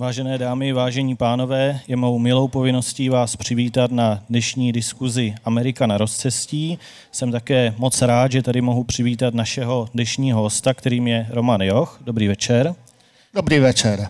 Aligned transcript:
Vážené 0.00 0.38
dámy, 0.38 0.72
vážení 0.72 1.16
pánové, 1.16 1.80
je 1.88 1.96
mou 1.96 2.18
milou 2.18 2.48
povinností 2.48 3.08
vás 3.08 3.36
přivítat 3.36 3.90
na 3.90 4.22
dnešní 4.30 4.72
diskuzi 4.72 5.34
Amerika 5.44 5.86
na 5.86 5.98
rozcestí. 5.98 6.78
Jsem 7.12 7.32
také 7.32 7.74
moc 7.78 8.02
rád, 8.02 8.32
že 8.32 8.42
tady 8.42 8.60
mohu 8.60 8.84
přivítat 8.84 9.34
našeho 9.34 9.88
dnešního 9.94 10.42
hosta, 10.42 10.74
kterým 10.74 11.06
je 11.06 11.26
Roman 11.30 11.60
Joch. 11.62 12.00
Dobrý 12.04 12.28
večer. 12.28 12.74
Dobrý 13.34 13.58
večer. 13.58 14.08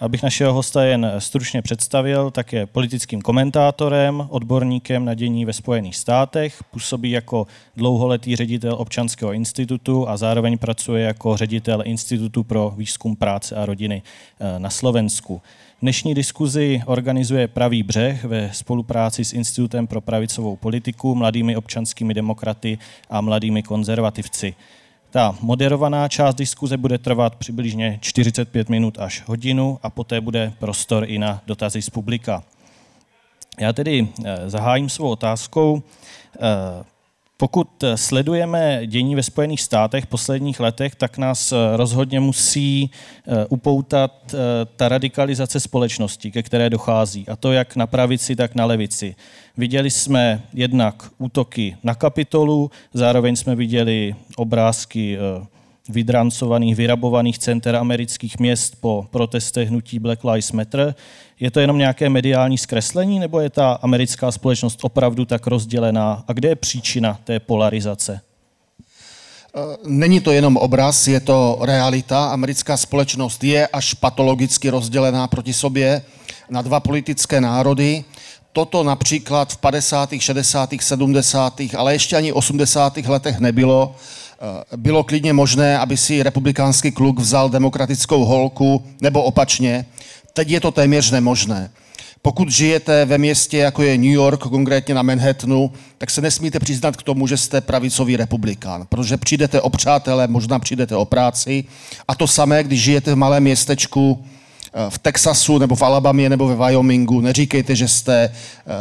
Abych 0.00 0.22
našeho 0.22 0.52
hosta 0.52 0.84
jen 0.84 1.12
stručně 1.18 1.62
představil, 1.62 2.30
tak 2.30 2.52
je 2.52 2.66
politickým 2.66 3.22
komentátorem, 3.22 4.26
odborníkem 4.28 5.04
na 5.04 5.14
dění 5.14 5.44
ve 5.44 5.52
Spojených 5.52 5.96
státech, 5.96 6.64
působí 6.70 7.10
jako 7.10 7.46
dlouholetý 7.76 8.36
ředitel 8.36 8.74
občanského 8.74 9.32
institutu 9.32 10.08
a 10.08 10.16
zároveň 10.16 10.58
pracuje 10.58 11.04
jako 11.04 11.36
ředitel 11.36 11.82
Institutu 11.84 12.44
pro 12.44 12.74
výzkum 12.76 13.16
práce 13.16 13.56
a 13.56 13.66
rodiny 13.66 14.02
eh, 14.40 14.58
na 14.58 14.70
Slovensku. 14.70 15.42
Dnešní 15.82 16.14
diskuzi 16.14 16.82
organizuje 16.86 17.48
Pravý 17.48 17.82
břeh 17.82 18.24
ve 18.24 18.50
spolupráci 18.52 19.24
s 19.24 19.32
Institutem 19.32 19.86
pro 19.86 20.00
pravicovou 20.00 20.56
politiku, 20.56 21.14
mladými 21.14 21.56
občanskými 21.56 22.14
demokraty 22.14 22.78
a 23.10 23.20
mladými 23.20 23.62
konzervativci. 23.62 24.54
Ta 25.10 25.34
moderovaná 25.40 26.08
část 26.08 26.34
diskuze 26.34 26.76
bude 26.76 26.98
trvat 26.98 27.34
přibližně 27.34 27.98
45 28.02 28.68
minut 28.68 28.98
až 28.98 29.22
hodinu 29.26 29.78
a 29.82 29.90
poté 29.90 30.20
bude 30.20 30.52
prostor 30.58 31.04
i 31.06 31.18
na 31.18 31.42
dotazy 31.46 31.82
z 31.82 31.90
publika. 31.90 32.42
Já 33.60 33.72
tedy 33.72 34.08
eh, 34.24 34.50
zahájím 34.50 34.88
svou 34.88 35.08
otázkou. 35.08 35.82
Eh, 37.40 37.46
pokud 37.46 37.84
sledujeme 37.94 38.86
dění 38.86 39.14
ve 39.14 39.22
Spojených 39.22 39.60
státech 39.60 40.04
v 40.04 40.08
posledních 40.08 40.60
letech, 40.60 40.94
tak 40.94 41.18
nás 41.18 41.52
eh, 41.52 41.56
rozhodně 41.76 42.20
musí 42.20 42.90
upoutat 43.48 44.34
ta 44.76 44.88
radikalizace 44.88 45.60
společnosti, 45.60 46.30
ke 46.30 46.42
které 46.42 46.70
dochází. 46.70 47.28
A 47.28 47.36
to 47.36 47.52
jak 47.52 47.76
na 47.76 47.86
pravici, 47.86 48.36
tak 48.36 48.54
na 48.54 48.64
levici. 48.64 49.14
Viděli 49.56 49.90
jsme 49.90 50.42
jednak 50.52 51.10
útoky 51.18 51.76
na 51.82 51.94
kapitolu, 51.94 52.70
zároveň 52.94 53.36
jsme 53.36 53.56
viděli 53.56 54.14
obrázky 54.36 55.18
eh, 55.18 55.46
vydrancovaných, 55.88 56.76
vyrabovaných 56.76 57.38
center 57.38 57.76
amerických 57.76 58.38
měst 58.38 58.76
po 58.80 59.06
protestech 59.10 59.68
hnutí 59.68 59.98
Black 59.98 60.24
Lives 60.24 60.52
Matter. 60.52 60.94
Je 61.40 61.50
to 61.50 61.60
jenom 61.60 61.78
nějaké 61.78 62.08
mediální 62.08 62.58
zkreslení, 62.58 63.18
nebo 63.18 63.40
je 63.40 63.50
ta 63.50 63.72
americká 63.72 64.32
společnost 64.32 64.78
opravdu 64.82 65.24
tak 65.24 65.46
rozdělená? 65.46 66.24
A 66.28 66.32
kde 66.32 66.48
je 66.48 66.56
příčina 66.56 67.18
té 67.24 67.40
polarizace? 67.40 68.20
Eh, 69.56 69.76
není 69.86 70.20
to 70.20 70.32
jenom 70.32 70.56
obraz, 70.56 71.08
je 71.08 71.20
to 71.20 71.58
realita. 71.60 72.24
Americká 72.24 72.76
společnost 72.76 73.44
je 73.44 73.66
až 73.66 73.94
patologicky 73.94 74.70
rozdělená 74.70 75.26
proti 75.26 75.52
sobě 75.52 76.02
na 76.50 76.62
dva 76.62 76.80
politické 76.80 77.40
národy 77.40 78.04
toto 78.52 78.82
například 78.82 79.52
v 79.52 79.56
50., 79.56 80.10
60., 80.20 80.70
70., 80.80 81.60
ale 81.76 81.92
ještě 81.92 82.16
ani 82.16 82.32
80. 82.32 82.96
letech 82.96 83.38
nebylo. 83.38 83.94
Eh, 84.42 84.76
bylo 84.76 85.04
klidně 85.04 85.32
možné, 85.32 85.78
aby 85.78 85.96
si 85.96 86.22
republikánský 86.22 86.90
kluk 86.90 87.18
vzal 87.18 87.50
demokratickou 87.50 88.24
holku, 88.24 88.82
nebo 89.00 89.22
opačně. 89.22 89.86
Teď 90.32 90.48
je 90.48 90.60
to 90.60 90.70
téměř 90.70 91.10
nemožné. 91.10 91.70
Pokud 92.22 92.48
žijete 92.50 93.04
ve 93.04 93.18
městě, 93.18 93.58
jako 93.58 93.82
je 93.82 93.98
New 93.98 94.10
York, 94.10 94.40
konkrétně 94.40 94.94
na 94.94 95.02
Manhattanu, 95.02 95.72
tak 95.98 96.10
se 96.10 96.20
nesmíte 96.20 96.58
přiznat 96.58 96.96
k 96.96 97.02
tomu, 97.02 97.26
že 97.26 97.36
jste 97.36 97.60
pravicový 97.60 98.16
republikán, 98.16 98.86
protože 98.88 99.16
přijdete 99.16 99.60
o 99.60 99.70
přátelé, 99.70 100.28
možná 100.28 100.58
přijdete 100.58 100.96
o 100.96 101.04
práci. 101.04 101.64
A 102.08 102.14
to 102.14 102.26
samé, 102.26 102.64
když 102.64 102.82
žijete 102.82 103.12
v 103.12 103.16
malém 103.16 103.42
městečku, 103.42 104.24
v 104.88 104.98
Texasu 104.98 105.58
nebo 105.58 105.74
v 105.74 105.82
Alabamě 105.82 106.28
nebo 106.28 106.46
ve 106.46 106.56
Wyomingu, 106.56 107.20
neříkejte, 107.20 107.76
že 107.76 107.88
jste 107.88 108.14
eh, 108.24 108.32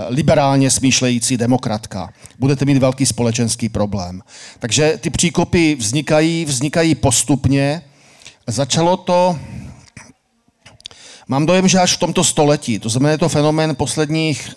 liberálně 0.09 0.71
smýšlející 0.71 1.37
demokratka. 1.37 2.13
Budete 2.39 2.65
mít 2.65 2.77
velký 2.77 3.05
společenský 3.05 3.69
problém. 3.69 4.21
Takže 4.59 4.97
ty 5.01 5.09
příkopy 5.09 5.75
vznikají, 5.75 6.45
vznikají 6.45 6.95
postupně. 6.95 7.81
Začalo 8.47 8.97
to, 8.97 9.39
mám 11.27 11.45
dojem, 11.45 11.67
že 11.67 11.79
až 11.79 11.93
v 11.93 11.99
tomto 11.99 12.23
století, 12.23 12.79
to 12.79 12.89
znamená, 12.89 13.11
je 13.11 13.17
to 13.17 13.29
fenomén 13.29 13.75
posledních 13.75 14.49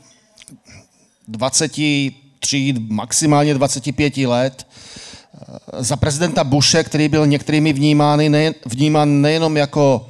23, 1.29 2.75
maximálně 2.89 3.55
25 3.55 4.27
let, 4.27 4.67
eh, 4.67 5.85
za 5.85 5.97
prezidenta 5.97 6.45
Bushe, 6.45 6.85
který 6.85 7.09
byl 7.09 7.27
některými 7.27 7.73
vnímány, 7.73 8.29
ne, 8.29 8.55
vnímán 8.67 9.21
nejenom 9.21 9.57
jako 9.57 10.07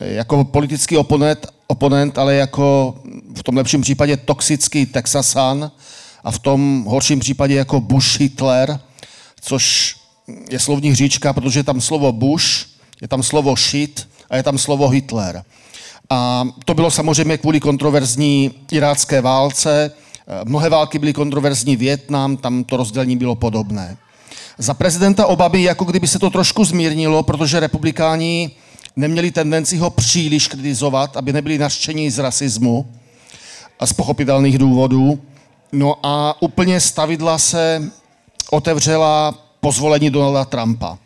jako 0.00 0.44
politický 0.44 0.96
oponent, 0.96 1.46
oponent, 1.66 2.18
ale 2.18 2.34
jako 2.34 2.94
v 3.34 3.42
tom 3.42 3.56
lepším 3.56 3.80
případě 3.80 4.16
toxický 4.16 4.86
Texasan 4.86 5.70
a 6.24 6.30
v 6.30 6.38
tom 6.38 6.84
horším 6.88 7.20
případě 7.20 7.54
jako 7.54 7.80
Bush 7.80 8.20
Hitler, 8.20 8.80
což 9.40 9.94
je 10.50 10.58
slovní 10.58 10.90
hříčka, 10.90 11.32
protože 11.32 11.60
je 11.60 11.64
tam 11.64 11.80
slovo 11.80 12.12
Bush, 12.12 12.44
je 13.00 13.08
tam 13.08 13.22
slovo 13.22 13.56
shit 13.56 14.08
a 14.30 14.36
je 14.36 14.42
tam 14.42 14.58
slovo 14.58 14.88
Hitler. 14.88 15.44
A 16.10 16.44
to 16.64 16.74
bylo 16.74 16.90
samozřejmě 16.90 17.38
kvůli 17.38 17.60
kontroverzní 17.60 18.50
irácké 18.72 19.20
válce. 19.20 19.90
Mnohé 20.44 20.68
války 20.68 20.98
byly 20.98 21.12
kontroverzní, 21.12 21.76
Větnam, 21.76 22.36
tam 22.36 22.64
to 22.64 22.76
rozdělení 22.76 23.16
bylo 23.16 23.34
podobné. 23.34 23.96
Za 24.58 24.74
prezidenta 24.74 25.26
Obamy 25.26 25.62
jako 25.62 25.84
kdyby 25.84 26.08
se 26.08 26.18
to 26.18 26.30
trošku 26.30 26.64
zmírnilo, 26.64 27.22
protože 27.22 27.60
republikáni 27.60 28.50
neměli 28.98 29.30
tendenci 29.30 29.76
ho 29.76 29.90
příliš 29.90 30.48
kritizovat, 30.48 31.16
aby 31.16 31.32
nebyli 31.32 31.58
naštění 31.58 32.10
z 32.10 32.18
rasismu 32.18 32.86
a 33.80 33.86
z 33.86 33.92
pochopitelných 33.92 34.58
důvodů. 34.58 35.20
No 35.72 35.96
a 36.02 36.42
úplně 36.42 36.80
stavidla 36.80 37.38
se 37.38 37.90
otevřela 38.50 39.34
pozvolení 39.60 40.10
Donalda 40.10 40.44
Trumpa. 40.44 40.98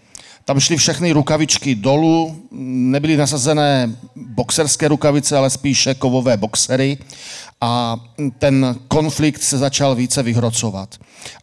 Tam 0.44 0.60
šly 0.60 0.76
všechny 0.76 1.12
rukavičky 1.12 1.74
dolů, 1.74 2.42
nebyly 2.50 3.16
nasazené 3.16 3.96
boxerské 4.16 4.88
rukavice, 4.88 5.36
ale 5.36 5.50
spíše 5.50 5.94
kovové 5.94 6.36
boxery 6.36 6.98
a 7.64 8.00
ten 8.38 8.76
konflikt 8.88 9.42
se 9.42 9.58
začal 9.58 9.94
více 9.94 10.22
vyhrocovat. 10.22 10.94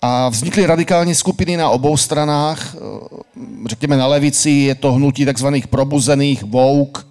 A 0.01 0.29
vznikly 0.29 0.65
radikální 0.65 1.15
skupiny 1.15 1.57
na 1.57 1.69
obou 1.69 1.97
stranách, 1.97 2.75
řekněme 3.65 3.97
na 3.97 4.07
levici 4.07 4.49
je 4.49 4.75
to 4.75 4.93
hnutí 4.93 5.25
takzvaných 5.25 5.67
probuzených 5.67 6.43
woke, 6.43 7.01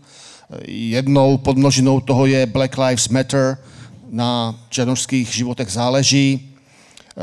jednou 0.69 1.39
podmnožinou 1.39 2.01
toho 2.01 2.27
je 2.27 2.47
Black 2.47 2.79
Lives 2.79 3.09
Matter, 3.09 3.59
na 4.11 4.55
černožských 4.69 5.35
životech 5.35 5.71
záleží. 5.71 6.55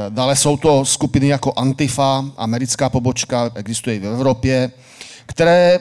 Dále 0.10 0.36
jsou 0.36 0.58
to 0.58 0.86
skupiny 0.86 1.28
jako 1.28 1.54
Antifa, 1.56 2.26
americká 2.38 2.90
pobočka, 2.90 3.52
existuje 3.56 3.96
i 3.96 4.00
v 4.00 4.06
Evropě, 4.06 4.72
které 5.26 5.80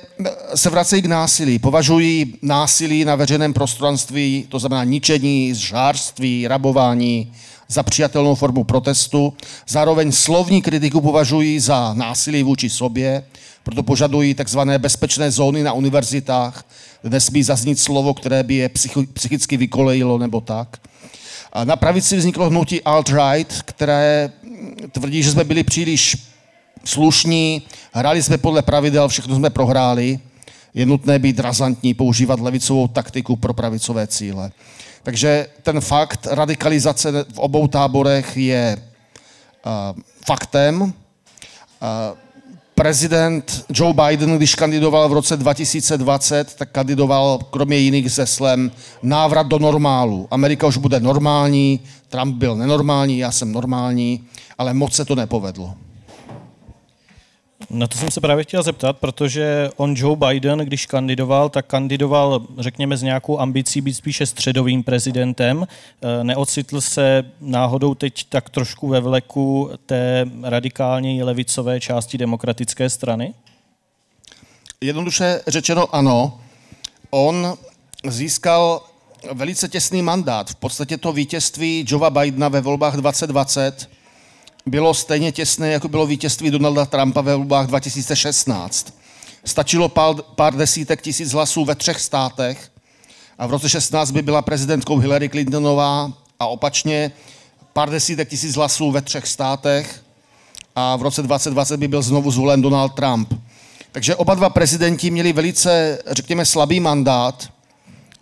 se 0.54 0.70
vracejí 0.70 1.02
k 1.02 1.06
násilí. 1.06 1.58
Považují 1.58 2.34
násilí 2.42 3.04
na 3.04 3.14
veřejném 3.14 3.52
prostranství, 3.52 4.46
to 4.48 4.58
znamená 4.58 4.84
ničení, 4.84 5.54
žárství, 5.54 6.48
rabování, 6.48 7.32
za 7.68 7.82
přijatelnou 7.82 8.34
formu 8.34 8.64
protestu. 8.64 9.32
Zároveň 9.68 10.12
slovní 10.12 10.62
kritiku 10.62 11.00
považují 11.00 11.60
za 11.60 11.94
násilí 11.94 12.42
vůči 12.42 12.70
sobě, 12.70 13.22
proto 13.62 13.82
požadují 13.82 14.34
takzvané 14.34 14.78
bezpečné 14.78 15.30
zóny 15.30 15.62
na 15.62 15.72
univerzitách, 15.72 16.64
nesmí 17.04 17.42
zaznít 17.42 17.78
slovo, 17.78 18.14
které 18.14 18.42
by 18.42 18.54
je 18.54 18.70
psychicky 19.12 19.56
vykolejilo 19.56 20.18
nebo 20.18 20.40
tak. 20.40 20.76
A 21.52 21.64
na 21.64 21.76
pravici 21.76 22.16
vzniklo 22.16 22.50
hnutí 22.50 22.80
alt-right, 22.80 23.62
které 23.64 24.32
tvrdí, 24.92 25.22
že 25.22 25.30
jsme 25.30 25.44
byli 25.44 25.62
příliš 25.62 26.16
slušní, 26.84 27.62
hráli 27.92 28.22
jsme 28.22 28.38
podle 28.38 28.62
pravidel, 28.62 29.08
všechno 29.08 29.36
jsme 29.36 29.50
prohráli. 29.50 30.18
Je 30.74 30.86
nutné 30.86 31.18
být 31.18 31.40
razantní, 31.40 31.94
používat 31.94 32.40
levicovou 32.40 32.88
taktiku 32.88 33.36
pro 33.36 33.54
pravicové 33.54 34.06
cíle. 34.06 34.50
Takže 35.02 35.46
ten 35.62 35.80
fakt 35.80 36.26
radikalizace 36.30 37.24
v 37.32 37.38
obou 37.38 37.66
táborech 37.66 38.36
je 38.36 38.76
uh, 38.76 40.02
faktem. 40.26 40.82
Uh, 40.82 40.90
prezident 42.74 43.64
Joe 43.74 43.94
Biden, 43.94 44.36
když 44.36 44.54
kandidoval 44.54 45.08
v 45.08 45.12
roce 45.12 45.36
2020, 45.36 46.54
tak 46.54 46.70
kandidoval 46.70 47.38
kromě 47.50 47.76
jiných 47.76 48.12
se 48.12 48.26
slem 48.26 48.70
návrat 49.02 49.46
do 49.46 49.58
normálu. 49.58 50.28
Amerika 50.30 50.66
už 50.66 50.76
bude 50.76 51.00
normální, 51.00 51.80
Trump 52.08 52.36
byl 52.36 52.56
nenormální, 52.56 53.18
já 53.18 53.32
jsem 53.32 53.52
normální, 53.52 54.24
ale 54.58 54.74
moc 54.74 54.94
se 54.94 55.04
to 55.04 55.14
nepovedlo. 55.14 55.74
Na 57.74 57.86
to 57.86 57.98
jsem 57.98 58.10
se 58.10 58.20
právě 58.20 58.44
chtěl 58.44 58.62
zeptat, 58.62 58.98
protože 58.98 59.70
on 59.76 59.94
Joe 59.96 60.16
Biden, 60.16 60.58
když 60.58 60.86
kandidoval, 60.86 61.48
tak 61.48 61.66
kandidoval, 61.66 62.46
řekněme, 62.58 62.96
s 62.96 63.02
nějakou 63.02 63.38
ambicí 63.38 63.80
být 63.80 63.94
spíše 63.94 64.26
středovým 64.26 64.82
prezidentem. 64.82 65.66
Eh, 65.66 66.24
neocitl 66.24 66.80
se 66.80 67.24
náhodou 67.40 67.94
teď 67.94 68.24
tak 68.28 68.50
trošku 68.50 68.88
ve 68.88 69.00
vleku 69.00 69.70
té 69.86 70.26
radikálně 70.42 71.24
levicové 71.24 71.80
části 71.80 72.18
demokratické 72.18 72.90
strany? 72.90 73.34
Jednoduše 74.80 75.40
řečeno 75.46 75.94
ano. 75.94 76.40
On 77.10 77.54
získal 78.06 78.82
velice 79.32 79.68
těsný 79.68 80.02
mandát. 80.02 80.50
V 80.50 80.54
podstatě 80.54 80.98
to 80.98 81.12
vítězství 81.12 81.84
Joea 81.88 82.10
Bidena 82.10 82.48
ve 82.48 82.60
volbách 82.60 82.96
2020 82.96 83.88
bylo 84.66 84.94
stejně 84.94 85.32
těsné, 85.32 85.70
jako 85.70 85.88
bylo 85.88 86.06
vítězství 86.06 86.50
Donalda 86.50 86.84
Trumpa 86.84 87.20
ve 87.20 87.36
volbách 87.36 87.66
2016. 87.66 88.94
Stačilo 89.44 89.88
pár, 89.88 90.14
pár 90.34 90.54
desítek 90.54 91.02
tisíc 91.02 91.32
hlasů 91.32 91.64
ve 91.64 91.74
třech 91.74 92.00
státech 92.00 92.70
a 93.38 93.46
v 93.46 93.50
roce 93.50 93.68
16 93.68 94.10
by 94.10 94.22
byla 94.22 94.42
prezidentkou 94.42 94.98
Hillary 94.98 95.28
Clintonová 95.28 96.12
a 96.40 96.46
opačně 96.46 97.12
pár 97.72 97.90
desítek 97.90 98.28
tisíc 98.28 98.56
hlasů 98.56 98.90
ve 98.90 99.02
třech 99.02 99.28
státech 99.28 100.04
a 100.76 100.96
v 100.96 101.02
roce 101.02 101.22
2020 101.22 101.76
by 101.76 101.88
byl 101.88 102.02
znovu 102.02 102.30
zvolen 102.30 102.62
Donald 102.62 102.94
Trump. 102.94 103.34
Takže 103.92 104.16
oba 104.16 104.34
dva 104.34 104.50
prezidenti 104.50 105.10
měli 105.10 105.32
velice, 105.32 105.98
řekněme, 106.10 106.46
slabý 106.46 106.80
mandát. 106.80 107.48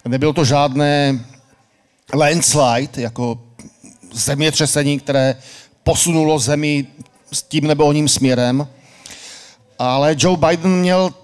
Nebylo 0.04 0.32
to 0.32 0.44
žádné 0.44 1.24
landslide, 2.14 3.02
jako 3.02 3.40
zemětřesení, 4.12 5.00
které 5.00 5.36
posunulo 5.84 6.38
zemi 6.38 6.86
s 7.32 7.42
tím 7.42 7.66
nebo 7.66 7.84
oním 7.84 8.08
směrem. 8.08 8.68
Ale 9.78 10.16
Joe 10.18 10.36
Biden 10.36 10.76
měl 10.76 11.14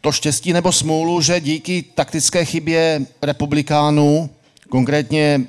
to 0.00 0.12
štěstí 0.12 0.52
nebo 0.52 0.72
smůlu, 0.72 1.20
že 1.20 1.40
díky 1.40 1.84
taktické 1.94 2.44
chybě 2.44 3.06
republikánů, 3.22 4.30
konkrétně 4.68 5.40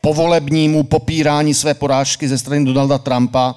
povolebnímu 0.00 0.82
popírání 0.82 1.54
své 1.54 1.74
porážky 1.74 2.28
ze 2.28 2.38
strany 2.38 2.64
Donalda 2.64 2.98
Trumpa, 2.98 3.54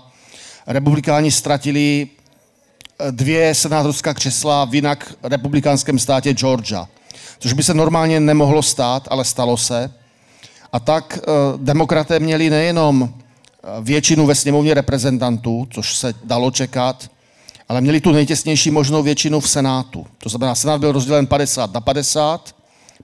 republikáni 0.68 1.32
ztratili 1.32 2.08
eh, 2.08 3.12
dvě 3.12 3.56
senátorská 3.56 4.14
křesla 4.14 4.66
v 4.66 4.76
jinak 4.76 5.14
republikánském 5.24 6.00
státě 6.00 6.34
Georgia. 6.34 6.88
Což 7.40 7.54
by 7.54 7.64
se 7.64 7.74
normálně 7.74 8.20
nemohlo 8.20 8.64
stát, 8.64 9.08
ale 9.12 9.26
stalo 9.26 9.58
se. 9.58 9.94
A 10.74 10.80
tak 10.80 11.20
eh, 11.22 11.32
demokraté 11.58 12.20
měli 12.20 12.50
nejenom 12.50 13.14
většinu 13.82 14.26
ve 14.26 14.36
sněmovně 14.36 14.74
reprezentantů, 14.74 15.68
což 15.72 15.96
se 15.96 16.14
dalo 16.24 16.52
čekat, 16.52 17.12
ale 17.70 17.82
měli 17.82 18.02
tu 18.02 18.12
nejtěsnější 18.12 18.72
možnou 18.72 19.04
většinu 19.04 19.40
v 19.40 19.50
Senátu. 19.50 20.06
To 20.18 20.30
znamená, 20.30 20.56
Senát 20.56 20.80
byl 20.80 20.92
rozdělen 20.92 21.28
50 21.28 21.74
na 21.74 21.82
50 21.82 22.56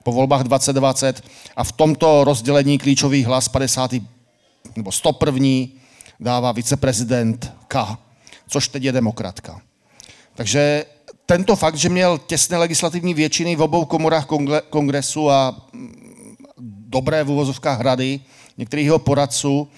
po 0.02 0.12
volbách 0.12 0.42
2020 0.42 1.24
a 1.56 1.64
v 1.64 1.72
tomto 1.72 2.24
rozdělení 2.24 2.78
klíčový 2.78 3.24
hlas 3.24 3.48
50. 3.48 3.90
nebo 4.76 4.92
101. 4.92 5.48
dává 6.20 6.52
viceprezident 6.52 7.52
K, 7.68 7.96
což 8.48 8.68
teď 8.68 8.82
je 8.82 8.92
demokratka. 8.92 9.60
Takže 10.34 10.84
tento 11.26 11.56
fakt, 11.56 11.76
že 11.76 11.88
měl 11.88 12.18
těsné 12.18 12.58
legislativní 12.58 13.14
většiny 13.14 13.56
v 13.56 13.62
obou 13.62 13.84
komorách 13.84 14.26
kongresu 14.70 15.30
a 15.30 15.56
mm, 15.72 16.36
dobré 16.88 17.24
v 17.24 17.30
uvozovkách 17.30 17.78
hrady 17.78 18.20
některých 18.58 18.84
jeho 18.84 18.98
poradců, 18.98 19.68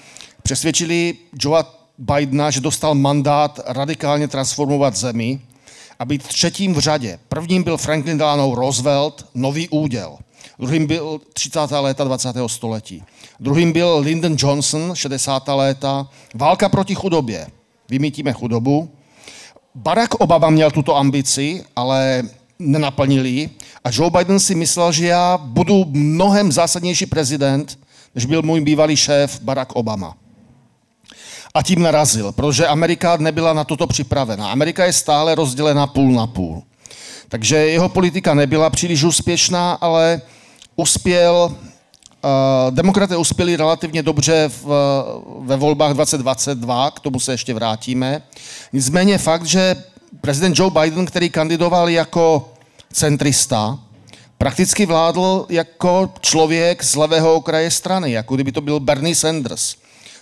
přesvědčili 0.46 1.14
Joea 1.42 1.64
Bidena, 1.98 2.50
že 2.50 2.60
dostal 2.60 2.94
mandát 2.94 3.60
radikálně 3.66 4.28
transformovat 4.28 4.96
zemi 4.96 5.40
a 5.98 6.04
být 6.04 6.22
třetím 6.22 6.74
v 6.74 6.78
řadě. 6.78 7.18
Prvním 7.28 7.62
byl 7.62 7.76
Franklin 7.76 8.18
Delano 8.18 8.54
Roosevelt, 8.54 9.26
nový 9.34 9.68
úděl. 9.68 10.18
Druhým 10.58 10.86
byl 10.86 11.20
30. 11.32 11.60
léta 11.70 12.04
20. 12.04 12.36
století. 12.46 13.02
Druhým 13.40 13.72
byl 13.72 13.98
Lyndon 13.98 14.36
Johnson, 14.38 14.90
60. 14.94 15.48
léta, 15.48 16.08
válka 16.34 16.68
proti 16.68 16.94
chudobě. 16.94 17.46
Vymítíme 17.88 18.32
chudobu. 18.32 18.90
Barack 19.74 20.14
Obama 20.14 20.50
měl 20.50 20.70
tuto 20.70 20.96
ambici, 20.96 21.64
ale 21.76 22.22
nenaplnil 22.58 23.26
ji. 23.26 23.50
A 23.84 23.90
Joe 23.92 24.10
Biden 24.10 24.40
si 24.40 24.54
myslel, 24.54 24.92
že 24.92 25.06
já 25.06 25.38
budu 25.38 25.84
mnohem 25.88 26.52
zásadnější 26.52 27.06
prezident, 27.06 27.78
než 28.14 28.24
byl 28.24 28.42
můj 28.42 28.60
bývalý 28.60 28.96
šéf 28.96 29.40
Barack 29.40 29.72
Obama 29.72 30.16
a 31.56 31.62
tím 31.62 31.82
narazil, 31.82 32.32
protože 32.32 32.66
Amerika 32.66 33.16
nebyla 33.16 33.52
na 33.52 33.64
toto 33.64 33.86
připravena. 33.86 34.50
Amerika 34.50 34.84
je 34.84 34.92
stále 34.92 35.34
rozdělena 35.34 35.86
půl 35.86 36.12
na 36.12 36.26
půl. 36.26 36.62
Takže 37.28 37.56
jeho 37.56 37.88
politika 37.88 38.34
nebyla 38.34 38.70
příliš 38.70 39.04
úspěšná, 39.04 39.72
ale 39.72 40.20
uspěl, 40.76 41.54
uh, 41.54 42.74
demokraté 42.74 43.16
uspěli 43.16 43.56
relativně 43.56 44.02
dobře 44.02 44.50
v, 44.62 44.66
ve 45.40 45.56
volbách 45.56 45.92
2022, 45.92 46.90
k 46.90 47.00
tomu 47.00 47.20
se 47.20 47.32
ještě 47.32 47.54
vrátíme. 47.54 48.22
Nicméně 48.72 49.18
fakt, 49.18 49.46
že 49.46 49.76
prezident 50.20 50.58
Joe 50.58 50.70
Biden, 50.80 51.06
který 51.06 51.30
kandidoval 51.30 51.88
jako 51.88 52.48
centrista, 52.92 53.78
prakticky 54.38 54.86
vládl 54.86 55.46
jako 55.48 56.12
člověk 56.20 56.84
z 56.84 56.94
levého 56.96 57.34
okraje 57.34 57.70
strany, 57.70 58.12
jako 58.12 58.34
kdyby 58.34 58.52
to 58.52 58.60
byl 58.60 58.80
Bernie 58.80 59.14
Sanders. 59.14 59.76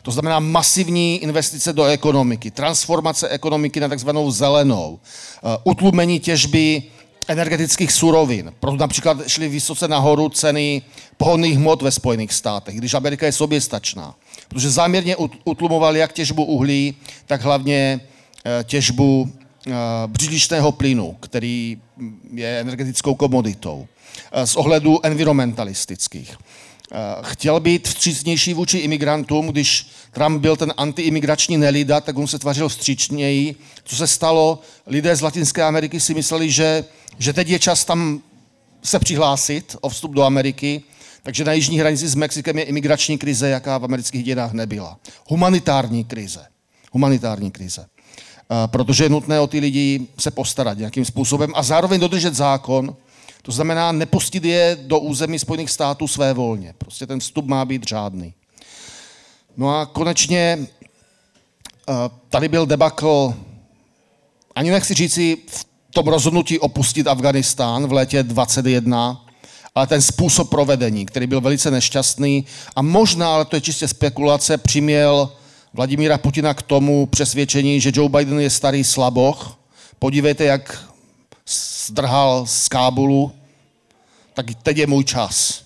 To 0.04 0.10
znamená 0.10 0.40
masivní 0.40 1.18
investice 1.18 1.72
do 1.72 1.84
ekonomiky, 1.84 2.50
transformace 2.50 3.28
ekonomiky 3.28 3.80
na 3.80 3.88
takzvanou 3.88 4.30
zelenou, 4.30 4.98
eh, 5.00 5.58
utlumení 5.64 6.20
těžby 6.20 6.82
energetických 7.28 7.92
surovin. 7.92 8.52
Proto 8.60 8.76
například 8.76 9.28
šly 9.28 9.48
vysoce 9.48 9.88
nahoru 9.88 10.28
ceny 10.28 10.82
pohonných 11.16 11.56
hmot 11.56 11.82
ve 11.82 11.90
Spojených 11.90 12.32
státech, 12.32 12.76
když 12.76 12.94
Amerika 12.94 13.26
je 13.26 13.32
soběstačná. 13.32 14.14
Protože 14.48 14.70
záměrně 14.70 15.16
utlumovali 15.44 15.98
jak 15.98 16.12
těžbu 16.12 16.44
uhlí, 16.44 16.94
tak 17.26 17.42
hlavně 17.42 18.00
eh, 18.44 18.64
těžbu 18.64 19.32
eh, 19.66 19.72
břidličného 20.06 20.72
plynu, 20.72 21.16
který 21.20 21.80
je 22.34 22.60
energetickou 22.60 23.14
komoditou. 23.14 23.86
Z 24.44 24.56
ohledu 24.56 25.06
environmentalistických. 25.06 26.36
Eh, 26.92 26.96
chtěl 27.22 27.60
být 27.60 27.88
vstřícnější 27.88 28.54
vůči 28.54 28.78
imigrantům, 28.78 29.46
když 29.46 29.86
Trump 30.10 30.40
byl 30.40 30.56
ten 30.56 30.74
antiimigrační 30.76 31.56
nelida, 31.56 32.00
tak 32.00 32.18
on 32.18 32.26
se 32.26 32.38
tvařil 32.38 32.68
vstřícněji. 32.68 33.54
Co 33.84 33.96
se 33.96 34.06
stalo? 34.06 34.58
Lidé 34.86 35.16
z 35.16 35.20
Latinské 35.20 35.62
Ameriky 35.62 36.00
si 36.00 36.14
mysleli, 36.14 36.50
že, 36.50 36.84
že 37.18 37.32
teď 37.32 37.48
je 37.48 37.58
čas 37.58 37.84
tam 37.84 38.20
se 38.82 38.98
přihlásit 38.98 39.76
o 39.80 39.88
vstup 39.88 40.12
do 40.12 40.22
Ameriky, 40.22 40.82
takže 41.22 41.44
na 41.44 41.52
jižní 41.52 41.78
hranici 41.78 42.08
s 42.08 42.14
Mexikem 42.14 42.58
je 42.58 42.64
imigrační 42.64 43.18
krize, 43.18 43.48
jaká 43.48 43.78
v 43.78 43.84
amerických 43.84 44.24
dějinách 44.24 44.52
nebyla. 44.52 44.98
Humanitární 45.26 46.04
krize. 46.04 46.46
Humanitární 46.92 47.50
krize. 47.50 47.86
Eh, 47.86 48.68
protože 48.68 49.04
je 49.04 49.08
nutné 49.08 49.40
o 49.40 49.46
ty 49.46 49.58
lidi 49.58 50.06
se 50.18 50.30
postarat 50.30 50.78
nějakým 50.78 51.04
způsobem 51.04 51.52
a 51.54 51.62
zároveň 51.62 52.00
dodržet 52.00 52.34
zákon, 52.34 52.96
to 53.46 53.52
znamená 53.52 53.92
nepustit 53.92 54.44
je 54.44 54.78
do 54.80 54.98
území 54.98 55.38
Spojených 55.38 55.70
států 55.70 56.08
své 56.08 56.32
volně. 56.32 56.74
Prostě 56.78 57.06
ten 57.06 57.20
vstup 57.20 57.46
má 57.46 57.64
být 57.64 57.84
řádný. 57.84 58.34
No 59.56 59.78
a 59.78 59.86
konečně 59.86 60.58
eh, 60.60 61.92
tady 62.28 62.48
byl 62.48 62.66
debakl, 62.66 63.34
ani 64.54 64.70
nechci 64.70 64.94
říci 64.94 65.36
v 65.46 65.66
tom 65.90 66.06
rozhodnutí 66.06 66.58
opustit 66.58 67.06
Afganistán 67.06 67.86
v 67.86 67.92
létě 67.92 68.22
21, 68.22 69.26
ale 69.74 69.86
ten 69.86 70.02
způsob 70.02 70.50
provedení, 70.50 71.06
který 71.06 71.26
byl 71.26 71.40
velice 71.40 71.70
nešťastný 71.70 72.44
a 72.76 72.82
možná, 72.82 73.34
ale 73.34 73.44
to 73.44 73.56
je 73.56 73.60
čistě 73.60 73.88
spekulace, 73.88 74.58
přiměl 74.58 75.32
Vladimíra 75.74 76.18
Putina 76.18 76.54
k 76.54 76.62
tomu 76.62 77.06
přesvědčení, 77.06 77.80
že 77.80 77.92
Joe 77.94 78.08
Biden 78.08 78.40
je 78.40 78.50
starý 78.50 78.84
slaboch. 78.84 79.58
Podívejte, 79.98 80.44
jak 80.44 80.84
zdrhal 81.86 82.46
z 82.46 82.68
Kábulu, 82.68 83.32
tak 84.34 84.46
teď 84.62 84.76
je 84.76 84.86
můj 84.86 85.04
čas. 85.04 85.64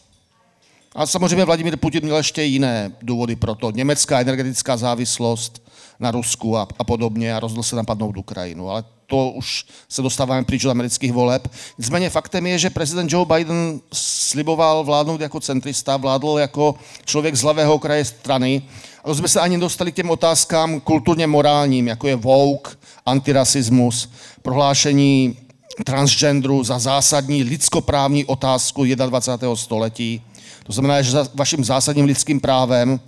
A 0.94 1.06
samozřejmě 1.06 1.44
Vladimír 1.44 1.76
Putin 1.76 2.04
měl 2.04 2.16
ještě 2.16 2.42
jiné 2.42 2.92
důvody 3.02 3.37
pro 3.37 3.54
to. 3.54 3.70
Německá 3.70 4.20
energetická 4.20 4.76
závislost 4.76 5.62
na 6.00 6.10
Rusku 6.10 6.56
a, 6.56 6.68
a 6.78 6.84
podobně 6.84 7.34
a 7.34 7.40
rozhodl 7.40 7.62
se 7.62 7.76
napadnout 7.76 8.16
Ukrajinu. 8.16 8.70
Ale 8.70 8.84
to 9.06 9.30
už 9.30 9.64
se 9.88 10.02
dostáváme 10.02 10.44
pryč 10.44 10.64
od 10.64 10.70
amerických 10.70 11.12
voleb. 11.12 11.48
Nicméně 11.78 12.10
faktem 12.10 12.46
je, 12.46 12.58
že 12.58 12.70
prezident 12.70 13.12
Joe 13.12 13.26
Biden 13.26 13.80
sliboval 13.92 14.84
vládnout 14.84 15.20
jako 15.20 15.40
centrista, 15.40 15.96
vládl 15.96 16.37
jako 16.40 16.75
člověk 17.04 17.34
z 17.34 17.42
levého 17.42 17.78
kraje 17.78 18.04
strany. 18.04 18.62
A 19.04 19.08
to 19.08 19.14
jsme 19.14 19.28
se 19.28 19.40
ani 19.40 19.58
dostali 19.58 19.92
k 19.92 19.96
těm 19.96 20.10
otázkám 20.10 20.80
kulturně 20.80 21.26
morálním, 21.26 21.88
jako 21.88 22.08
je 22.08 22.16
woke, 22.16 22.70
antirasismus, 23.06 24.10
prohlášení 24.42 25.37
transgenderu 25.85 26.64
za 26.64 26.78
zásadní 26.78 27.42
lidskoprávní 27.42 28.25
otázku 28.25 28.85
21. 28.85 29.56
století. 29.56 30.23
To 30.64 30.73
znamená, 30.73 31.02
že 31.02 31.11
za 31.11 31.28
vaším 31.35 31.64
zásadním 31.64 32.04
lidským 32.04 32.40
právem 32.40 33.00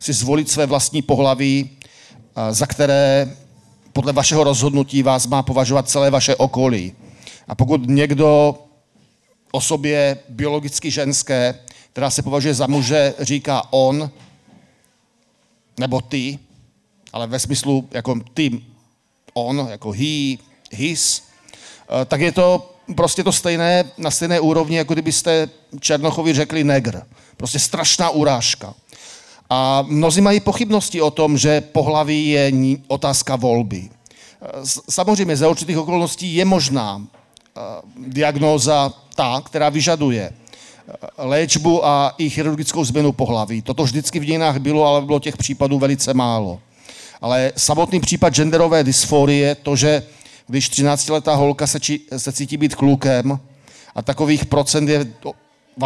si 0.00 0.12
zvolit 0.12 0.50
své 0.50 0.66
vlastní 0.66 1.02
pohlaví, 1.02 1.70
za 2.50 2.66
které 2.66 3.36
podle 3.92 4.12
vašeho 4.12 4.44
rozhodnutí 4.44 5.02
vás 5.02 5.26
má 5.26 5.42
považovat 5.42 5.88
celé 5.88 6.10
vaše 6.10 6.36
okolí. 6.36 6.92
A 7.48 7.54
pokud 7.54 7.88
někdo 7.88 8.58
o 9.52 9.60
sobě 9.60 10.18
biologicky 10.28 10.90
ženské, 10.90 11.58
která 11.92 12.10
se 12.10 12.22
považuje 12.22 12.54
za 12.54 12.66
muže, 12.66 13.14
říká 13.18 13.62
on 13.70 14.10
nebo 15.78 16.00
ty, 16.00 16.38
ale 17.12 17.26
ve 17.26 17.38
smyslu 17.38 17.88
jako 17.90 18.20
ty, 18.34 18.60
on, 19.34 19.68
jako 19.70 19.92
he, 19.92 20.36
his, 20.70 21.22
tak 22.06 22.20
je 22.20 22.32
to 22.32 22.70
prostě 22.94 23.24
to 23.24 23.32
stejné, 23.32 23.84
na 23.98 24.10
stejné 24.10 24.40
úrovni, 24.40 24.76
jako 24.76 24.92
kdybyste 24.92 25.48
Černochovi 25.80 26.34
řekli 26.34 26.64
negr. 26.64 27.02
Prostě 27.36 27.58
strašná 27.58 28.10
urážka. 28.10 28.74
A 29.50 29.84
mnozí 29.88 30.20
mají 30.20 30.40
pochybnosti 30.40 31.00
o 31.00 31.10
tom, 31.10 31.38
že 31.38 31.60
pohlaví 31.60 32.28
je 32.28 32.52
otázka 32.88 33.36
volby. 33.36 33.88
Samozřejmě 34.90 35.36
za 35.36 35.48
určitých 35.48 35.78
okolností 35.78 36.34
je 36.34 36.44
možná 36.44 37.02
eh, 37.02 37.60
diagnóza 37.96 38.92
ta, 39.14 39.42
která 39.44 39.68
vyžaduje 39.68 40.30
eh, 40.30 40.94
léčbu 41.18 41.86
a 41.86 42.14
i 42.18 42.30
chirurgickou 42.30 42.84
změnu 42.84 43.12
pohlaví. 43.12 43.62
Toto 43.62 43.84
vždycky 43.84 44.20
v 44.20 44.24
dějinách 44.24 44.58
bylo, 44.58 44.86
ale 44.86 45.02
bylo 45.02 45.20
těch 45.20 45.36
případů 45.36 45.78
velice 45.78 46.14
málo. 46.14 46.60
Ale 47.20 47.52
samotný 47.56 48.00
případ 48.00 48.34
genderové 48.34 48.84
dysforie, 48.84 49.54
to, 49.54 49.76
že 49.76 50.02
když 50.48 50.70
13-letá 50.70 51.34
holka 51.34 51.66
se, 51.66 51.80
či, 51.80 52.00
se 52.16 52.32
cítí 52.32 52.56
být 52.56 52.74
klukem 52.74 53.40
a 53.94 54.02
takových 54.02 54.46
procent 54.46 54.88
je 54.88 55.06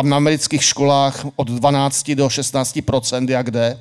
na 0.02 0.16
amerických 0.16 0.64
školách 0.64 1.26
od 1.36 1.48
12 1.48 2.10
do 2.10 2.26
16% 2.26 3.30
jak 3.30 3.50
jde, 3.50 3.78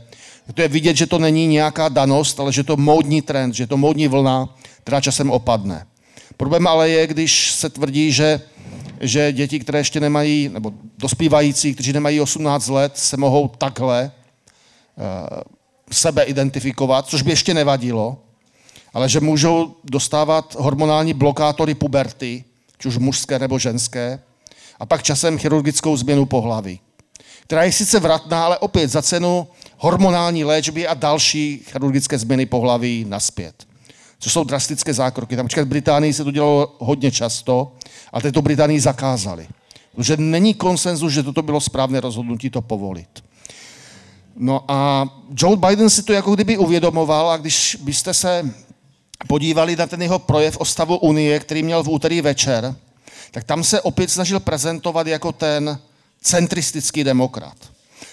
to 0.53 0.61
je 0.61 0.67
vidět, 0.67 0.97
že 0.97 1.07
to 1.07 1.19
není 1.19 1.47
nějaká 1.47 1.89
danost, 1.89 2.39
ale 2.39 2.53
že 2.53 2.63
to 2.63 2.77
módní 2.77 3.21
trend, 3.21 3.53
že 3.53 3.67
to 3.67 3.77
módní 3.77 4.07
vlna, 4.07 4.49
která 4.83 5.01
časem 5.01 5.31
opadne. 5.31 5.87
Problém 6.37 6.67
ale 6.67 6.89
je, 6.89 7.07
když 7.07 7.51
se 7.51 7.69
tvrdí, 7.69 8.11
že, 8.11 8.41
že 9.01 9.33
děti, 9.33 9.59
které 9.59 9.79
ještě 9.79 9.99
nemají, 9.99 10.49
nebo 10.49 10.73
dospívající, 10.99 11.73
kteří 11.73 11.93
nemají 11.93 12.21
18 12.21 12.67
let, 12.67 12.97
se 12.97 13.17
mohou 13.17 13.47
takhle 13.47 14.11
uh, 14.97 15.05
sebe 15.91 16.23
identifikovat, 16.23 17.07
což 17.07 17.21
by 17.21 17.31
ještě 17.31 17.53
nevadilo, 17.53 18.17
ale 18.93 19.09
že 19.09 19.19
můžou 19.19 19.75
dostávat 19.83 20.55
hormonální 20.59 21.13
blokátory 21.13 21.73
puberty, 21.73 22.43
či 22.77 22.87
už 22.87 22.97
mužské 22.97 23.39
nebo 23.39 23.59
ženské, 23.59 24.19
a 24.79 24.85
pak 24.85 25.03
časem 25.03 25.37
chirurgickou 25.37 25.97
změnu 25.97 26.25
pohlaví, 26.25 26.79
která 27.43 27.63
je 27.63 27.71
sice 27.71 27.99
vratná, 27.99 28.45
ale 28.45 28.57
opět 28.57 28.87
za 28.87 29.01
cenu 29.01 29.47
hormonální 29.77 30.43
léčby 30.43 30.87
a 30.87 30.93
další 30.93 31.61
chirurgické 31.71 32.17
změny 32.17 32.45
pohlaví 32.45 33.05
naspět. 33.09 33.67
Což 34.19 34.33
jsou 34.33 34.43
drastické 34.43 34.93
zákroky. 34.93 35.35
Tam 35.35 35.47
v 35.47 35.65
Británii 35.65 36.13
se 36.13 36.23
to 36.23 36.31
dělalo 36.31 36.75
hodně 36.79 37.11
často, 37.11 37.71
ale 38.13 38.21
teď 38.21 38.33
to 38.33 38.41
Británii 38.41 38.79
zakázali. 38.79 39.47
Protože 39.95 40.17
není 40.17 40.53
konsenzus, 40.53 41.13
že 41.13 41.23
toto 41.23 41.41
bylo 41.41 41.61
správné 41.61 41.99
rozhodnutí 41.99 42.49
to 42.49 42.61
povolit. 42.61 43.23
No 44.35 44.63
a 44.67 45.09
Joe 45.37 45.57
Biden 45.57 45.89
si 45.89 46.03
to 46.03 46.13
jako 46.13 46.35
kdyby 46.35 46.57
uvědomoval 46.57 47.31
a 47.31 47.37
když 47.37 47.77
byste 47.81 48.13
se 48.13 48.53
podívali 49.27 49.75
na 49.75 49.87
ten 49.87 50.01
jeho 50.01 50.19
projev 50.19 50.57
o 50.57 50.65
stavu 50.65 50.97
Unie, 50.97 51.39
který 51.39 51.63
měl 51.63 51.83
v 51.83 51.89
úterý 51.89 52.21
večer, 52.21 52.75
tak 53.31 53.43
tam 53.43 53.63
se 53.63 53.81
opět 53.81 54.11
snažil 54.11 54.39
prezentovat 54.39 55.07
jako 55.07 55.31
ten 55.31 55.79
centristický 56.21 57.03
demokrat. 57.03 57.57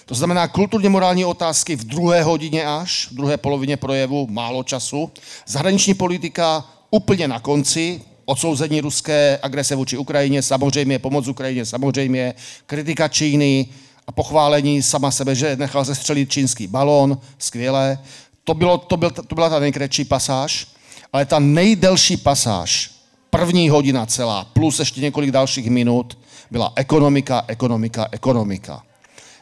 To 0.05 0.15
znamená 0.15 0.47
kulturně 0.47 0.89
morální 0.89 1.25
otázky 1.25 1.75
v 1.75 1.83
druhé 1.83 2.23
hodině 2.23 2.65
až, 2.65 3.07
v 3.11 3.15
druhé 3.15 3.37
polovině 3.37 3.77
projevu, 3.77 4.27
málo 4.29 4.63
času. 4.63 5.11
Zahraniční 5.47 5.93
politika 5.93 6.65
úplně 6.91 7.27
na 7.27 7.39
konci, 7.39 8.01
odsouzení 8.25 8.81
ruské 8.81 9.39
agrese 9.41 9.75
vůči 9.75 9.97
Ukrajině, 9.97 10.41
samozřejmě 10.41 10.99
pomoc 10.99 11.27
Ukrajině, 11.27 11.65
samozřejmě 11.65 12.33
kritika 12.65 13.07
Číny 13.07 13.67
a 14.07 14.11
pochválení 14.11 14.83
sama 14.83 15.11
sebe, 15.11 15.35
že 15.35 15.55
nechal 15.55 15.85
zestřelit 15.85 16.31
čínský 16.31 16.67
balón, 16.67 17.17
skvělé. 17.37 17.99
To, 18.43 18.53
bylo, 18.53 18.77
to, 18.77 18.97
byl, 18.97 19.11
to 19.11 19.35
byla 19.35 19.49
ta 19.49 19.59
nejkratší 19.59 20.05
pasáž, 20.05 20.67
ale 21.13 21.25
ta 21.25 21.39
nejdelší 21.39 22.17
pasáž, 22.17 22.91
první 23.29 23.69
hodina 23.69 24.05
celá, 24.05 24.45
plus 24.45 24.79
ještě 24.79 25.01
několik 25.01 25.31
dalších 25.31 25.69
minut, 25.69 26.17
byla 26.51 26.73
ekonomika, 26.75 27.43
ekonomika, 27.47 28.07
ekonomika. 28.11 28.83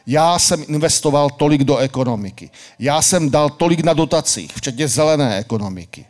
Já 0.06 0.38
jsem 0.38 0.64
investoval 0.68 1.30
tolik 1.30 1.64
do 1.64 1.76
ekonomiky. 1.76 2.50
Já 2.78 3.02
jsem 3.02 3.30
dal 3.30 3.50
tolik 3.50 3.80
na 3.80 3.92
dotacích, 3.92 4.52
včetně 4.54 4.88
zelené 4.88 5.38
ekonomiky. 5.38 6.04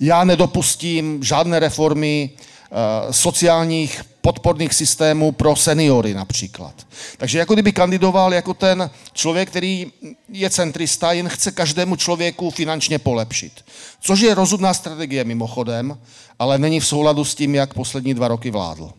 Já 0.00 0.24
nedopustím 0.24 1.24
žádné 1.24 1.58
reformy 1.58 2.30
sociálních 3.10 4.02
podporných 4.20 4.74
systémů 4.74 5.32
pro 5.32 5.56
seniory 5.56 6.14
například. 6.14 6.86
Takže 7.18 7.38
jako 7.38 7.54
kdyby 7.54 7.72
kandidoval 7.72 8.34
jako 8.34 8.54
ten 8.54 8.90
člověk, 9.12 9.50
který 9.50 9.92
je 10.28 10.50
centrista, 10.50 11.12
jen 11.12 11.28
chce 11.28 11.50
každému 11.50 11.96
člověku 11.96 12.50
finančně 12.50 12.98
polepšit. 12.98 13.52
Což 14.00 14.20
je 14.20 14.34
rozumná 14.34 14.74
strategie 14.74 15.24
mimochodem, 15.24 15.98
ale 16.38 16.58
není 16.58 16.80
v 16.80 16.86
souladu 16.86 17.24
s 17.24 17.34
tím, 17.34 17.54
jak 17.54 17.74
poslední 17.74 18.14
dva 18.14 18.28
roky 18.28 18.50
vládl. 18.50 18.92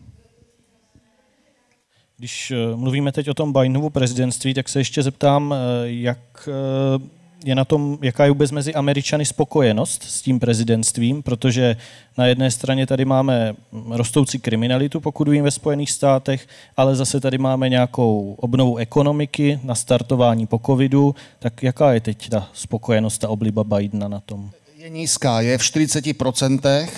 Když 2.18 2.50
eh, 2.50 2.76
mluvíme 2.76 3.12
teď 3.12 3.28
o 3.28 3.34
tom 3.34 3.52
Bidenovu 3.52 3.90
prezidentství, 3.90 4.54
tak 4.54 4.68
se 4.68 4.80
ještě 4.80 5.02
zeptám, 5.02 5.54
eh, 5.54 5.56
jak 5.84 6.48
eh, 6.48 7.23
je 7.44 7.54
na 7.54 7.64
tom, 7.64 7.98
jaká 8.02 8.24
je 8.24 8.30
vůbec 8.30 8.50
mezi 8.50 8.74
Američany 8.74 9.24
spokojenost 9.24 10.02
s 10.02 10.22
tím 10.22 10.40
prezidentstvím, 10.40 11.22
protože 11.22 11.76
na 12.18 12.26
jedné 12.26 12.50
straně 12.50 12.86
tady 12.86 13.04
máme 13.04 13.54
rostoucí 13.90 14.38
kriminalitu, 14.38 15.00
pokud 15.00 15.28
vím, 15.28 15.44
ve 15.44 15.50
Spojených 15.50 15.90
státech, 15.90 16.46
ale 16.76 16.96
zase 16.96 17.20
tady 17.20 17.38
máme 17.38 17.68
nějakou 17.68 18.34
obnovu 18.38 18.76
ekonomiky, 18.76 19.60
nastartování 19.62 20.46
po 20.46 20.60
covidu, 20.66 21.14
tak 21.38 21.62
jaká 21.62 21.92
je 21.92 22.00
teď 22.00 22.28
ta 22.28 22.48
spokojenost, 22.52 23.18
ta 23.18 23.28
obliba 23.28 23.64
Bidena 23.64 24.08
na 24.08 24.20
tom? 24.20 24.50
Je 24.76 24.88
nízká, 24.88 25.40
je 25.40 25.58
v 25.58 25.60
40%, 25.60 26.88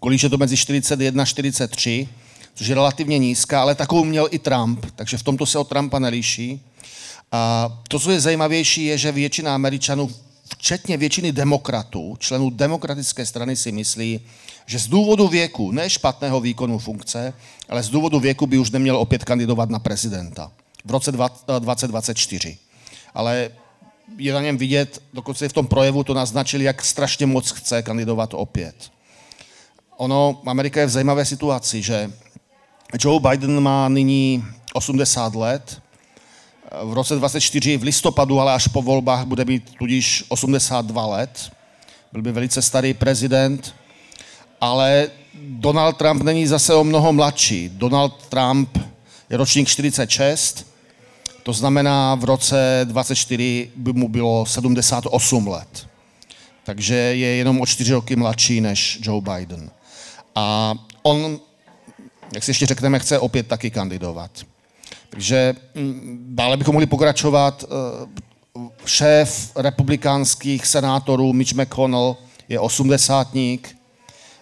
kolíž 0.00 0.22
je 0.22 0.28
to 0.28 0.38
mezi 0.38 0.56
41 0.56 1.22
a 1.22 1.26
43, 1.26 2.08
což 2.54 2.66
je 2.66 2.74
relativně 2.74 3.18
nízká, 3.18 3.60
ale 3.60 3.74
takovou 3.74 4.04
měl 4.04 4.28
i 4.30 4.38
Trump, 4.38 4.86
takže 4.96 5.18
v 5.18 5.22
tomto 5.22 5.46
se 5.46 5.58
od 5.58 5.68
Trumpa 5.68 5.98
nelíší. 5.98 6.60
A 7.32 7.68
to, 7.88 7.98
co 7.98 8.10
je 8.10 8.20
zajímavější, 8.20 8.84
je, 8.84 8.98
že 8.98 9.12
většina 9.12 9.54
Američanů, 9.54 10.10
včetně 10.48 10.96
většiny 10.96 11.32
demokratů, 11.32 12.16
členů 12.18 12.50
demokratické 12.50 13.26
strany 13.26 13.56
si 13.56 13.72
myslí, 13.72 14.20
že 14.66 14.78
z 14.78 14.86
důvodu 14.86 15.28
věku, 15.28 15.72
ne 15.72 15.90
špatného 15.90 16.40
výkonu 16.40 16.78
funkce, 16.78 17.32
ale 17.68 17.82
z 17.82 17.88
důvodu 17.88 18.20
věku 18.20 18.46
by 18.46 18.58
už 18.58 18.70
neměl 18.70 18.96
opět 18.96 19.24
kandidovat 19.24 19.70
na 19.70 19.78
prezidenta 19.78 20.52
v 20.84 20.90
roce 20.90 21.12
2024. 21.12 22.58
Ale 23.14 23.50
je 24.16 24.32
na 24.32 24.40
něm 24.40 24.56
vidět, 24.56 25.02
dokonce 25.14 25.48
v 25.48 25.52
tom 25.52 25.66
projevu 25.66 26.04
to 26.04 26.14
naznačili, 26.14 26.64
jak 26.64 26.84
strašně 26.84 27.26
moc 27.26 27.50
chce 27.50 27.82
kandidovat 27.82 28.34
opět. 28.34 28.74
Ono, 29.96 30.42
Amerika 30.46 30.80
je 30.80 30.86
v 30.86 30.90
zajímavé 30.90 31.24
situaci, 31.24 31.82
že 31.82 32.12
Joe 33.00 33.20
Biden 33.20 33.60
má 33.60 33.88
nyní 33.88 34.44
80 34.74 35.34
let, 35.34 35.82
v 36.82 36.92
roce 36.92 37.16
24 37.16 37.76
v 37.76 37.82
listopadu, 37.82 38.40
ale 38.40 38.52
až 38.52 38.68
po 38.68 38.82
volbách 38.82 39.24
bude 39.24 39.44
mít 39.44 39.74
tudíž 39.78 40.24
82 40.28 41.06
let. 41.06 41.50
Byl 42.12 42.22
by 42.22 42.32
velice 42.32 42.62
starý 42.62 42.94
prezident, 42.94 43.74
ale 44.60 45.08
Donald 45.42 45.96
Trump 45.96 46.22
není 46.22 46.46
zase 46.46 46.74
o 46.74 46.84
mnoho 46.84 47.12
mladší. 47.12 47.68
Donald 47.68 48.26
Trump 48.26 48.78
je 49.30 49.36
ročník 49.36 49.68
46, 49.68 50.66
to 51.42 51.52
znamená 51.52 52.14
v 52.14 52.24
roce 52.24 52.80
24 52.84 53.70
by 53.76 53.92
mu 53.92 54.08
bylo 54.08 54.46
78 54.46 55.48
let. 55.48 55.86
Takže 56.64 56.94
je 56.94 57.36
jenom 57.36 57.60
o 57.60 57.66
čtyři 57.66 57.92
roky 57.92 58.16
mladší 58.16 58.60
než 58.60 58.98
Joe 59.02 59.20
Biden. 59.20 59.70
A 60.34 60.74
on, 61.02 61.40
jak 62.34 62.44
si 62.44 62.50
ještě 62.50 62.66
řekneme, 62.66 62.98
chce 62.98 63.18
opět 63.18 63.46
taky 63.46 63.70
kandidovat. 63.70 64.30
Takže 65.10 65.54
mm, 65.74 66.26
dále 66.30 66.56
bychom 66.56 66.72
mohli 66.72 66.86
pokračovat. 66.86 67.64
Eh, 67.64 68.18
šéf 68.84 69.52
republikánských 69.56 70.66
senátorů 70.66 71.32
Mitch 71.32 71.54
McConnell 71.54 72.16
je 72.48 72.60
osmdesátník. 72.60 73.76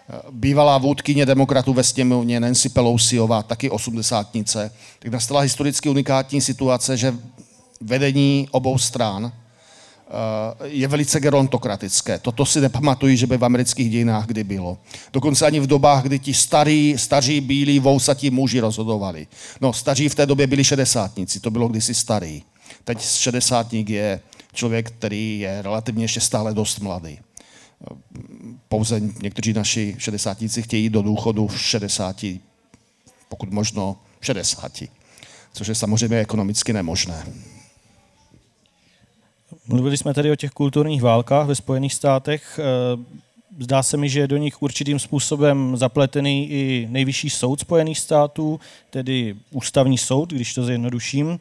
Eh, 0.09 0.21
bývalá 0.31 0.77
vůdkyně 0.77 1.25
demokratů 1.25 1.73
ve 1.73 1.83
sněmovně 1.83 2.39
Nancy 2.39 2.69
Pelosiová, 2.69 3.43
taky 3.43 3.69
osmdesátnice. 3.69 4.71
Tak 4.99 5.11
nastala 5.11 5.41
historicky 5.41 5.89
unikátní 5.89 6.41
situace, 6.41 6.97
že 6.97 7.15
vedení 7.81 8.47
obou 8.51 8.77
stran 8.77 9.31
je 10.63 10.87
velice 10.87 11.19
gerontokratické. 11.19 12.19
Toto 12.19 12.45
si 12.45 12.61
nepamatuji, 12.61 13.17
že 13.17 13.27
by 13.27 13.37
v 13.37 13.45
amerických 13.45 13.89
dějinách 13.89 14.25
kdy 14.25 14.43
bylo. 14.43 14.77
Dokonce 15.13 15.45
ani 15.45 15.59
v 15.59 15.67
dobách, 15.67 16.03
kdy 16.03 16.19
ti 16.19 16.33
starí, 16.33 16.95
staří, 16.97 17.41
bílí, 17.41 17.79
vousatí 17.79 18.29
muži 18.29 18.59
rozhodovali. 18.59 19.27
No, 19.61 19.73
staří 19.73 20.09
v 20.09 20.15
té 20.15 20.25
době 20.25 20.47
byli 20.47 20.63
šedesátníci, 20.63 21.39
to 21.39 21.51
bylo 21.51 21.67
kdysi 21.67 21.93
starý. 21.93 22.43
Teď 22.83 23.01
šedesátník 23.01 23.89
je 23.89 24.19
člověk, 24.53 24.91
který 24.91 25.39
je 25.39 25.61
relativně 25.61 26.03
ještě 26.03 26.19
stále 26.19 26.53
dost 26.53 26.79
mladý. 26.79 27.19
Eh, 27.19 27.95
pouze 28.67 29.01
někteří 29.21 29.53
naši 29.53 29.95
šedesátníci 29.97 30.61
chtějí 30.61 30.89
do 30.89 31.01
důchodu 31.01 31.47
v 31.47 31.61
60, 31.61 32.25
pokud 33.29 33.51
možno 33.51 33.97
60, 34.21 34.71
což 35.53 35.67
je 35.67 35.75
samozřejmě 35.75 36.19
ekonomicky 36.19 36.73
nemožné. 36.73 37.25
Mluvili 39.67 39.97
jsme 39.97 40.13
tady 40.13 40.31
o 40.31 40.35
těch 40.35 40.51
kulturních 40.51 41.01
válkách 41.01 41.47
ve 41.47 41.55
Spojených 41.55 41.93
státech. 41.93 42.59
Eh, 42.59 43.17
zdá 43.59 43.83
se 43.83 43.97
mi, 43.97 44.09
že 44.09 44.19
je 44.19 44.27
do 44.27 44.37
nich 44.37 44.61
určitým 44.61 44.99
způsobem 44.99 45.77
zapletený 45.77 46.49
i 46.49 46.87
nejvyšší 46.91 47.29
soud 47.29 47.59
Spojených 47.59 47.99
států, 47.99 48.59
tedy 48.89 49.35
ústavní 49.51 49.97
soud, 49.97 50.33
když 50.33 50.53
to 50.53 50.63
zjednoduším. 50.63 51.39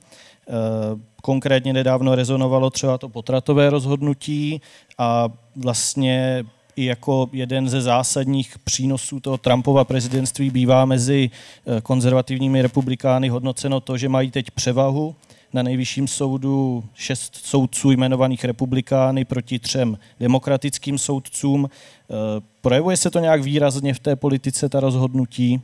Konkrétně 1.23 1.73
nedávno 1.73 2.15
rezonovalo 2.15 2.71
třeba 2.71 2.99
to 2.99 3.09
potratové 3.09 3.71
rozhodnutí 3.71 4.61
a 4.99 5.29
vlastně 5.57 6.45
i 6.77 6.85
jako 6.85 7.29
jeden 7.33 7.69
ze 7.69 7.81
zásadních 7.81 8.59
přínosů 8.59 9.21
toho 9.21 9.39
Trumpova 9.39 9.85
prezidentství 9.85 10.51
bývá 10.51 10.85
mezi 10.85 11.31
eh, 11.31 11.81
konzervativními 11.81 12.63
republikány 12.63 13.29
hodnoceno 13.29 13.81
to, 13.81 13.97
že 13.97 14.09
mají 14.09 14.31
teď 14.31 14.51
převahu 14.51 15.15
na 15.57 15.63
nejvyšším 15.63 16.09
soudu 16.09 16.85
šest 16.95 17.37
soudců 17.37 17.91
jmenovaných 17.91 18.45
republikány 18.45 19.25
proti 19.25 19.59
třem 19.59 19.99
demokratickým 20.21 20.99
soudcům. 20.99 21.71
Eh, 21.71 22.15
projevuje 22.61 22.97
se 22.97 23.11
to 23.11 23.19
nějak 23.19 23.43
výrazně 23.43 23.95
v 23.95 23.99
té 23.99 24.17
politice, 24.17 24.69
ta 24.69 24.81
rozhodnutí? 24.81 25.61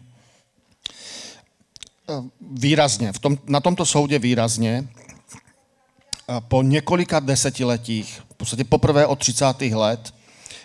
Eh, 2.08 2.22
výrazně. 2.40 3.12
V 3.12 3.18
tom, 3.18 3.38
na 3.46 3.60
tomto 3.60 3.86
soudě 3.86 4.18
výrazně. 4.18 4.88
Po 6.48 6.62
několika 6.62 7.20
desetiletích, 7.20 8.22
v 8.30 8.34
podstatě 8.34 8.64
poprvé 8.64 9.06
od 9.06 9.18
30. 9.18 9.74
let, 9.74 10.14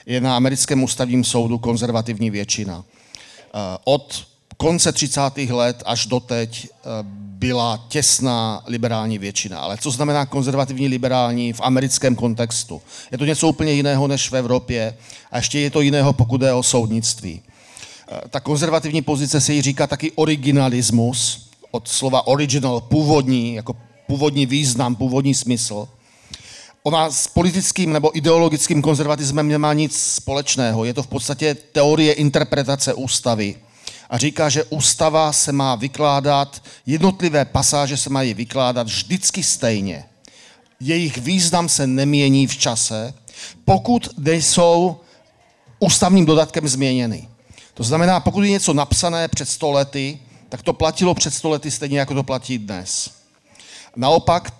je 0.05 0.22
na 0.22 0.36
americkém 0.36 0.84
ústavním 0.84 1.24
soudu 1.24 1.57
konzervativní 1.57 2.29
většina. 2.29 2.84
Od 3.84 4.27
konce 4.57 4.91
30. 4.91 5.22
let 5.50 5.84
až 5.86 6.05
doteď 6.05 6.69
byla 7.39 7.86
těsná 7.88 8.63
liberální 8.65 9.17
většina. 9.17 9.60
Ale 9.60 9.77
co 9.77 9.91
znamená 9.91 10.25
konzervativní 10.25 10.88
liberální 10.88 11.53
v 11.53 11.62
americkém 11.63 12.15
kontextu? 12.15 12.82
Je 13.12 13.17
to 13.17 13.25
něco 13.25 13.48
úplně 13.48 13.72
jiného 13.72 14.08
než 14.08 14.29
v 14.29 14.36
Evropě 14.36 14.98
a 15.32 15.38
ještě 15.38 15.60
je 15.60 15.70
to 15.70 15.82
jiného, 15.82 16.13
pokud 16.13 16.41
je 16.41 16.53
o 16.53 16.63
soudnictví. 16.63 17.41
Eh, 18.12 18.22
ta 18.29 18.39
konzervativní 18.39 19.01
pozice 19.01 19.41
se 19.41 19.53
jí 19.53 19.62
říká 19.62 19.88
taky 19.88 20.12
originalismus, 20.12 21.48
od 21.72 21.88
slova 21.88 22.27
original, 22.27 22.82
původní, 22.82 23.56
jako 23.56 23.75
původní 24.08 24.46
význam, 24.46 24.96
původní 24.96 25.36
smysl. 25.36 25.88
Ona 26.84 27.12
s 27.12 27.27
politickým 27.27 27.94
nebo 27.94 28.17
ideologickým 28.17 28.82
konzervatismem 28.82 29.48
nemá 29.48 29.74
nic 29.74 29.98
společného. 29.98 30.86
Je 30.86 30.94
to 30.94 31.03
v 31.03 31.08
podstatě 31.08 31.56
teorie 31.56 32.13
interpretace 32.13 32.94
ústavy. 32.94 33.56
A 34.09 34.17
říká, 34.17 34.49
že 34.49 34.63
ústava 34.63 35.33
se 35.33 35.51
má 35.51 35.75
vykládat, 35.75 36.63
jednotlivé 36.85 37.45
pasáže 37.45 37.97
se 37.97 38.09
mají 38.09 38.33
vykládat 38.33 38.87
vždycky 38.87 39.43
stejně. 39.43 40.05
Jejich 40.79 41.17
význam 41.17 41.69
se 41.69 41.87
nemění 41.87 42.47
v 42.47 42.57
čase, 42.57 43.13
pokud 43.65 44.09
nejsou 44.17 44.99
ústavním 45.79 46.25
dodatkem 46.25 46.67
změněny. 46.67 47.27
To 47.73 47.83
znamená, 47.83 48.19
pokud 48.19 48.41
je 48.41 48.49
něco 48.49 48.73
napsané 48.73 49.27
před 49.27 49.49
sto 49.49 49.71
lety, 49.71 50.19
tak 50.49 50.61
to 50.61 50.73
platilo 50.73 51.13
před 51.13 51.33
sto 51.33 51.49
lety 51.49 51.71
stejně, 51.71 51.99
jako 51.99 52.13
to 52.13 52.23
platí 52.23 52.57
dnes. 52.57 53.11
Naopak, 53.95 54.53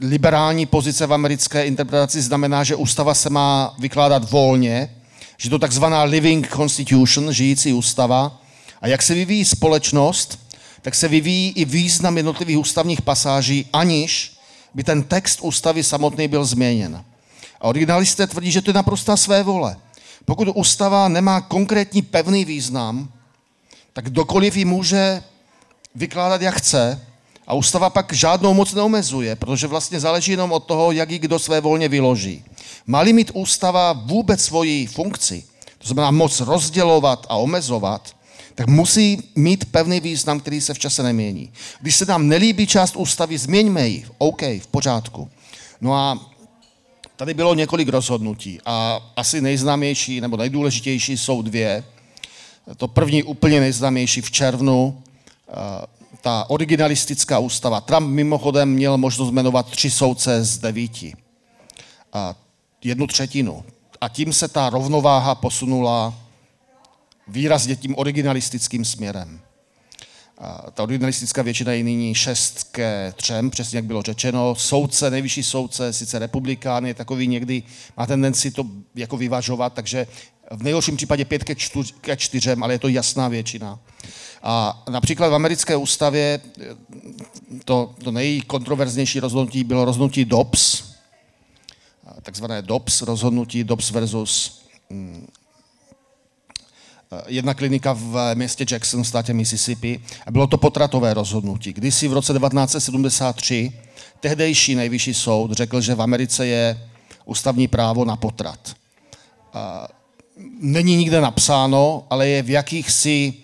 liberální 0.00 0.66
pozice 0.66 1.06
v 1.06 1.12
americké 1.12 1.66
interpretaci 1.66 2.22
znamená, 2.22 2.64
že 2.64 2.76
ústava 2.76 3.14
se 3.14 3.30
má 3.30 3.74
vykládat 3.78 4.30
volně, 4.30 4.99
že 5.40 5.50
to 5.50 5.58
takzvaná 5.58 6.02
living 6.02 6.48
constitution, 6.56 7.32
žijící 7.32 7.72
ústava. 7.72 8.40
A 8.82 8.88
jak 8.88 9.02
se 9.02 9.14
vyvíjí 9.14 9.44
společnost, 9.44 10.38
tak 10.82 10.94
se 10.94 11.08
vyvíjí 11.08 11.52
i 11.56 11.64
význam 11.64 12.16
jednotlivých 12.16 12.58
ústavních 12.58 13.02
pasáží, 13.02 13.66
aniž 13.72 14.36
by 14.74 14.84
ten 14.84 15.02
text 15.02 15.38
ústavy 15.42 15.82
samotný 15.82 16.28
byl 16.28 16.44
změněn. 16.44 17.04
A 17.60 17.64
originalisté 17.64 18.26
tvrdí, 18.26 18.50
že 18.50 18.60
to 18.60 18.70
je 18.70 18.74
naprosto 18.74 19.16
své 19.16 19.42
vole. 19.42 19.76
Pokud 20.24 20.48
ústava 20.54 21.08
nemá 21.08 21.40
konkrétní 21.40 22.02
pevný 22.02 22.44
význam, 22.44 23.08
tak 23.92 24.04
kdokoliv 24.04 24.56
ji 24.56 24.64
může 24.64 25.22
vykládat, 25.94 26.42
jak 26.42 26.54
chce, 26.54 27.00
a 27.46 27.54
ústava 27.54 27.90
pak 27.90 28.12
žádnou 28.12 28.54
moc 28.54 28.74
neomezuje, 28.74 29.36
protože 29.36 29.66
vlastně 29.66 30.00
záleží 30.00 30.30
jenom 30.30 30.52
od 30.52 30.64
toho, 30.64 30.92
jak 30.92 31.10
ji 31.10 31.18
kdo 31.18 31.38
své 31.38 31.60
volně 31.60 31.88
vyloží. 31.88 32.44
Má-li 32.86 33.12
mít 33.12 33.30
ústava 33.34 33.92
vůbec 33.92 34.44
svoji 34.44 34.86
funkci, 34.86 35.44
to 35.78 35.88
znamená 35.88 36.10
moc 36.10 36.40
rozdělovat 36.40 37.26
a 37.28 37.36
omezovat, 37.36 38.16
tak 38.54 38.68
musí 38.68 39.22
mít 39.36 39.64
pevný 39.64 40.00
význam, 40.00 40.40
který 40.40 40.60
se 40.60 40.74
v 40.74 40.78
čase 40.78 41.02
nemění. 41.02 41.52
Když 41.80 41.96
se 41.96 42.04
nám 42.04 42.28
nelíbí 42.28 42.66
část 42.66 42.96
ústavy, 42.96 43.38
změňme 43.38 43.88
ji. 43.88 44.06
OK, 44.18 44.42
v 44.42 44.66
pořádku. 44.70 45.30
No 45.80 45.94
a 45.94 46.18
tady 47.16 47.34
bylo 47.34 47.54
několik 47.54 47.88
rozhodnutí 47.88 48.58
a 48.64 49.00
asi 49.16 49.40
nejznámější 49.40 50.20
nebo 50.20 50.36
nejdůležitější 50.36 51.18
jsou 51.18 51.42
dvě. 51.42 51.84
To 52.76 52.88
první 52.88 53.22
úplně 53.22 53.60
nejznámější 53.60 54.20
v 54.20 54.30
červnu 54.30 55.02
ta 56.20 56.50
originalistická 56.50 57.38
ústava. 57.38 57.80
Trump 57.80 58.08
mimochodem 58.08 58.68
měl 58.68 58.98
možnost 58.98 59.30
jmenovat 59.30 59.70
tři 59.70 59.90
soudce 59.90 60.44
z 60.44 60.58
devíti. 60.58 61.14
A 62.12 62.34
jednu 62.84 63.06
třetinu. 63.06 63.64
A 64.00 64.08
tím 64.08 64.32
se 64.32 64.48
ta 64.48 64.70
rovnováha 64.70 65.34
posunula 65.34 66.14
výrazně 67.28 67.76
tím 67.76 67.94
originalistickým 67.98 68.84
směrem. 68.84 69.40
A 70.38 70.70
ta 70.70 70.82
originalistická 70.82 71.42
většina 71.42 71.72
je 71.72 71.82
nyní 71.82 72.14
šest 72.14 72.64
ke 72.64 73.12
třem, 73.16 73.50
přesně 73.50 73.76
jak 73.76 73.84
bylo 73.84 74.02
řečeno. 74.02 74.54
Soudce, 74.54 75.10
nejvyšší 75.10 75.42
soudce, 75.42 75.92
sice 75.92 76.18
republikán, 76.18 76.86
je 76.86 76.94
takový 76.94 77.26
někdy, 77.26 77.62
má 77.96 78.06
tendenci 78.06 78.50
to 78.50 78.66
jako 78.94 79.16
vyvažovat, 79.16 79.72
takže 79.74 80.06
v 80.50 80.62
nejhorším 80.62 80.96
případě 80.96 81.24
pět 81.24 81.44
ke, 81.44 81.54
čtyř, 81.54 81.94
ke 82.00 82.16
čtyřem, 82.16 82.62
ale 82.62 82.74
je 82.74 82.78
to 82.78 82.88
jasná 82.88 83.28
většina. 83.28 83.78
A 84.42 84.82
například 84.90 85.28
v 85.28 85.34
americké 85.34 85.76
ústavě 85.76 86.40
to, 87.64 87.94
to 88.04 88.10
nejkontroverznější 88.10 89.20
rozhodnutí 89.20 89.64
bylo 89.64 89.84
rozhodnutí 89.84 90.24
Dobbs, 90.24 90.89
takzvané 92.22 92.62
Dobbs, 92.62 93.02
rozhodnutí 93.02 93.64
Dobbs 93.64 93.90
versus 93.90 94.62
hm, 94.90 95.26
jedna 97.26 97.54
klinika 97.54 97.92
v 97.92 98.34
městě 98.34 98.66
Jackson 98.70 99.02
v 99.02 99.06
státě 99.06 99.34
Mississippi. 99.34 100.00
A 100.26 100.30
bylo 100.30 100.46
to 100.46 100.56
potratové 100.56 101.14
rozhodnutí. 101.14 101.72
Kdysi 101.72 102.08
v 102.08 102.12
roce 102.12 102.32
1973 102.32 103.72
tehdejší 104.20 104.74
nejvyšší 104.74 105.14
soud 105.14 105.52
řekl, 105.52 105.80
že 105.80 105.94
v 105.94 106.02
Americe 106.02 106.46
je 106.46 106.88
ústavní 107.24 107.68
právo 107.68 108.04
na 108.04 108.16
potrat. 108.16 108.74
Není 110.60 110.96
nikde 110.96 111.20
napsáno, 111.20 112.06
ale 112.10 112.28
je 112.28 112.42
v 112.42 112.50
jakýchsi 112.50 113.34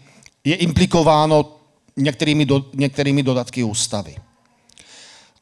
je 0.45 0.55
implikováno 0.55 1.57
některými, 1.97 2.45
do, 2.47 2.65
některými 2.75 3.23
dodatky 3.23 3.63
ústavy. 3.63 4.17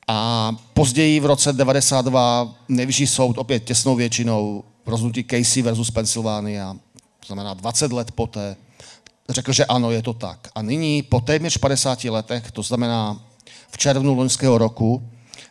A 0.08 0.50
později 0.74 1.20
v 1.20 1.26
roce 1.26 1.52
92 1.52 2.54
nejvyšší 2.68 3.06
soud 3.06 3.38
opět 3.38 3.64
těsnou 3.64 3.96
většinou 3.96 4.64
rozhodnutí 4.86 5.24
Casey 5.30 5.62
versus 5.62 5.90
Pennsylvania, 5.90 6.76
to 7.20 7.26
znamená 7.26 7.54
20 7.54 7.92
let 7.92 8.10
poté, 8.10 8.56
řekl, 9.28 9.52
že 9.52 9.64
ano, 9.64 9.90
je 9.90 10.02
to 10.02 10.12
tak. 10.12 10.48
A 10.54 10.62
nyní 10.62 11.02
po 11.02 11.20
téměř 11.20 11.58
50 11.58 12.04
letech, 12.04 12.50
to 12.50 12.62
znamená 12.62 13.20
v 13.70 13.78
červnu 13.78 14.14
loňského 14.14 14.58
roku, 14.58 15.02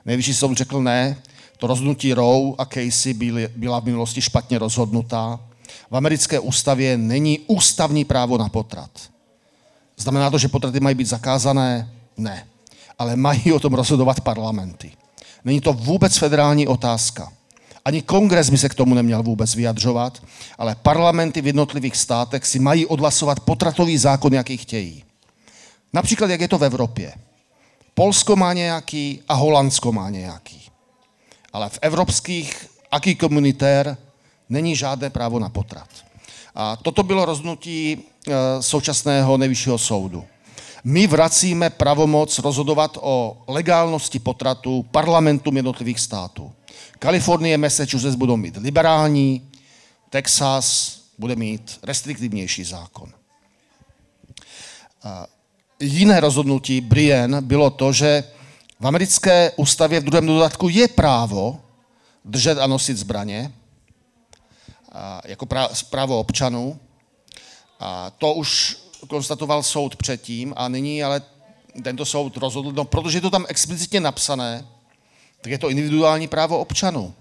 nejvyšší 0.05 0.33
soud 0.33 0.57
řekl 0.57 0.81
ne, 0.81 1.17
to 1.57 1.67
rozhodnutí 1.67 2.13
Roe 2.13 2.53
a 2.57 2.65
Casey 2.65 3.13
byly, 3.13 3.49
byla 3.55 3.79
v 3.79 3.85
minulosti 3.85 4.21
špatně 4.21 4.59
rozhodnutá. 4.59 5.39
V 5.91 5.97
americké 5.97 6.39
ústavě 6.39 6.97
není 6.97 7.39
ústavní 7.39 8.05
právo 8.05 8.37
na 8.37 8.49
potrat. 8.49 8.89
Znamená 9.97 10.29
to, 10.29 10.37
že 10.37 10.47
potraty 10.47 10.79
mají 10.79 10.95
být 10.95 11.07
zakázané? 11.07 11.89
Ne. 12.17 12.47
Ale 12.99 13.15
mají 13.15 13.53
o 13.53 13.59
tom 13.59 13.73
rozhodovat 13.73 14.21
parlamenty. 14.21 14.91
Není 15.45 15.61
to 15.61 15.73
vůbec 15.73 16.17
federální 16.17 16.67
otázka. 16.67 17.31
Ani 17.85 18.01
kongres 18.01 18.49
by 18.49 18.57
se 18.57 18.69
k 18.69 18.73
tomu 18.73 18.95
neměl 18.95 19.23
vůbec 19.23 19.55
vyjadřovat, 19.55 20.23
ale 20.57 20.75
parlamenty 20.75 21.41
v 21.41 21.47
jednotlivých 21.47 21.97
státech 21.97 22.45
si 22.45 22.59
mají 22.59 22.85
odhlasovat 22.85 23.39
potratový 23.39 23.97
zákon, 23.97 24.33
jaký 24.33 24.57
chtějí. 24.57 25.03
Například, 25.93 26.29
jak 26.29 26.41
je 26.41 26.47
to 26.47 26.57
v 26.57 26.63
Evropě. 26.63 27.13
Polsko 27.93 28.35
má 28.35 28.53
nějaký 28.53 29.21
a 29.27 29.33
Holandsko 29.33 29.91
má 29.91 30.09
nějaký. 30.09 30.61
Ale 31.53 31.69
v 31.69 31.79
evropských 31.81 32.69
aký 32.93 33.15
komunitér 33.15 33.97
není 34.49 34.75
žádné 34.75 35.09
právo 35.09 35.39
na 35.39 35.49
potrat. 35.49 35.89
A 36.55 36.75
toto 36.75 37.03
bylo 37.03 37.25
rozhodnutí 37.25 37.97
eh, 37.97 38.31
současného 38.61 39.37
nejvyššího 39.37 39.77
soudu. 39.77 40.25
My 40.83 41.07
vracíme 41.07 41.69
pravomoc 41.69 42.39
rozhodovat 42.39 42.97
o 43.01 43.43
legálnosti 43.47 44.19
potratu 44.19 44.83
parlamentům 44.91 45.55
jednotlivých 45.55 45.99
států. 45.99 46.51
Kalifornie, 46.99 47.57
Massachusetts 47.57 48.15
budou 48.15 48.37
mít 48.37 48.57
liberální, 48.57 49.49
Texas 50.09 50.97
bude 51.17 51.35
mít 51.35 51.79
restriktivnější 51.83 52.63
zákon. 52.63 53.13
Jiné 55.79 56.19
rozhodnutí 56.19 56.81
Brienne 56.81 57.41
bylo 57.41 57.69
to, 57.69 57.93
že 57.93 58.23
v 58.79 58.87
americké 58.87 59.51
ústavě 59.55 59.99
v 59.99 60.03
druhém 60.03 60.27
dodatku 60.27 60.69
je 60.69 60.87
právo 60.87 61.61
držet 62.25 62.57
a 62.57 62.67
nosit 62.67 62.97
zbraně, 62.97 63.53
jako 65.25 65.45
právo 65.89 66.19
občanů. 66.19 66.79
A 67.79 68.09
to 68.09 68.33
už 68.33 68.77
konstatoval 69.07 69.63
soud 69.63 69.95
předtím 69.95 70.53
a 70.57 70.67
nyní 70.67 71.03
ale 71.03 71.21
tento 71.83 72.05
soud 72.05 72.37
rozhodl, 72.37 72.71
no 72.71 72.85
protože 72.85 73.17
je 73.17 73.21
to 73.21 73.29
tam 73.29 73.45
explicitně 73.49 73.99
napsané, 73.99 74.67
tak 75.41 75.51
je 75.51 75.57
to 75.57 75.69
individuální 75.69 76.27
právo 76.27 76.59
občanů. 76.59 77.13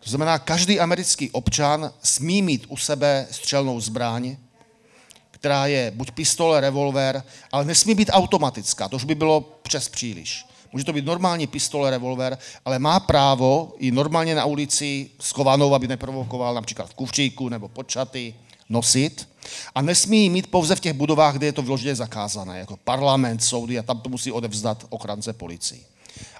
To 0.00 0.10
znamená, 0.10 0.38
každý 0.38 0.80
americký 0.80 1.30
občan 1.30 1.92
smí 2.02 2.42
mít 2.42 2.66
u 2.68 2.76
sebe 2.76 3.26
střelnou 3.30 3.80
zbraň, 3.80 4.36
která 5.30 5.66
je 5.66 5.92
buď 5.94 6.10
pistole, 6.10 6.60
revolver, 6.60 7.22
ale 7.52 7.64
nesmí 7.64 7.94
být 7.94 8.10
automatická, 8.12 8.88
to 8.88 8.96
už 8.96 9.04
by 9.04 9.14
bylo 9.14 9.40
přes 9.62 9.88
příliš. 9.88 10.44
Může 10.72 10.84
to 10.84 10.92
být 10.92 11.04
normální 11.04 11.46
pistole, 11.46 11.90
revolver, 11.90 12.38
ale 12.64 12.78
má 12.78 13.00
právo 13.00 13.72
i 13.78 13.90
normálně 13.90 14.34
na 14.34 14.44
ulici 14.44 15.10
schovanou, 15.20 15.74
aby 15.74 15.88
neprovokoval 15.88 16.54
například 16.54 16.90
v 16.90 16.94
kufříku 16.94 17.48
nebo 17.48 17.68
pod 17.68 17.88
čaty, 17.88 18.34
nosit. 18.68 19.28
A 19.74 19.82
nesmí 19.82 20.22
ji 20.22 20.30
mít 20.30 20.46
pouze 20.46 20.76
v 20.76 20.80
těch 20.80 20.92
budovách, 20.92 21.34
kde 21.34 21.46
je 21.46 21.52
to 21.52 21.62
vyloženě 21.62 21.94
zakázané, 21.94 22.58
jako 22.58 22.76
parlament, 22.76 23.44
soudy 23.44 23.78
a 23.78 23.82
tam 23.82 24.00
to 24.00 24.08
musí 24.08 24.32
odevzdat 24.32 24.84
ochrance 24.88 25.32
policii. 25.32 25.84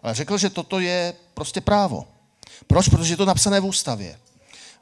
Ale 0.02 0.14
řekl, 0.14 0.38
že 0.38 0.50
toto 0.50 0.80
je 0.80 1.14
prostě 1.34 1.60
právo. 1.60 2.04
Proč? 2.66 2.88
Protože 2.88 3.12
je 3.12 3.16
to 3.16 3.24
napsané 3.24 3.60
v 3.60 3.66
ústavě. 3.66 4.16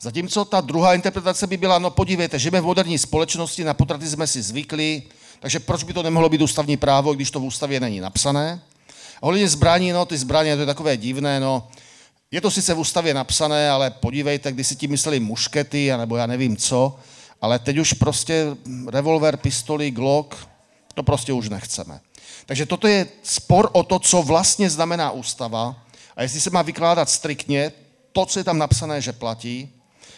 Zatímco 0.00 0.44
ta 0.44 0.60
druhá 0.60 0.94
interpretace 0.94 1.46
by 1.46 1.56
byla, 1.56 1.78
no 1.78 1.90
podívejte, 1.90 2.38
žijeme 2.38 2.60
v 2.60 2.64
moderní 2.64 2.98
společnosti, 2.98 3.64
na 3.64 3.74
potraty 3.74 4.08
jsme 4.08 4.26
si 4.26 4.42
zvykli, 4.42 5.02
takže 5.40 5.60
proč 5.60 5.82
by 5.82 5.92
to 5.92 6.02
nemohlo 6.02 6.28
být 6.28 6.42
ústavní 6.42 6.76
právo, 6.76 7.14
když 7.14 7.30
to 7.30 7.40
v 7.40 7.44
ústavě 7.44 7.80
není 7.80 8.00
napsané? 8.00 8.60
A 9.16 9.22
ohledně 9.22 9.48
zbraní, 9.48 9.92
no 9.92 10.04
ty 10.04 10.18
zbraně, 10.18 10.54
to 10.54 10.60
je 10.60 10.66
takové 10.66 10.96
divné, 10.96 11.40
no 11.40 11.68
je 12.30 12.40
to 12.40 12.50
sice 12.50 12.74
v 12.74 12.78
ústavě 12.78 13.14
napsané, 13.14 13.70
ale 13.70 13.90
podívejte, 13.90 14.52
když 14.52 14.66
si 14.66 14.76
tím 14.76 14.90
mysleli 14.90 15.20
muškety, 15.20 15.92
nebo 15.96 16.16
já 16.16 16.26
nevím 16.26 16.56
co, 16.56 16.98
ale 17.40 17.58
teď 17.58 17.78
už 17.78 17.92
prostě 17.92 18.46
revolver, 18.88 19.36
pistoli, 19.36 19.90
glock, 19.90 20.34
to 20.94 21.02
prostě 21.02 21.32
už 21.32 21.48
nechceme. 21.48 22.00
Takže 22.46 22.66
toto 22.66 22.86
je 22.86 23.06
spor 23.22 23.70
o 23.72 23.82
to, 23.82 23.98
co 23.98 24.22
vlastně 24.22 24.70
znamená 24.70 25.10
ústava 25.10 25.76
a 26.16 26.22
jestli 26.22 26.40
se 26.40 26.50
má 26.50 26.62
vykládat 26.62 27.10
striktně 27.10 27.72
to, 28.12 28.26
co 28.26 28.40
je 28.40 28.44
tam 28.44 28.58
napsané, 28.58 29.00
že 29.00 29.12
platí, 29.12 29.68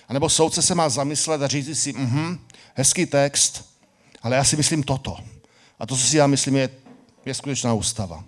anebo 0.08 0.28
soudce 0.28 0.62
se 0.62 0.74
má 0.74 0.88
zamyslet 0.88 1.42
a 1.42 1.48
říct 1.48 1.82
si, 1.82 1.92
mhm, 1.92 2.38
hezký 2.74 3.06
text, 3.06 3.64
ale 4.22 4.36
já 4.36 4.44
si 4.44 4.56
myslím 4.56 4.82
toto. 4.82 5.16
A 5.78 5.86
to, 5.86 5.96
co 5.96 6.02
si 6.02 6.16
já 6.16 6.26
myslím, 6.26 6.56
je, 6.56 6.70
je 7.26 7.34
skutečná 7.34 7.74
ústava. 7.74 8.24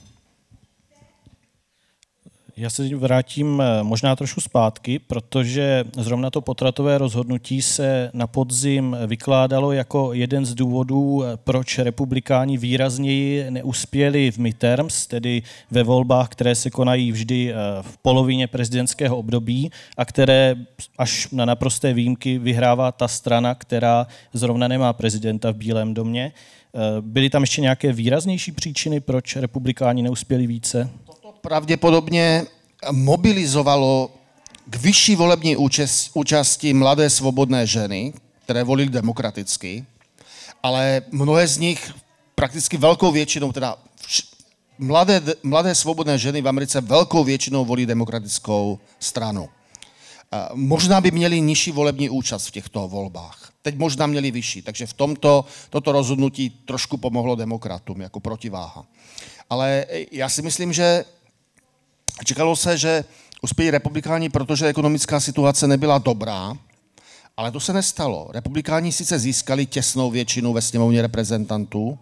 Já 2.61 2.71
se 2.71 2.97
vrátím 2.97 3.61
eh, 3.61 3.83
možná 3.83 4.17
trošku 4.17 4.41
zpátky, 4.41 4.99
protože 4.99 5.85
zrovna 5.97 6.31
to 6.31 6.41
potratové 6.41 6.99
rozhodnutí 6.99 7.63
se 7.63 8.11
na 8.13 8.27
podzim 8.27 8.97
vykládalo 9.07 9.73
jako 9.73 10.13
jeden 10.13 10.47
z 10.47 10.55
důvodů, 10.55 11.25
eh, 11.25 11.37
proč 11.37 11.79
republikáni 11.79 12.59
výrazněji 12.59 13.51
neuspěli 13.51 14.31
v 14.31 14.39
midterms, 14.39 15.07
tedy 15.07 15.43
ve 15.71 15.83
volbách, 15.83 16.29
které 16.29 16.55
se 16.55 16.71
konají 16.71 17.13
vždy 17.13 17.53
eh, 17.53 17.55
v 17.81 17.97
polovině 17.99 18.47
prezidentského 18.47 19.17
období 19.17 19.71
a 19.97 20.05
které 20.05 20.57
až 20.99 21.29
na 21.33 21.45
naprosté 21.45 21.93
výjimky 21.93 22.39
vyhrává 22.39 22.93
ta 22.93 23.09
strana, 23.09 23.55
která 23.55 24.07
zrovna 24.33 24.69
nemá 24.69 24.93
prezidenta 24.93 25.51
v 25.51 25.57
Bílém 25.57 25.95
domě. 25.95 26.33
Byly 27.01 27.31
tam 27.31 27.43
ještě 27.43 27.61
nějaké 27.61 27.93
výraznější 27.93 28.53
příčiny, 28.53 29.01
proč 29.01 29.37
republikáni 29.37 30.03
neuspěli 30.03 30.47
více? 30.47 30.91
Pravděpodobně 31.41 32.47
mobilizovalo 32.93 34.11
k 34.67 34.77
vyšší 34.77 35.17
volební 35.17 35.57
účasti 36.15 36.75
mladé 36.75 37.11
svobodné 37.11 37.67
ženy, 37.67 38.13
které 38.45 38.65
volily 38.65 38.89
demokraticky, 38.89 39.85
ale 40.63 41.03
mnohé 41.11 41.47
z 41.47 41.59
nich 41.59 41.95
prakticky 42.35 42.77
velkou 42.77 43.13
většinou, 43.13 43.53
teda 43.53 43.77
mladé, 44.79 45.23
mladé 45.43 45.75
svobodné 45.75 46.19
ženy 46.19 46.43
v 46.43 46.49
Americe 46.49 46.81
velkou 46.81 47.25
většinou 47.25 47.65
volí 47.65 47.87
demokratickou 47.87 48.79
stranu. 48.99 49.49
Možná 50.55 51.01
by 51.01 51.11
měli 51.11 51.41
nižší 51.41 51.73
volební 51.73 52.11
účast 52.11 52.47
v 52.47 52.51
těchto 52.51 52.89
volbách. 52.89 53.53
Teď 53.63 53.77
možná 53.77 54.07
měli 54.07 54.31
vyšší, 54.31 54.63
takže 54.63 54.87
v 54.87 54.93
tomto 54.93 55.45
toto 55.71 55.93
rozhodnutí 55.93 56.51
trošku 56.51 56.97
pomohlo 56.97 57.35
demokratům 57.35 58.01
jako 58.01 58.21
protiváha. 58.21 58.87
Ale 59.51 59.87
já 60.13 60.29
si 60.29 60.43
myslím, 60.43 60.73
že 60.73 61.05
Čekalo 62.25 62.57
se, 62.57 62.79
že 62.79 63.05
uspějí 63.43 63.71
republikáni, 63.71 64.29
protože 64.29 64.67
ekonomická 64.67 65.21
situace 65.21 65.67
nebyla 65.67 65.99
dobrá, 65.99 66.55
ale 67.37 67.51
to 67.51 67.61
se 67.61 67.73
nestalo. 67.73 68.29
Republikáni 68.33 68.93
sice 68.93 69.19
získali 69.19 69.67
těsnou 69.67 70.11
většinu 70.11 70.53
ve 70.53 70.63
sněmovně 70.63 71.03
reprezentantů, 71.03 71.99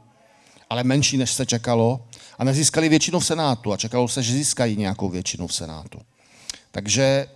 ale 0.71 0.85
menší, 0.85 1.17
než 1.17 1.31
se 1.31 1.47
čekalo, 1.47 2.07
a 2.39 2.45
nezískali 2.45 2.89
většinu 2.89 3.21
v 3.21 3.27
Senátu 3.27 3.73
a 3.73 3.77
čekalo 3.77 4.09
se, 4.09 4.23
že 4.23 4.33
získají 4.33 4.77
nějakou 4.77 5.09
většinu 5.09 5.47
v 5.47 5.55
Senátu. 5.55 5.99
Takže 6.71 7.27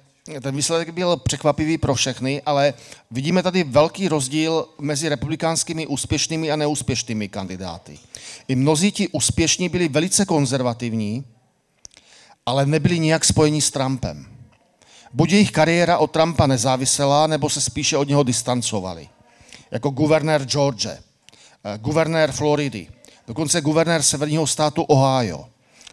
ten 0.41 0.57
výsledek 0.57 0.91
byl 0.91 1.17
překvapivý 1.17 1.79
pro 1.79 1.95
všechny, 1.95 2.43
ale 2.47 2.75
vidíme 3.11 3.43
tady 3.43 3.65
velký 3.65 4.09
rozdíl 4.09 4.69
mezi 4.81 5.09
republikánskými 5.09 5.87
úspěšnými 5.87 6.51
a 6.51 6.57
neúspěšnými 6.57 7.29
kandidáty. 7.29 7.99
I 8.49 8.57
mnozí 8.57 8.93
ti 8.93 9.09
úspěšní 9.09 9.69
byli 9.69 9.89
velice 9.89 10.25
konzervativní, 10.25 11.25
ale 12.47 12.67
nebyli 12.67 12.99
nijak 12.99 13.25
spojení 13.25 13.61
s 13.61 13.71
Trumpem. 13.71 14.27
Buď 15.13 15.33
jejich 15.33 15.51
kariéra 15.51 15.99
od 15.99 16.11
Trumpa 16.11 16.47
nezávisela, 16.47 17.27
nebo 17.27 17.51
se 17.51 17.61
spíše 17.61 17.97
od 17.97 18.09
něho 18.09 18.23
distancovali. 18.23 19.09
Jako 19.71 19.91
guvernér 19.91 20.45
George, 20.45 20.87
eh, 20.87 20.99
guvernér 21.79 22.33
Floridy, 22.33 22.89
dokonce 23.27 23.61
guvernér 23.61 24.03
severního 24.03 24.47
státu 24.47 24.83
Ohio. 24.83 25.47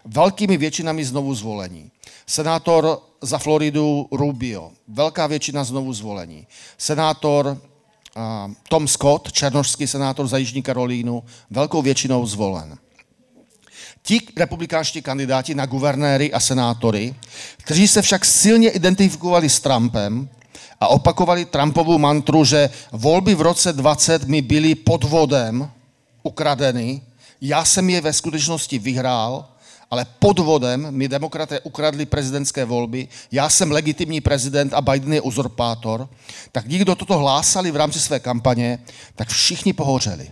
Velkými 0.06 0.58
většinami 0.58 1.06
znovu 1.06 1.36
zvolení. 1.36 1.92
Senátor 2.28 3.00
za 3.22 3.38
Floridu 3.38 4.08
Rubio, 4.12 4.72
velká 4.88 5.28
většina 5.28 5.64
znovu 5.64 5.94
zvolení. 5.94 6.48
Senátor 6.78 7.48
uh, 7.48 8.54
Tom 8.70 8.88
Scott, 8.88 9.32
černožský 9.32 9.88
senátor 9.88 10.28
za 10.28 10.38
Jižní 10.38 10.64
Karolínu, 10.64 11.24
velkou 11.50 11.82
většinou 11.82 12.26
zvolen. 12.26 12.78
Ti 14.10 14.22
republikánští 14.36 15.02
kandidáti 15.02 15.56
na 15.56 15.66
guvernéry 15.66 16.34
a 16.34 16.40
senátory, 16.40 17.16
kteří 17.58 17.88
se 17.88 18.02
však 18.02 18.26
silně 18.26 18.70
identifikovali 18.70 19.50
s 19.50 19.60
Trumpem 19.60 20.30
a 20.80 20.88
opakovali 20.88 21.46
Trumpovu 21.46 21.98
mantru, 21.98 22.46
že 22.46 22.70
volby 22.92 23.36
v 23.36 23.42
roce 23.42 23.74
20 23.74 24.26
mi 24.26 24.42
byly 24.42 24.76
podvodem 24.76 25.72
ukradeny, 26.24 27.02
já 27.42 27.66
jsem 27.66 27.90
je 27.90 28.02
ve 28.02 28.14
skutečnosti 28.14 28.80
vyhrál, 28.80 29.46
ale 29.92 30.06
podvodem 30.20 30.88
mi 30.92 31.08
demokraté 31.08 31.60
ukradli 31.60 32.06
prezidentské 32.06 32.66
volby, 32.66 33.08
já 33.32 33.50
jsem 33.50 33.72
legitimní 33.72 34.22
prezident 34.22 34.74
a 34.74 34.82
Biden 34.82 35.14
je 35.14 35.22
uzurpátor, 35.22 36.10
tak 36.52 36.68
nikdo 36.68 36.96
toto 36.96 37.18
hlásali 37.18 37.72
v 37.72 37.76
rámci 37.76 38.00
své 38.00 38.20
kampaně, 38.20 38.80
tak 39.16 39.30
všichni 39.30 39.74
pohořeli. 39.74 40.30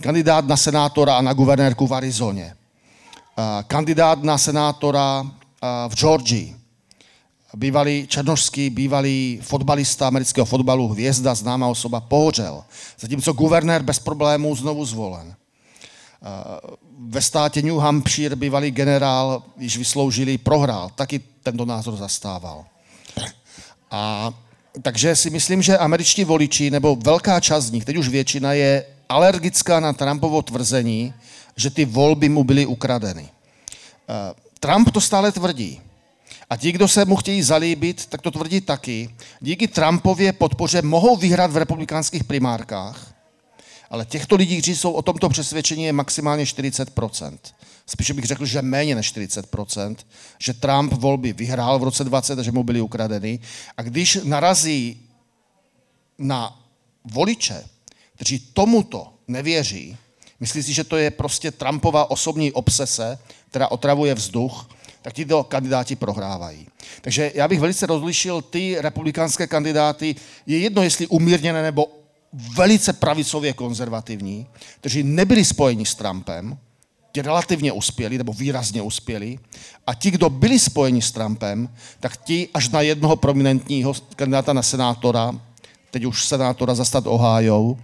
Kandidát 0.00 0.46
na 0.46 0.56
senátora 0.56 1.16
a 1.16 1.22
na 1.22 1.32
guvernérku 1.32 1.86
v 1.86 1.94
Arizoně, 1.94 2.54
kandidát 3.66 4.22
na 4.22 4.38
senátora 4.38 5.26
v 5.88 5.94
Georgii, 5.94 6.56
bývalý 7.54 8.06
černožský, 8.06 8.70
bývalý 8.70 9.40
fotbalista 9.42 10.06
amerického 10.06 10.44
fotbalu, 10.44 10.88
hvězda, 10.88 11.34
známá 11.34 11.68
osoba, 11.68 12.00
pohořel. 12.00 12.64
Zatímco 13.00 13.32
guvernér 13.32 13.82
bez 13.82 13.98
problémů 13.98 14.56
znovu 14.56 14.84
zvolen. 14.84 15.34
Ve 16.98 17.22
státě 17.22 17.62
New 17.62 17.76
Hampshire 17.76 18.36
bývalý 18.36 18.70
generál, 18.70 19.42
již 19.56 19.78
vysloužili, 19.78 20.38
prohrál. 20.38 20.90
Taky 20.94 21.20
tento 21.42 21.64
názor 21.64 21.96
zastával. 21.96 22.64
A 23.90 24.32
takže 24.82 25.16
si 25.16 25.30
myslím, 25.30 25.62
že 25.62 25.78
američtí 25.78 26.24
voliči, 26.24 26.70
nebo 26.70 26.96
velká 26.96 27.40
část 27.40 27.64
z 27.64 27.70
nich, 27.70 27.84
teď 27.84 27.96
už 27.96 28.08
většina, 28.08 28.52
je 28.52 28.84
alergická 29.08 29.80
na 29.80 29.92
Trumpovo 29.92 30.42
tvrzení, 30.42 31.14
že 31.58 31.70
ty 31.70 31.84
volby 31.84 32.28
mu 32.28 32.44
byly 32.44 32.66
ukradeny. 32.66 33.28
Eh, 33.28 34.34
Trump 34.60 34.90
to 34.90 35.00
stále 35.00 35.32
tvrdí. 35.32 35.80
A 36.50 36.56
ti, 36.56 36.72
kdo 36.72 36.88
se 36.88 37.04
mu 37.04 37.16
chtějí 37.16 37.42
zalíbit, 37.42 38.06
tak 38.06 38.22
to 38.22 38.30
tvrdí 38.30 38.60
taky. 38.60 39.10
Díky 39.40 39.68
Trumpově 39.68 40.32
podpoře 40.32 40.82
mohou 40.82 41.16
vyhrát 41.16 41.50
v 41.50 41.56
republikánských 41.56 42.24
primárkách, 42.24 43.14
ale 43.90 44.06
těchto 44.06 44.36
lidí, 44.36 44.56
kteří 44.56 44.76
jsou 44.76 44.92
o 44.92 45.02
tomto 45.02 45.28
přesvědčení, 45.28 45.84
je 45.84 45.92
maximálně 45.92 46.44
40%. 46.44 47.38
Spíše 47.86 48.14
bych 48.14 48.24
řekl, 48.24 48.46
že 48.46 48.62
méně 48.62 48.94
než 48.94 49.14
40%, 49.14 49.96
že 50.38 50.54
Trump 50.54 50.92
volby 50.92 51.32
vyhrál 51.32 51.78
v 51.78 51.82
roce 51.82 52.04
20 52.04 52.38
a 52.38 52.42
že 52.42 52.52
mu 52.52 52.62
byly 52.64 52.80
ukradeny. 52.80 53.38
A 53.76 53.82
když 53.82 54.18
narazí 54.24 55.00
na 56.18 56.62
voliče, 57.04 57.64
kteří 58.14 58.38
tomuto 58.38 59.12
nevěří, 59.28 59.96
Myslí 60.40 60.62
si, 60.62 60.72
že 60.72 60.84
to 60.84 60.96
je 60.96 61.10
prostě 61.10 61.50
Trumpova 61.50 62.10
osobní 62.10 62.52
obsese, 62.52 63.18
která 63.50 63.68
otravuje 63.70 64.14
vzduch, 64.14 64.68
tak 65.02 65.12
tito 65.12 65.44
kandidáti 65.44 65.96
prohrávají. 65.96 66.66
Takže 67.00 67.32
já 67.34 67.48
bych 67.48 67.60
velice 67.60 67.86
rozlišil 67.86 68.42
ty 68.42 68.76
republikánské 68.80 69.46
kandidáty, 69.46 70.16
je 70.46 70.58
jedno, 70.58 70.82
jestli 70.82 71.06
umírněné 71.06 71.62
nebo 71.62 71.86
velice 72.32 72.92
pravicově 72.92 73.52
konzervativní, 73.52 74.46
kteří 74.80 75.02
nebyli 75.02 75.44
spojeni 75.44 75.86
s 75.86 75.94
Trumpem, 75.94 76.58
ti 77.12 77.22
relativně 77.22 77.72
uspěli, 77.72 78.18
nebo 78.18 78.32
výrazně 78.32 78.82
uspěli, 78.82 79.38
a 79.86 79.94
ti, 79.94 80.10
kdo 80.10 80.30
byli 80.30 80.58
spojeni 80.58 81.02
s 81.02 81.12
Trumpem, 81.12 81.68
tak 82.00 82.16
ti 82.16 82.48
až 82.54 82.68
na 82.68 82.80
jednoho 82.80 83.16
prominentního 83.16 83.94
kandidáta 84.16 84.52
na 84.52 84.62
senátora, 84.62 85.40
teď 85.90 86.04
už 86.04 86.24
senátora 86.24 86.74
za 86.74 86.84
stát 86.84 87.06
Ohio, 87.06 87.76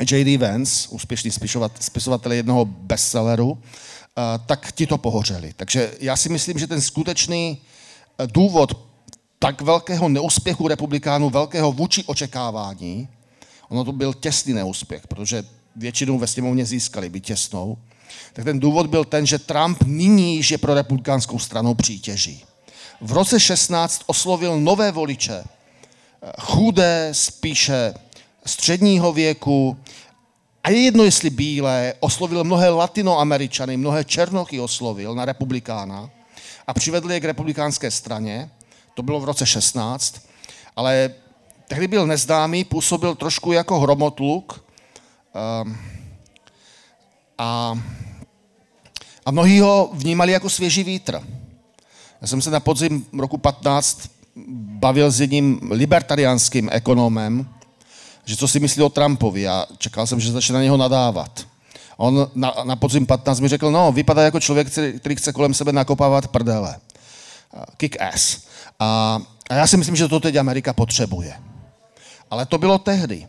J.D. 0.00 0.38
Vance, 0.38 0.88
úspěšný 0.90 1.30
spisovatel 1.80 2.32
jednoho 2.32 2.64
bestselleru, 2.64 3.58
eh, 3.58 4.22
tak 4.46 4.72
ti 4.72 4.86
to 4.86 4.98
pohořeli. 4.98 5.52
Takže 5.56 5.92
já 6.00 6.16
si 6.16 6.28
myslím, 6.28 6.58
že 6.58 6.66
ten 6.66 6.80
skutečný 6.80 7.58
eh, 8.18 8.26
důvod 8.26 8.90
tak 9.38 9.60
velkého 9.60 10.08
neúspěchu 10.08 10.68
republikánů, 10.68 11.30
velkého 11.30 11.72
vůči 11.72 12.04
očekávání, 12.04 13.08
ono 13.68 13.84
to 13.84 13.92
byl 13.92 14.14
těsný 14.14 14.52
neúspěch, 14.52 15.06
protože 15.06 15.44
většinou 15.76 16.18
ve 16.18 16.26
sněmovně 16.26 16.66
získali, 16.66 17.08
by 17.08 17.20
těsnou, 17.20 17.78
tak 18.32 18.44
ten 18.44 18.60
důvod 18.60 18.86
byl 18.86 19.04
ten, 19.04 19.26
že 19.26 19.38
Trump 19.38 19.82
nyní 19.86 20.36
již 20.36 20.50
je 20.50 20.58
pro 20.58 20.74
republikánskou 20.74 21.38
stranu 21.38 21.74
přítěží. 21.74 22.44
V 23.00 23.12
roce 23.12 23.40
16 23.40 24.02
oslovil 24.06 24.60
nové 24.60 24.92
voliče, 24.92 25.44
eh, 25.44 26.32
chudé, 26.40 27.08
spíše 27.12 27.94
středního 28.46 29.12
věku, 29.12 29.76
a 30.64 30.70
je 30.70 30.78
jedno, 30.78 31.04
jestli 31.04 31.30
bílé, 31.30 31.94
oslovil 32.00 32.44
mnohé 32.44 32.68
latinoameričany, 32.68 33.76
mnohé 33.76 34.04
černochy 34.04 34.60
oslovil 34.60 35.14
na 35.14 35.24
republikána 35.24 36.10
a 36.66 36.74
přivedl 36.74 37.12
je 37.12 37.20
k 37.20 37.24
republikánské 37.24 37.90
straně. 37.90 38.50
To 38.94 39.02
bylo 39.02 39.20
v 39.20 39.24
roce 39.24 39.46
16, 39.46 40.20
ale 40.76 41.10
tehdy 41.68 41.88
byl 41.88 42.06
neznámý, 42.06 42.64
působil 42.64 43.14
trošku 43.14 43.52
jako 43.52 43.80
hromotluk 43.80 44.64
um, 45.64 45.76
a, 47.38 47.78
a 49.26 49.30
mnohí 49.30 49.60
ho 49.60 49.90
vnímali 49.92 50.32
jako 50.32 50.50
svěží 50.50 50.84
vítr. 50.84 51.22
Já 52.20 52.26
jsem 52.26 52.42
se 52.42 52.50
na 52.50 52.60
podzim 52.60 53.06
roku 53.18 53.38
15 53.38 54.10
bavil 54.80 55.10
s 55.10 55.20
jedním 55.20 55.60
libertariánským 55.72 56.68
ekonomem, 56.72 57.48
že 58.30 58.36
co 58.36 58.48
si 58.48 58.60
myslí 58.60 58.82
o 58.82 58.88
Trumpovi 58.88 59.48
a 59.48 59.66
čekal 59.78 60.06
jsem, 60.06 60.20
že 60.20 60.32
začne 60.32 60.54
na 60.54 60.62
něho 60.62 60.76
nadávat. 60.76 61.46
On 61.96 62.30
na, 62.34 62.54
na 62.64 62.76
podzim 62.76 63.06
15 63.06 63.40
mi 63.40 63.48
řekl, 63.48 63.70
no, 63.70 63.92
vypadá 63.92 64.22
jako 64.22 64.40
člověk, 64.40 64.68
který, 64.98 65.16
chce 65.16 65.32
kolem 65.32 65.54
sebe 65.54 65.72
nakopávat 65.72 66.28
prdele. 66.28 66.76
Kick 67.76 68.02
ass. 68.02 68.38
A, 68.78 69.20
a 69.50 69.54
já 69.54 69.66
si 69.66 69.76
myslím, 69.76 69.96
že 69.96 70.08
to 70.08 70.20
teď 70.20 70.36
Amerika 70.36 70.72
potřebuje. 70.72 71.34
Ale 72.30 72.46
to 72.46 72.58
bylo 72.58 72.78
tehdy. 72.78 73.28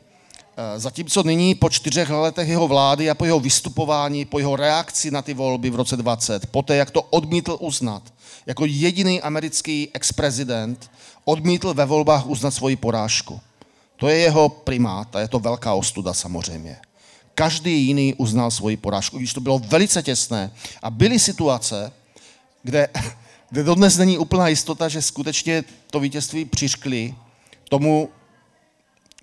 E, 0.58 0.80
zatímco 0.80 1.24
nyní 1.24 1.56
po 1.56 1.70
čtyřech 1.70 2.10
letech 2.10 2.50
jeho 2.50 2.68
vlády 2.68 3.10
a 3.10 3.16
po 3.16 3.26
jeho 3.26 3.40
vystupování, 3.40 4.26
po 4.26 4.40
jeho 4.40 4.56
reakci 4.56 5.12
na 5.12 5.22
ty 5.22 5.34
volby 5.34 5.70
v 5.70 5.76
roce 5.76 5.98
20, 5.98 6.46
poté 6.46 6.76
jak 6.76 6.92
to 6.92 7.02
odmítl 7.02 7.58
uznat, 7.60 8.04
jako 8.46 8.66
jediný 8.66 9.22
americký 9.22 9.90
ex-prezident 9.94 10.92
odmítl 11.26 11.74
ve 11.74 11.86
volbách 11.86 12.26
uznat 12.26 12.52
svoji 12.52 12.76
porážku. 12.76 13.42
To 14.02 14.10
je 14.10 14.18
jeho 14.18 14.50
primát 14.50 15.16
a 15.16 15.20
je 15.20 15.28
to 15.28 15.40
velká 15.40 15.74
ostuda 15.74 16.14
samozřejmě. 16.14 16.78
Každý 17.36 17.86
jiný 17.86 18.14
uznal 18.14 18.52
svoji 18.52 18.78
porážku, 18.78 19.18
když 19.18 19.34
to 19.34 19.42
bylo 19.42 19.60
velice 19.60 20.04
těsné. 20.04 20.52
A 20.82 20.90
byly 20.90 21.20
situace, 21.20 21.92
kde, 22.64 22.88
kde 23.50 23.64
dodnes 23.64 23.98
není 23.98 24.18
úplná 24.18 24.48
jistota, 24.48 24.90
že 24.90 25.02
skutečně 25.02 25.64
to 25.92 26.00
vítězství 26.00 26.46
přiškli 26.46 27.16
tomu, 27.70 28.10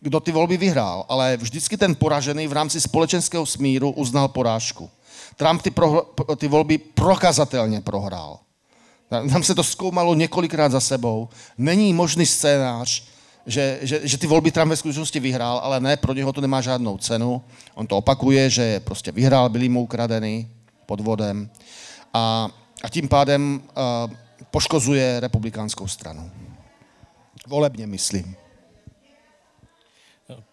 kdo 0.01 0.21
ty 0.21 0.33
volby 0.33 0.57
vyhrál, 0.57 1.05
ale 1.09 1.37
vždycky 1.37 1.77
ten 1.77 1.95
poražený 1.95 2.49
v 2.49 2.53
rámci 2.53 2.81
společenského 2.81 3.47
smíru 3.47 3.91
uznal 3.91 4.29
porážku. 4.29 4.91
Trump 5.37 5.63
ty, 5.63 5.71
pro, 5.71 6.03
ty 6.37 6.49
volby 6.49 6.79
prokazatelně 6.79 7.81
prohrál. 7.81 8.39
Tam 9.09 9.43
se 9.43 9.55
to 9.55 9.65
zkoumalo 9.65 10.15
několikrát 10.15 10.73
za 10.73 10.81
sebou. 10.81 11.29
Není 11.59 11.93
možný 11.93 12.27
scénář, 12.27 13.18
že, 13.49 13.79
že, 13.83 14.01
že 14.09 14.19
ty 14.19 14.27
volby 14.27 14.51
Trump 14.51 14.71
ve 14.71 14.77
skutečnosti 14.77 15.21
vyhrál, 15.21 15.59
ale 15.59 15.81
ne, 15.81 15.97
pro 15.97 16.13
něho 16.13 16.33
to 16.33 16.41
nemá 16.41 16.61
žádnou 16.61 16.99
cenu. 16.99 17.43
On 17.75 17.87
to 17.87 17.97
opakuje, 17.97 18.51
že 18.51 18.81
prostě 18.81 19.13
vyhrál, 19.13 19.49
byli 19.49 19.69
mu 19.69 19.83
ukradeny 19.83 20.49
podvodem 20.87 21.51
a, 22.15 22.49
a 22.83 22.89
tím 22.89 23.09
pádem 23.09 23.63
uh, 23.63 24.15
poškozuje 24.51 25.21
republikánskou 25.21 25.89
stranu. 25.89 26.31
Volebně 27.47 27.87
myslím. 27.87 28.37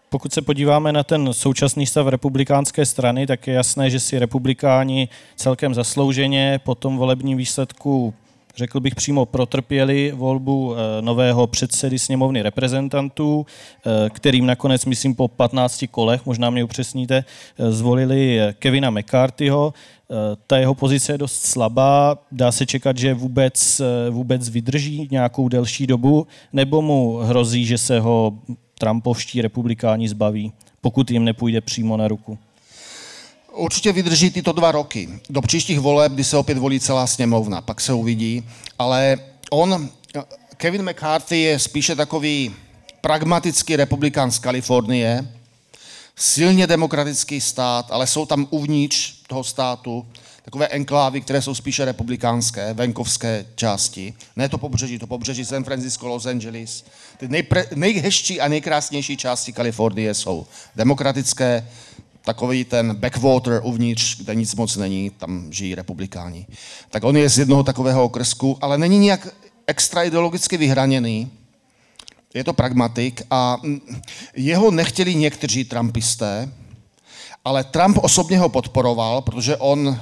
Pokud 0.10 0.34
se 0.34 0.41
podíváme 0.41 0.91
na 0.91 1.03
ten 1.03 1.34
současný 1.34 1.86
stav 1.86 2.08
republikánské 2.08 2.86
strany, 2.86 3.27
tak 3.27 3.47
je 3.47 3.53
jasné, 3.53 3.89
že 3.89 3.99
si 3.99 4.19
republikáni 4.19 5.10
celkem 5.36 5.73
zaslouženě 5.73 6.60
po 6.63 6.75
tom 6.75 6.97
volebním 6.97 7.38
výsledku 7.38 8.13
řekl 8.55 8.79
bych 8.79 8.95
přímo 8.95 9.25
protrpěli 9.25 10.11
volbu 10.15 10.75
eh, 10.75 11.01
nového 11.01 11.47
předsedy 11.47 11.99
sněmovny 11.99 12.41
reprezentantů, 12.41 13.45
eh, 13.45 14.09
kterým 14.09 14.45
nakonec, 14.45 14.85
myslím, 14.85 15.15
po 15.15 15.27
15 15.27 15.87
kolech, 15.87 16.25
možná 16.25 16.49
mě 16.49 16.63
upřesníte, 16.63 17.25
eh, 17.59 17.71
zvolili 17.71 18.39
Kevina 18.59 18.89
McCarthyho. 18.89 19.73
Ta 20.47 20.57
jeho 20.57 20.75
pozice 20.75 21.13
je 21.13 21.17
dost 21.17 21.45
slabá, 21.45 22.17
dá 22.31 22.51
se 22.51 22.65
čekat, 22.65 22.97
že 22.97 23.13
vůbec, 23.13 23.81
vůbec 24.09 24.49
vydrží 24.49 25.07
nějakou 25.11 25.47
delší 25.47 25.87
dobu, 25.87 26.27
nebo 26.53 26.81
mu 26.81 27.17
hrozí, 27.17 27.65
že 27.65 27.77
se 27.77 27.99
ho 27.99 28.33
Trumpovští 28.79 29.41
republikáni 29.41 30.09
zbaví, 30.09 30.51
pokud 30.81 31.11
jim 31.11 31.23
nepůjde 31.23 31.61
přímo 31.61 31.97
na 31.97 32.07
ruku? 32.07 32.37
Určitě 33.55 33.93
vydrží 33.93 34.29
tyto 34.29 34.51
dva 34.51 34.71
roky. 34.71 35.09
Do 35.29 35.41
příštích 35.41 35.79
voleb, 35.79 36.11
kdy 36.11 36.23
se 36.23 36.37
opět 36.37 36.57
volí 36.57 36.79
celá 36.79 37.07
sněmovna, 37.07 37.61
pak 37.61 37.81
se 37.81 37.93
uvidí. 37.93 38.49
Ale 38.79 39.19
on, 39.51 39.89
Kevin 40.57 40.89
McCarthy 40.89 41.39
je 41.39 41.59
spíše 41.59 41.95
takový 41.95 42.55
pragmatický 43.01 43.75
republikán 43.75 44.31
z 44.31 44.39
Kalifornie, 44.39 45.31
silně 46.15 46.67
demokratický 46.67 47.41
stát, 47.41 47.85
ale 47.89 48.07
jsou 48.07 48.25
tam 48.25 48.47
uvnitř 48.49 49.13
toho 49.27 49.43
státu 49.43 50.05
takové 50.45 50.67
enklávy, 50.67 51.21
které 51.21 51.41
jsou 51.41 51.55
spíše 51.55 51.85
republikánské, 51.85 52.73
venkovské 52.73 53.45
části. 53.55 54.13
Ne 54.35 54.49
to 54.49 54.57
pobřeží, 54.57 54.99
to 54.99 55.07
pobřeží 55.07 55.45
San 55.45 55.63
Francisco, 55.63 56.07
Los 56.07 56.25
Angeles. 56.25 56.85
Ty 57.17 57.27
nejpre, 57.27 57.65
nejhezčí 57.75 58.41
a 58.41 58.47
nejkrásnější 58.47 59.17
části 59.17 59.53
Kalifornie 59.53 60.13
jsou 60.13 60.45
demokratické, 60.75 61.67
takový 62.25 62.65
ten 62.65 62.95
backwater 62.95 63.61
uvnitř, 63.63 64.17
kde 64.17 64.35
nic 64.35 64.55
moc 64.55 64.75
není, 64.75 65.09
tam 65.09 65.47
žijí 65.53 65.75
republikáni. 65.75 66.47
Tak 66.89 67.03
on 67.03 67.17
je 67.17 67.29
z 67.29 67.38
jednoho 67.38 67.63
takového 67.63 68.03
okrsku, 68.03 68.57
ale 68.61 68.77
není 68.77 68.99
nijak 68.99 69.27
extra 69.67 70.03
ideologicky 70.03 70.57
vyhraněný. 70.57 71.31
Je 72.33 72.43
to 72.43 72.53
pragmatik 72.53 73.21
a 73.31 73.57
jeho 74.35 74.71
nechtěli 74.71 75.15
někteří 75.15 75.63
trumpisté, 75.63 76.49
ale 77.45 77.63
Trump 77.63 77.97
osobně 78.01 78.39
ho 78.39 78.49
podporoval, 78.49 79.21
protože 79.21 79.57
on 79.57 79.99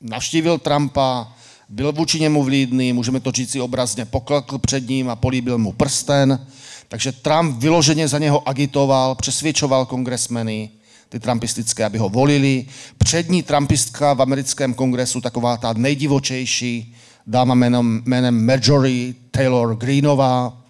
navštívil 0.00 0.58
Trumpa, 0.58 1.32
byl 1.68 1.92
vůči 1.92 2.20
němu 2.20 2.44
vlídný, 2.44 2.92
můžeme 2.92 3.20
to 3.20 3.32
říct 3.32 3.50
si 3.50 3.60
obrazně, 3.60 4.04
poklekl 4.04 4.58
před 4.58 4.88
ním 4.88 5.10
a 5.10 5.16
políbil 5.16 5.58
mu 5.58 5.72
prsten. 5.72 6.46
Takže 6.88 7.12
Trump 7.12 7.62
vyloženě 7.62 8.08
za 8.08 8.18
něho 8.18 8.48
agitoval, 8.48 9.14
přesvědčoval 9.14 9.86
kongresmeny, 9.86 10.70
ty 11.12 11.20
trumpistické, 11.20 11.84
aby 11.84 11.98
ho 11.98 12.08
volili. 12.08 12.66
Přední 12.98 13.42
trumpistka 13.42 14.14
v 14.14 14.22
americkém 14.22 14.74
kongresu, 14.74 15.20
taková 15.20 15.56
ta 15.56 15.72
nejdivočejší, 15.72 16.94
dáma 17.26 17.54
jménem, 17.54 18.02
jménem 18.06 18.46
Marjorie 18.46 19.14
Taylor 19.30 19.76
Greenová, 19.76 20.62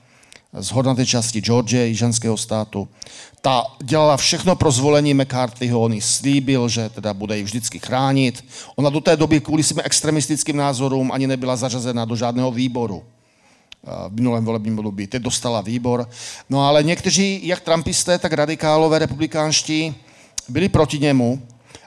z 0.53 0.71
hodnaté 0.71 1.07
části 1.07 1.41
Georgie, 1.41 1.87
jižanského 1.87 2.37
státu. 2.37 2.89
Ta 3.41 3.65
dělala 3.83 4.17
všechno 4.17 4.57
pro 4.57 4.71
zvolení 4.71 5.15
McCarthyho, 5.15 5.81
on 5.81 5.93
jí 5.93 6.01
slíbil, 6.01 6.69
že 6.69 6.89
teda 6.89 7.15
bude 7.15 7.39
ji 7.39 7.45
vždycky 7.45 7.79
chránit. 7.79 8.45
Ona 8.77 8.91
do 8.91 9.01
té 9.01 9.17
doby 9.17 9.41
kvůli 9.41 9.63
svým 9.63 9.81
extremistickým 9.85 10.57
názorům 10.57 11.13
ani 11.13 11.27
nebyla 11.27 11.57
zařazena 11.57 12.05
do 12.05 12.17
žádného 12.17 12.51
výboru 12.51 13.03
eh, 13.03 13.91
v 14.09 14.13
minulém 14.13 14.45
volebním 14.45 14.79
období. 14.79 15.07
Teď 15.07 15.23
dostala 15.23 15.61
výbor. 15.61 16.09
No 16.51 16.67
ale 16.67 16.83
někteří, 16.83 17.41
jak 17.43 17.61
trumpisté, 17.61 18.19
tak 18.19 18.33
radikálové 18.33 18.99
republikánští, 18.99 19.95
byli 20.53 20.69
proti 20.69 20.99
němu, 20.99 21.43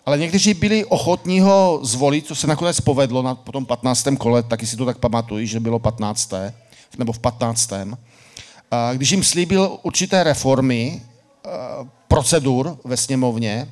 ale 0.05 0.17
někteří 0.17 0.53
byli 0.53 0.85
ochotní 0.85 1.39
ho 1.39 1.79
zvolit, 1.83 2.27
co 2.27 2.35
se 2.35 2.47
nakonec 2.47 2.81
povedlo 2.81 3.21
na 3.21 3.35
potom 3.35 3.65
15. 3.65 4.07
kole, 4.17 4.43
taky 4.43 4.67
si 4.67 4.77
to 4.77 4.85
tak 4.85 4.97
pamatují, 4.97 5.47
že 5.47 5.59
bylo 5.59 5.79
15. 5.79 6.33
nebo 6.97 7.11
v 7.11 7.19
15. 7.19 7.73
A 8.71 8.93
když 8.93 9.11
jim 9.11 9.23
slíbil 9.23 9.77
určité 9.83 10.23
reformy, 10.23 11.01
procedur 12.07 12.77
ve 12.83 12.97
sněmovně, 12.97 13.69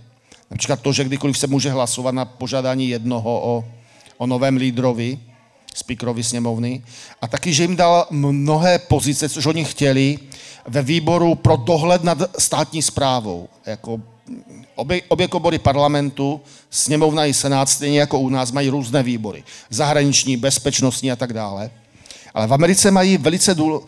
například 0.52 0.82
to, 0.82 0.94
že 0.94 1.04
kdykoliv 1.04 1.38
se 1.38 1.48
může 1.48 1.72
hlasovat 1.72 2.16
na 2.16 2.26
požádání 2.26 2.90
jednoho 2.90 3.42
o, 3.44 3.66
o 4.18 4.28
novém 4.28 4.58
lídrovi 4.58 5.20
speakerovi 5.76 6.24
sněmovny, 6.24 6.84
a 7.22 7.28
taky, 7.28 7.54
že 7.54 7.64
jim 7.64 7.76
dal 7.76 8.08
mnohé 8.12 8.80
pozice, 8.80 9.30
což 9.30 9.46
oni 9.46 9.66
chtěli, 9.66 10.20
ve 10.68 10.82
výboru 10.82 11.36
pro 11.36 11.56
dohled 11.56 12.04
nad 12.04 12.18
státní 12.40 12.82
zprávou. 12.82 13.50
Jako 13.66 14.02
obě, 14.76 15.02
obě 15.08 15.28
komory 15.28 15.60
parlamentu, 15.60 16.42
sněmovna 16.70 17.26
i 17.26 17.34
senát, 17.34 17.70
stejně 17.70 18.00
jako 18.00 18.20
u 18.20 18.30
nás, 18.30 18.52
mají 18.52 18.70
různé 18.70 19.04
výbory. 19.04 19.44
Zahraniční, 19.70 20.38
bezpečnostní 20.38 21.12
a 21.12 21.16
tak 21.16 21.34
dále. 21.34 21.72
Ale 22.34 22.48
v 22.48 22.54
Americe 22.54 22.92
mají 22.92 23.18
velice 23.18 23.56
důl, 23.56 23.74
uh, 23.76 23.84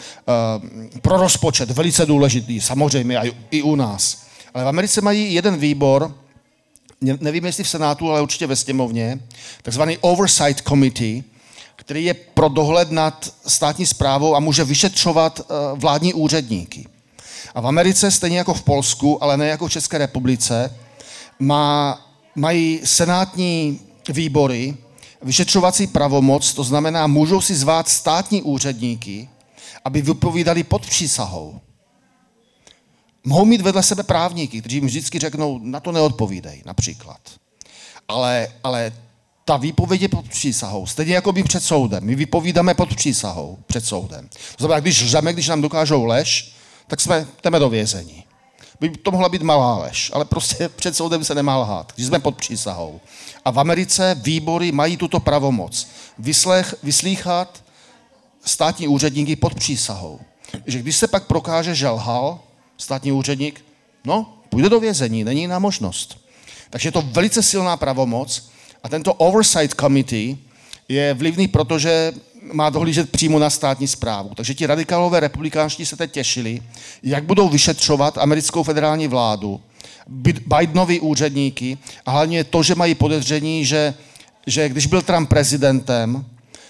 pro 1.02 1.17
rozpočet 1.17 1.71
velice 1.71 2.06
důležitý, 2.06 2.62
samozřejmě 2.62 3.19
i 3.52 3.62
u 3.62 3.76
nás. 3.76 4.26
Ale 4.54 4.63
v 4.63 4.67
Americe 4.67 5.02
mají 5.02 5.34
jeden 5.34 5.58
výbor, 5.58 6.15
nevím 7.02 7.45
jestli 7.45 7.63
v 7.63 7.69
Senátu, 7.69 8.12
ale 8.12 8.21
určitě 8.21 8.48
ve 8.48 8.56
sněmovně, 8.56 9.19
takzvaný 9.62 9.98
Oversight 9.98 10.62
Committee, 10.67 11.24
který 11.76 12.06
je 12.06 12.13
pro 12.13 12.50
dohled 12.50 12.91
nad 12.91 13.34
státní 13.48 13.86
zprávou 13.86 14.36
a 14.36 14.39
může 14.39 14.63
vyšetřovat 14.63 15.39
uh, 15.39 15.80
vládní 15.80 16.13
úředníky. 16.13 16.88
A 17.55 17.61
v 17.61 17.67
Americe, 17.67 18.11
stejně 18.11 18.37
jako 18.37 18.53
v 18.53 18.63
Polsku, 18.63 19.23
ale 19.23 19.37
ne 19.37 19.47
jako 19.47 19.67
v 19.67 19.71
České 19.71 19.97
republice, 19.97 20.75
má, 21.39 22.01
mají 22.35 22.81
senátní 22.83 23.79
výbory 24.09 24.77
vyšetřovací 25.21 25.87
pravomoc, 25.87 26.53
to 26.53 26.63
znamená, 26.63 27.07
můžou 27.07 27.41
si 27.41 27.55
zvát 27.55 27.89
státní 27.89 28.41
úředníky, 28.41 29.29
aby 29.85 30.01
vypovídali 30.01 30.63
pod 30.63 30.85
přísahou. 30.85 31.59
Mohou 33.23 33.45
mít 33.45 33.61
vedle 33.61 33.83
sebe 33.83 34.03
právníky, 34.03 34.61
kteří 34.61 34.75
jim 34.75 34.85
vždycky 34.85 35.19
řeknou, 35.19 35.59
na 35.63 35.79
to 35.79 35.91
neodpovídej, 35.91 36.63
například. 36.65 37.19
Ale, 38.07 38.47
ale 38.63 38.93
ta 39.45 39.57
výpověď 39.57 40.01
je 40.01 40.09
pod 40.09 40.29
přísahou. 40.29 40.87
Stejně 40.87 41.15
jako 41.15 41.31
by 41.31 41.43
před 41.43 41.63
soudem. 41.63 42.03
My 42.03 42.15
vypovídáme 42.15 42.73
pod 42.73 42.95
přísahou 42.95 43.57
před 43.67 43.85
soudem. 43.85 44.29
To 44.29 44.63
znamená, 44.63 44.79
když 44.79 45.05
řeme, 45.05 45.33
když 45.33 45.47
nám 45.47 45.61
dokážou 45.61 46.05
lež, 46.05 46.54
tak 46.88 47.02
jsme, 47.02 47.28
jdeme 47.43 47.60
do 47.60 47.69
vězení. 47.69 48.24
By 48.80 48.89
to 48.89 49.12
mohla 49.12 49.30
být 49.30 49.41
malá 49.41 49.78
lež, 49.78 50.12
ale 50.13 50.26
prostě 50.26 50.69
před 50.76 50.95
soudem 50.95 51.24
se 51.24 51.36
nemá 51.36 51.58
lhát, 51.58 51.93
když 51.95 52.08
jsme 52.08 52.19
pod 52.19 52.36
přísahou. 52.36 53.02
A 53.45 53.52
v 53.52 53.60
Americe 53.60 54.15
výbory 54.21 54.71
mají 54.71 54.98
tuto 54.98 55.19
pravomoc. 55.19 55.88
Vyslech, 56.19 56.76
vyslýchat 56.84 57.63
státní 58.45 58.88
úředníky 58.88 59.36
pod 59.36 59.56
přísahou. 59.56 60.19
Že 60.65 60.80
když 60.80 60.95
se 60.95 61.08
pak 61.08 61.28
prokáže, 61.28 61.76
že 61.76 61.89
lhal 61.89 62.39
státní 62.78 63.12
úředník, 63.12 63.65
no, 64.06 64.34
půjde 64.50 64.69
do 64.69 64.80
vězení, 64.80 65.24
není 65.24 65.41
jiná 65.41 65.60
možnost. 65.60 66.17
Takže 66.69 66.88
je 66.88 66.91
to 66.91 67.02
velice 67.02 67.43
silná 67.43 67.78
pravomoc 67.78 68.50
a 68.84 68.89
tento 68.89 69.13
Oversight 69.13 69.80
Committee 69.80 70.38
je 70.89 71.13
vlivný, 71.13 71.48
protože 71.48 72.13
má 72.53 72.69
dohlížet 72.69 73.10
přímo 73.10 73.39
na 73.39 73.49
státní 73.49 73.88
zprávu. 73.88 74.31
Takže 74.36 74.53
ti 74.53 74.65
radikálové 74.65 75.19
republikánští 75.19 75.86
se 75.86 75.97
teď 75.97 76.12
těšili, 76.12 76.62
jak 77.03 77.23
budou 77.23 77.49
vyšetřovat 77.49 78.17
americkou 78.17 78.63
federální 78.63 79.08
vládu, 79.08 79.62
Bidenovi 80.45 80.99
úředníky 80.99 81.77
a 82.05 82.12
hlavně 82.12 82.43
to, 82.43 82.63
že 82.63 82.75
mají 82.75 82.95
podezření, 82.95 83.65
že, 83.65 83.93
že 84.47 84.69
když 84.69 84.86
byl 84.86 85.01
Trump 85.01 85.29
prezidentem, 85.29 86.25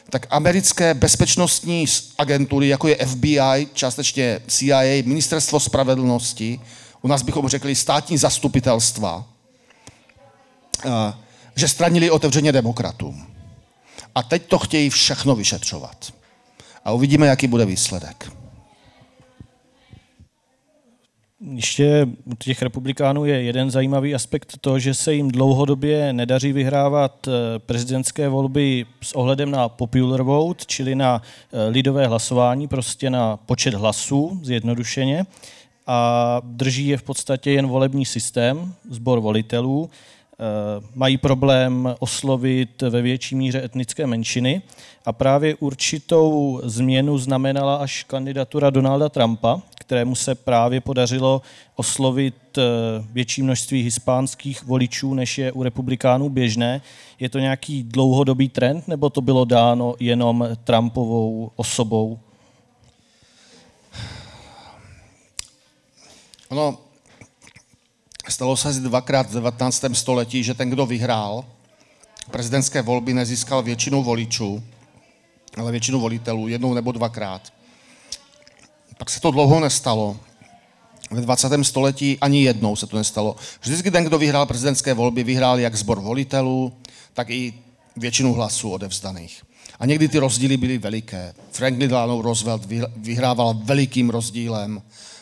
tak 0.10 0.28
americké 0.30 0.94
bezpečnostní 0.94 1.86
agentury, 2.18 2.68
jako 2.68 2.88
je 2.88 3.06
FBI, 3.06 3.68
částečně 3.74 4.40
CIA, 4.48 5.04
Ministerstvo 5.06 5.60
spravedlnosti, 5.60 6.60
u 7.02 7.08
nás 7.08 7.22
bychom 7.22 7.48
řekli 7.48 7.76
státní 7.76 8.18
zastupitelstva, 8.18 9.26
že 11.56 11.68
stranili 11.68 12.10
otevřeně 12.10 12.52
demokratům. 12.52 13.35
A 14.16 14.24
teď 14.24 14.46
to 14.46 14.60
chtějí 14.60 14.90
všechno 14.90 15.36
vyšetřovat. 15.36 16.14
A 16.86 16.92
uvidíme, 16.92 17.28
jaký 17.28 17.48
bude 17.48 17.66
výsledek. 17.66 18.32
Ještě 21.54 22.08
u 22.26 22.36
těch 22.36 22.62
republikánů 22.62 23.26
je 23.26 23.44
jeden 23.44 23.72
zajímavý 23.72 24.16
aspekt 24.16 24.58
to, 24.62 24.80
že 24.80 24.94
se 24.94 25.14
jim 25.14 25.32
dlouhodobě 25.32 26.14
nedaří 26.14 26.52
vyhrávat 26.52 27.28
eh, 27.28 27.32
prezidentské 27.60 28.30
volby 28.30 28.86
s 29.02 29.14
ohledem 29.16 29.52
na 29.52 29.70
popular 29.70 30.22
vote, 30.22 30.66
čili 30.68 30.96
na 30.96 31.22
eh, 31.22 31.68
lidové 31.70 32.08
hlasování, 32.08 32.68
prostě 32.68 33.10
na 33.10 33.38
počet 33.38 33.74
hlasů, 33.74 34.40
zjednodušeně. 34.44 35.26
A 35.88 36.42
drží 36.44 36.88
je 36.88 36.98
v 36.98 37.04
podstatě 37.04 37.52
jen 37.52 37.68
volební 37.68 38.06
systém, 38.06 38.74
sbor 38.90 39.20
volitelů, 39.20 39.90
mají 40.96 41.18
problém 41.18 41.96
oslovit 42.00 42.82
ve 42.82 43.02
větší 43.02 43.36
míře 43.36 43.64
etnické 43.66 44.08
menšiny 44.08 44.62
a 45.06 45.14
právě 45.14 45.56
určitou 45.56 46.62
změnu 46.64 47.18
znamenala 47.18 47.76
až 47.76 48.04
kandidatura 48.04 48.70
Donalda 48.70 49.10
Trumpa, 49.10 49.62
kterému 49.80 50.16
se 50.16 50.36
právě 50.36 50.82
podařilo 50.82 51.42
oslovit 51.76 52.58
eh, 52.58 52.62
větší 53.12 53.42
množství 53.42 53.82
hispánských 53.82 54.64
voličů, 54.64 55.14
než 55.14 55.38
je 55.38 55.52
u 55.52 55.64
republikánů 55.64 56.30
běžné. 56.30 56.82
Je 57.20 57.30
to 57.30 57.40
nějaký 57.40 57.84
dlouhodobý 57.84 58.50
trend, 58.50 58.88
nebo 58.88 59.10
to 59.10 59.22
bylo 59.22 59.46
dáno 59.46 59.96
jenom 60.00 60.48
Trumpovou 60.64 61.52
osobou? 61.56 62.20
Ono, 66.50 66.78
Stalo 68.30 68.58
se 68.58 68.74
dvakrát 68.74 69.30
v 69.30 69.34
19. 69.34 69.86
století, 69.94 70.44
že 70.44 70.54
ten, 70.54 70.70
kdo 70.70 70.86
vyhrál 70.86 71.46
prezidentské 72.32 72.82
volby, 72.82 73.14
nezískal 73.14 73.64
většinu 73.64 74.04
voličů, 74.04 74.64
ale 75.58 75.72
většinu 75.72 76.00
volitelů, 76.00 76.48
jednou 76.48 76.74
nebo 76.74 76.92
dvakrát. 76.92 77.54
Pak 78.98 79.10
se 79.10 79.20
to 79.20 79.32
dlouho 79.32 79.60
nestalo. 79.60 80.18
Ve 81.12 81.22
20. 81.22 81.64
století 81.64 82.18
ani 82.20 82.44
jednou 82.44 82.76
se 82.76 82.88
to 82.88 82.98
nestalo. 82.98 83.36
Vždycky 83.62 83.92
ten, 83.92 84.04
kdo 84.04 84.18
vyhrál 84.18 84.46
prezidentské 84.46 84.94
volby, 84.94 85.24
vyhrál 85.24 85.60
jak 85.60 85.76
sbor 85.76 86.00
volitelů, 86.00 86.74
tak 87.14 87.30
i 87.30 87.54
většinu 87.96 88.34
hlasů 88.34 88.72
odevzdaných. 88.72 89.44
A 89.80 89.86
někdy 89.86 90.08
ty 90.08 90.20
rozdíly 90.20 90.58
byly 90.58 90.78
veliké. 90.78 91.34
Franklin 91.52 91.90
Delano 91.90 92.22
Roosevelt 92.22 92.66
vyhrával 92.96 93.54
velikým 93.64 94.10
rozdílem. 94.10 94.82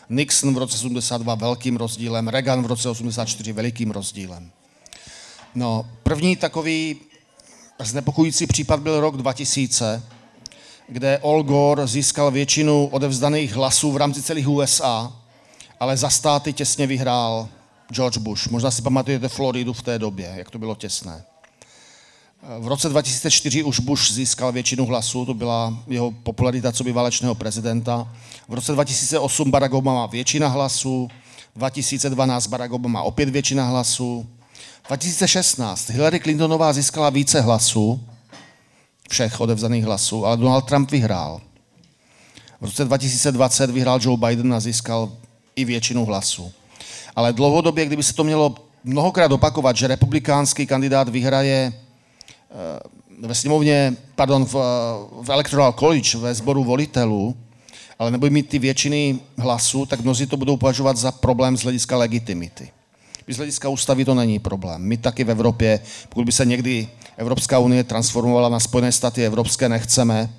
Nixon 0.09 0.53
v 0.53 0.57
roce 0.57 0.77
72 0.77 1.35
velkým 1.35 1.77
rozdílem, 1.77 2.27
Reagan 2.27 2.63
v 2.63 2.65
roce 2.65 2.89
84 2.89 3.53
velikým 3.53 3.91
rozdílem. 3.91 4.51
No, 5.55 5.85
první 6.03 6.35
takový 6.35 6.95
znepokojící 7.79 8.47
případ 8.47 8.79
byl 8.79 8.99
rok 8.99 9.17
2000, 9.17 10.03
kde 10.87 11.17
Al 11.17 11.43
Gore 11.43 11.87
získal 11.87 12.31
většinu 12.31 12.87
odevzdaných 12.87 13.53
hlasů 13.53 13.91
v 13.91 13.97
rámci 13.97 14.21
celých 14.21 14.49
USA, 14.49 15.13
ale 15.79 15.97
za 15.97 16.09
státy 16.09 16.53
těsně 16.53 16.87
vyhrál 16.87 17.49
George 17.91 18.17
Bush. 18.17 18.47
Možná 18.47 18.71
si 18.71 18.81
pamatujete 18.81 19.29
Floridu 19.29 19.73
v 19.73 19.81
té 19.81 19.99
době, 19.99 20.33
jak 20.35 20.49
to 20.49 20.59
bylo 20.59 20.75
těsné. 20.75 21.23
V 22.59 22.67
roce 22.67 22.89
2004 22.89 23.63
už 23.63 23.79
Bush 23.79 24.11
získal 24.11 24.51
většinu 24.51 24.85
hlasů, 24.85 25.25
to 25.25 25.33
byla 25.33 25.77
jeho 25.87 26.11
popularita 26.11 26.71
co 26.71 26.83
by 26.83 26.91
válečného 26.91 27.35
prezidenta. 27.35 28.15
V 28.47 28.53
roce 28.53 28.71
2008 28.71 29.51
Barack 29.51 29.73
Obama 29.73 30.05
většina 30.05 30.47
hlasů, 30.47 31.07
2012 31.55 32.47
Barack 32.47 32.73
Obama 32.73 33.01
opět 33.01 33.29
většina 33.29 33.67
hlasů. 33.67 34.25
2016 34.87 35.89
Hillary 35.89 36.19
Clintonová 36.19 36.73
získala 36.73 37.09
více 37.09 37.41
hlasů, 37.41 38.03
všech 39.09 39.41
odevzaných 39.41 39.85
hlasů, 39.85 40.25
ale 40.25 40.37
Donald 40.37 40.61
Trump 40.61 40.91
vyhrál. 40.91 41.41
V 42.61 42.65
roce 42.65 42.85
2020 42.85 43.69
vyhrál 43.69 43.99
Joe 44.01 44.17
Biden 44.17 44.53
a 44.53 44.59
získal 44.59 45.11
i 45.55 45.65
většinu 45.65 46.05
hlasů. 46.05 46.51
Ale 47.15 47.33
dlouhodobě, 47.33 47.85
kdyby 47.85 48.03
se 48.03 48.13
to 48.13 48.23
mělo 48.23 48.55
mnohokrát 48.83 49.31
opakovat, 49.31 49.75
že 49.75 49.87
republikánský 49.87 50.67
kandidát 50.67 51.09
vyhraje 51.09 51.73
Eh, 52.53 52.79
ve 53.27 53.35
sněmovně, 53.35 53.95
pardon, 54.15 54.45
v, 54.45 54.53
v 55.21 55.29
Electoral 55.29 55.73
College, 55.73 56.17
ve 56.17 56.33
sboru 56.33 56.63
volitelů, 56.63 57.35
ale 57.99 58.11
nebudou 58.11 58.33
mít 58.33 58.49
ty 58.49 58.59
většiny 58.59 59.19
hlasů, 59.37 59.85
tak 59.85 60.01
mnozí 60.01 60.25
to 60.25 60.37
budou 60.37 60.57
považovat 60.57 60.97
za 60.97 61.11
problém 61.11 61.57
z 61.57 61.63
hlediska 61.63 61.97
legitimity. 61.97 62.69
Z 63.27 63.37
hlediska 63.37 63.69
ústavy 63.69 64.05
to 64.05 64.15
není 64.15 64.39
problém. 64.39 64.81
My 64.81 64.97
taky 64.97 65.23
v 65.23 65.31
Evropě, 65.31 65.79
pokud 66.09 66.25
by 66.25 66.31
se 66.31 66.45
někdy 66.45 66.87
Evropská 67.17 67.59
unie 67.59 67.83
transformovala 67.83 68.49
na 68.49 68.59
Spojené 68.59 68.91
státy 68.91 69.25
evropské, 69.25 69.69
nechceme, 69.69 70.29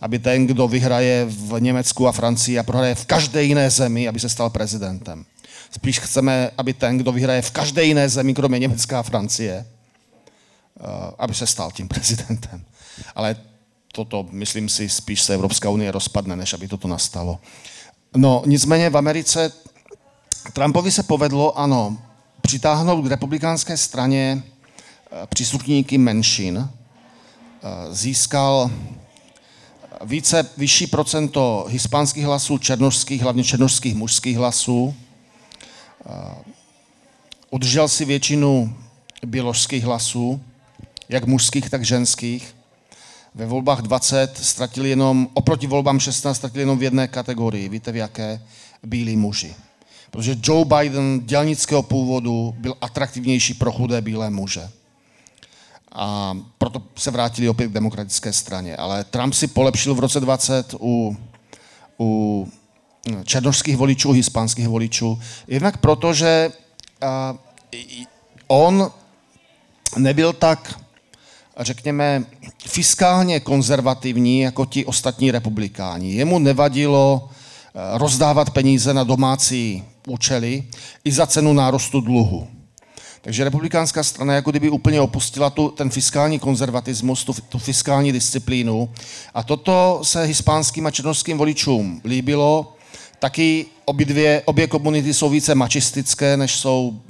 aby 0.00 0.18
ten, 0.18 0.46
kdo 0.46 0.68
vyhraje 0.68 1.24
v 1.24 1.60
Německu 1.60 2.08
a 2.08 2.12
Francii 2.12 2.58
a 2.58 2.62
prohraje 2.62 2.94
v 2.94 3.06
každé 3.06 3.44
jiné 3.44 3.70
zemi, 3.70 4.08
aby 4.08 4.20
se 4.20 4.28
stal 4.28 4.50
prezidentem. 4.50 5.24
Spíš 5.70 6.00
chceme, 6.00 6.50
aby 6.58 6.72
ten, 6.72 6.98
kdo 6.98 7.12
vyhraje 7.12 7.42
v 7.42 7.50
každé 7.50 7.84
jiné 7.84 8.08
zemi, 8.08 8.34
kromě 8.34 8.58
Německa 8.58 8.98
a 8.98 9.02
Francie, 9.02 9.64
Eh, 10.80 11.12
aby 11.18 11.34
se 11.34 11.46
stal 11.46 11.70
tím 11.70 11.88
prezidentem. 11.88 12.64
Ale 13.14 13.36
toto, 13.94 14.26
myslím 14.30 14.68
si, 14.68 14.88
spíš 14.88 15.22
se 15.22 15.34
Evropská 15.34 15.70
unie 15.70 15.92
rozpadne, 15.92 16.36
než 16.36 16.52
aby 16.54 16.68
toto 16.68 16.88
nastalo. 16.88 17.38
No, 18.16 18.42
nicméně 18.46 18.90
v 18.90 18.96
Americe 18.96 19.52
Trumpovi 20.52 20.90
se 20.90 21.02
povedlo, 21.02 21.58
ano, 21.58 21.98
přitáhnout 22.40 23.04
k 23.04 23.10
republikánské 23.10 23.76
straně 23.76 24.42
eh, 24.42 25.26
příslušníky 25.26 25.98
menšin. 25.98 26.68
Eh, 26.68 27.94
získal 27.94 28.70
více, 30.04 30.48
vyšší 30.56 30.86
procento 30.86 31.66
hispánských 31.68 32.24
hlasů, 32.24 32.58
černožských, 32.58 33.22
hlavně 33.22 33.44
černožských 33.44 33.94
mužských 33.94 34.36
hlasů. 34.36 34.94
Udržel 37.50 37.88
si 37.88 38.04
většinu 38.04 38.76
běložských 39.26 39.84
hlasů, 39.84 40.40
jak 41.08 41.26
mužských, 41.26 41.70
tak 41.70 41.84
ženských. 41.84 42.54
Ve 43.36 43.46
volbách 43.46 43.82
20 43.82 44.38
ztratili 44.42 44.88
jenom, 44.88 45.28
oproti 45.34 45.66
volbám 45.66 46.00
16 46.00 46.36
ztratili 46.36 46.62
jenom 46.62 46.78
v 46.78 46.82
jedné 46.82 47.08
kategorii. 47.08 47.68
Víte 47.68 47.92
v 47.92 47.96
jaké? 47.96 48.42
Bílí 48.82 49.16
muži. 49.16 49.54
Protože 50.10 50.36
Joe 50.42 50.64
Biden 50.64 51.20
dělnického 51.24 51.82
původu 51.82 52.54
byl 52.58 52.74
atraktivnější 52.80 53.54
pro 53.54 53.72
chudé 53.72 54.00
bílé 54.00 54.30
muže. 54.30 54.70
A 55.92 56.36
proto 56.58 56.82
se 56.96 57.10
vrátili 57.10 57.48
opět 57.48 57.68
k 57.68 57.72
demokratické 57.72 58.32
straně. 58.32 58.76
Ale 58.76 59.04
Trump 59.04 59.34
si 59.34 59.46
polepšil 59.46 59.94
v 59.94 60.00
roce 60.00 60.20
20 60.20 60.74
u, 60.80 61.16
u 62.00 62.48
černožských 63.24 63.76
voličů, 63.76 64.12
hispánských 64.12 64.68
voličů. 64.68 65.20
Jednak 65.48 65.78
proto, 65.78 66.14
že 66.14 66.52
on 68.46 68.90
nebyl 69.96 70.32
tak, 70.32 70.80
řekněme, 71.58 72.24
fiskálně 72.66 73.40
konzervativní 73.40 74.40
jako 74.40 74.66
ti 74.66 74.84
ostatní 74.84 75.30
republikáni. 75.30 76.12
Jemu 76.12 76.38
nevadilo 76.38 77.28
eh, 77.28 77.98
rozdávat 77.98 78.50
peníze 78.50 78.94
na 78.94 79.04
domácí 79.04 79.84
účely 80.08 80.64
i 81.04 81.12
za 81.12 81.26
cenu 81.26 81.52
nárostu 81.52 82.00
dluhu. 82.00 82.48
Takže 83.22 83.44
republikánská 83.44 84.02
strana 84.02 84.34
jako 84.34 84.50
kdyby 84.50 84.70
úplně 84.70 85.00
opustila 85.00 85.50
tu, 85.50 85.68
ten 85.68 85.90
fiskální 85.90 86.38
konzervatismus, 86.38 87.24
tu, 87.24 87.32
tu 87.32 87.58
fiskální 87.58 88.12
disciplínu. 88.12 88.88
A 89.34 89.42
toto 89.42 90.00
se 90.02 90.24
hispánským 90.24 90.86
a 90.86 90.90
černovským 90.90 91.38
voličům 91.38 92.00
líbilo. 92.04 92.76
Taky 93.18 93.66
obě, 93.84 94.06
dvě, 94.06 94.42
obě 94.44 94.66
komunity 94.66 95.14
jsou 95.14 95.28
více 95.28 95.54
mačistické, 95.54 96.36
než 96.36 96.56
jsou 96.56 97.00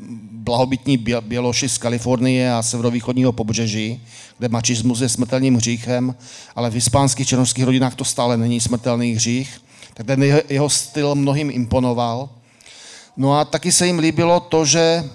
blahobytní 0.45 0.97
Běloši 1.21 1.69
z 1.69 1.79
Kalifornie 1.79 2.53
a 2.53 2.63
severovýchodního 2.63 3.33
pobřeží, 3.33 4.01
kde 4.39 4.49
mačismus 4.49 5.01
je 5.01 5.09
smrtelným 5.09 5.57
hříchem, 5.57 6.15
ale 6.57 6.71
v 6.71 6.75
hispánských 6.75 7.29
černovských 7.29 7.65
rodinách 7.65 7.95
to 7.95 8.05
stále 8.05 8.37
není 8.37 8.61
smrtelný 8.61 9.13
hřích. 9.13 9.61
Tak 9.95 10.07
ten 10.07 10.23
jeho, 10.49 10.71
styl 10.71 11.15
mnohým 11.15 11.51
imponoval. 11.51 12.29
No 13.17 13.39
a 13.39 13.45
taky 13.45 13.73
se 13.73 13.87
jim 13.87 13.99
líbilo 13.99 14.41
to, 14.41 14.65
že, 14.65 15.11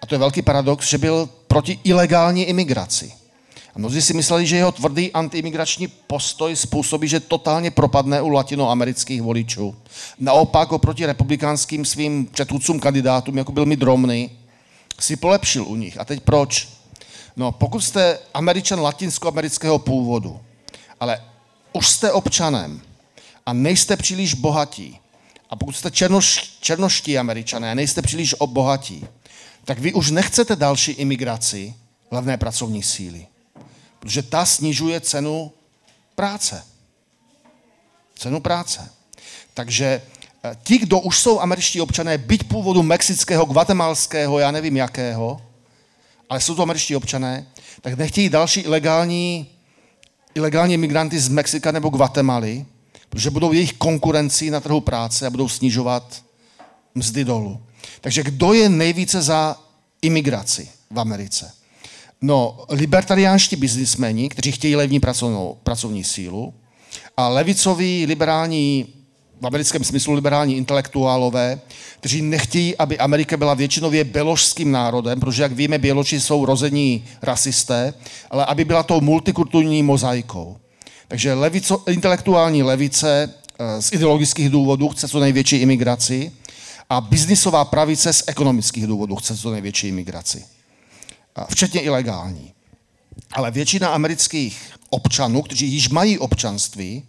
a 0.00 0.06
to 0.06 0.14
je 0.14 0.18
velký 0.18 0.42
paradox, 0.42 0.88
že 0.88 0.98
byl 0.98 1.28
proti 1.46 1.78
ilegální 1.84 2.44
imigraci. 2.44 3.12
A 3.74 3.78
mnozí 3.78 4.02
si 4.02 4.14
mysleli, 4.14 4.46
že 4.46 4.56
jeho 4.56 4.72
tvrdý 4.72 5.12
antiimigrační 5.12 5.88
postoj 5.88 6.56
způsobí, 6.56 7.08
že 7.08 7.20
totálně 7.20 7.70
propadne 7.70 8.22
u 8.22 8.28
latinoamerických 8.28 9.22
voličů. 9.22 9.74
Naopak 10.18 10.72
oproti 10.72 11.06
republikánským 11.06 11.84
svým 11.84 12.26
předchůdcům 12.26 12.80
kandidátům, 12.80 13.38
jako 13.38 13.52
byl 13.52 13.66
Mitt 13.66 13.82
Romney, 13.82 14.30
si 15.00 15.16
polepšil 15.16 15.64
u 15.64 15.76
nich. 15.76 16.00
A 16.00 16.04
teď 16.04 16.20
proč? 16.20 16.68
No, 17.36 17.52
pokud 17.52 17.80
jste 17.80 18.18
američan 18.34 18.80
latinskoamerického 18.80 19.78
původu, 19.78 20.40
ale 21.00 21.24
už 21.72 21.88
jste 21.88 22.12
občanem 22.12 22.82
a 23.46 23.52
nejste 23.52 23.96
příliš 23.96 24.34
bohatí, 24.34 24.98
a 25.50 25.56
pokud 25.56 25.72
jste 25.72 25.90
černoš, 25.90 26.56
černoští 26.60 27.18
američané 27.18 27.70
a 27.70 27.74
nejste 27.74 28.02
příliš 28.02 28.34
bohatí, 28.46 29.06
tak 29.64 29.78
vy 29.78 29.92
už 29.92 30.10
nechcete 30.10 30.56
další 30.56 30.92
imigraci 30.92 31.74
hlavné 32.10 32.36
pracovní 32.36 32.82
síly. 32.82 33.26
Protože 33.98 34.22
ta 34.22 34.44
snižuje 34.44 35.00
cenu 35.00 35.52
práce. 36.14 36.64
Cenu 38.14 38.40
práce. 38.40 38.90
Takže 39.54 40.02
ti, 40.62 40.78
kdo 40.78 41.00
už 41.00 41.18
jsou 41.18 41.40
američtí 41.40 41.80
občané, 41.80 42.18
byť 42.18 42.44
původu 42.44 42.82
mexického, 42.82 43.44
guatemalského, 43.44 44.38
já 44.38 44.50
nevím 44.50 44.76
jakého, 44.76 45.40
ale 46.30 46.40
jsou 46.40 46.54
to 46.54 46.62
američtí 46.62 46.96
občané, 46.96 47.46
tak 47.80 47.98
nechtějí 47.98 48.28
další 48.28 48.60
ilegální, 48.60 49.46
ilegální 50.34 50.76
migranty 50.76 51.20
z 51.20 51.28
Mexika 51.28 51.72
nebo 51.72 51.88
Guatemaly, 51.88 52.66
protože 53.08 53.30
budou 53.30 53.52
jejich 53.52 53.72
konkurencí 53.72 54.50
na 54.50 54.60
trhu 54.60 54.80
práce 54.80 55.26
a 55.26 55.30
budou 55.30 55.48
snižovat 55.48 56.22
mzdy 56.94 57.24
dolů. 57.24 57.60
Takže 58.00 58.22
kdo 58.22 58.52
je 58.52 58.68
nejvíce 58.68 59.22
za 59.22 59.56
imigraci 60.02 60.68
v 60.90 61.00
Americe? 61.00 61.52
No, 62.20 62.64
libertariánští 62.68 63.56
biznismeni, 63.56 64.28
kteří 64.28 64.52
chtějí 64.52 64.76
levní 64.76 65.00
pracovní 65.62 66.04
sílu, 66.04 66.54
a 67.16 67.28
levicoví 67.28 68.06
liberální, 68.06 68.94
v 69.42 69.46
americkém 69.46 69.84
smyslu 69.84 70.12
liberální 70.12 70.56
intelektuálové, 70.56 71.60
kteří 72.00 72.22
nechtějí, 72.22 72.76
aby 72.76 72.98
Amerika 72.98 73.36
byla 73.36 73.54
většinově 73.54 74.04
běložským 74.04 74.72
národem, 74.72 75.20
protože, 75.20 75.42
jak 75.42 75.52
víme, 75.52 75.78
Běloči 75.78 76.20
jsou 76.20 76.44
rození 76.46 77.04
rasisté, 77.22 77.94
ale 78.30 78.46
aby 78.46 78.64
byla 78.64 78.82
tou 78.82 79.00
multikulturní 79.00 79.82
mozaikou. 79.82 80.56
Takže 81.08 81.34
levico, 81.34 81.82
intelektuální 81.86 82.62
levice 82.62 83.34
eh, 83.58 83.82
z 83.82 83.92
ideologických 83.92 84.50
důvodů 84.50 84.88
chce 84.88 85.08
co 85.08 85.20
největší 85.20 85.56
imigraci 85.56 86.32
a 86.90 87.00
biznisová 87.00 87.64
pravice 87.64 88.12
z 88.12 88.22
ekonomických 88.26 88.86
důvodů 88.86 89.16
chce 89.16 89.36
co 89.36 89.50
největší 89.50 89.88
imigraci. 89.88 90.44
Včetně 91.50 91.80
ilegální. 91.80 92.52
Ale 93.32 93.50
většina 93.50 93.88
amerických 93.88 94.70
občanů, 94.90 95.42
kteří 95.42 95.66
již 95.66 95.88
mají 95.88 96.18
občanství, 96.18 97.02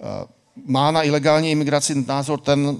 eh, 0.00 0.37
má 0.66 0.90
na 0.90 1.02
ilegální 1.02 1.50
imigraci 1.50 2.04
názor 2.06 2.40
ten, 2.40 2.78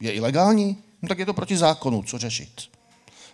je 0.00 0.12
ilegální? 0.12 0.78
No 1.02 1.08
tak 1.08 1.18
je 1.18 1.26
to 1.26 1.34
proti 1.34 1.56
zákonu, 1.56 2.02
co 2.02 2.18
řešit. 2.18 2.52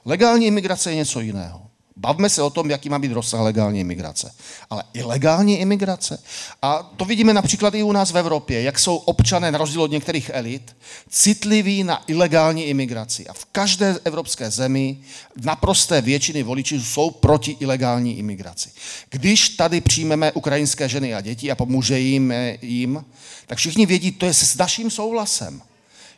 Legální 0.04 0.46
imigrace 0.46 0.90
je 0.90 0.96
něco 0.96 1.20
jiného. 1.20 1.67
Bavme 2.00 2.30
se 2.30 2.42
o 2.42 2.50
tom, 2.50 2.70
jaký 2.70 2.88
má 2.88 2.98
být 2.98 3.12
rozsah 3.12 3.40
legální 3.40 3.80
imigrace. 3.80 4.34
Ale 4.70 4.82
ilegální 4.94 5.58
imigrace? 5.58 6.18
A 6.62 6.82
to 6.96 7.04
vidíme 7.04 7.34
například 7.34 7.74
i 7.74 7.82
u 7.82 7.92
nás 7.92 8.10
v 8.10 8.18
Evropě, 8.18 8.62
jak 8.62 8.78
jsou 8.78 8.96
občané, 8.96 9.52
na 9.52 9.58
rozdíl 9.58 9.82
od 9.82 9.90
některých 9.90 10.30
elit, 10.34 10.76
citliví 11.10 11.84
na 11.84 12.02
ilegální 12.06 12.64
imigraci. 12.64 13.26
A 13.28 13.32
v 13.32 13.44
každé 13.44 13.98
evropské 14.04 14.50
zemi 14.50 14.98
naprosté 15.42 16.00
většiny 16.00 16.42
voličů 16.42 16.84
jsou 16.84 17.10
proti 17.10 17.56
ilegální 17.60 18.18
imigraci. 18.18 18.70
Když 19.10 19.48
tady 19.48 19.80
přijmeme 19.80 20.32
ukrajinské 20.32 20.88
ženy 20.88 21.14
a 21.14 21.20
děti 21.20 21.50
a 21.50 21.54
pomůže 21.54 21.98
jim, 21.98 22.32
jim 22.62 23.04
tak 23.46 23.58
všichni 23.58 23.86
vědí, 23.86 24.12
to 24.12 24.26
je 24.26 24.34
s 24.34 24.56
naším 24.56 24.90
souhlasem. 24.90 25.62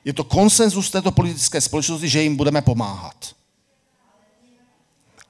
Je 0.05 0.12
to 0.12 0.24
konsenzus 0.24 0.91
této 0.91 1.11
politické 1.11 1.61
společnosti, 1.61 2.09
že 2.09 2.22
jim 2.22 2.37
budeme 2.37 2.62
pomáhat 2.62 3.39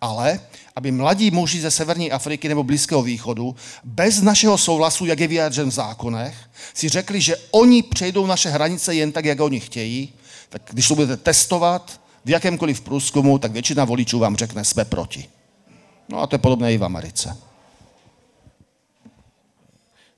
ale 0.01 0.41
aby 0.77 0.93
mladí 0.93 1.31
muži 1.31 1.61
ze 1.61 1.71
severní 1.71 2.13
Afriky 2.13 2.49
nebo 2.49 2.63
Blízkého 2.63 3.03
východu 3.03 3.57
bez 3.85 4.23
našeho 4.23 4.59
souhlasu, 4.59 5.07
jak 5.07 5.21
je 5.21 5.29
vyjádřen 5.29 5.69
v 5.69 5.73
zákonech, 5.73 6.37
si 6.75 6.89
řekli, 6.89 7.21
že 7.21 7.37
oni 7.51 7.83
přejdou 7.83 8.27
naše 8.27 8.51
hranice 8.51 8.95
jen 8.95 9.13
tak, 9.13 9.25
jak 9.25 9.41
oni 9.41 9.61
chtějí, 9.61 10.13
tak 10.49 10.63
když 10.71 10.89
to 10.89 10.95
budete 10.95 11.17
testovat 11.17 12.01
v 12.25 12.31
jakémkoliv 12.31 12.81
průzkumu, 12.81 13.39
tak 13.39 13.53
většina 13.53 13.85
voličů 13.85 14.19
vám 14.19 14.37
řekne, 14.37 14.65
jsme 14.65 14.85
proti. 14.85 15.29
No 16.09 16.21
a 16.21 16.27
to 16.27 16.35
je 16.35 16.39
podobné 16.39 16.75
i 16.75 16.79
v 16.79 16.85
Americe. 16.85 17.37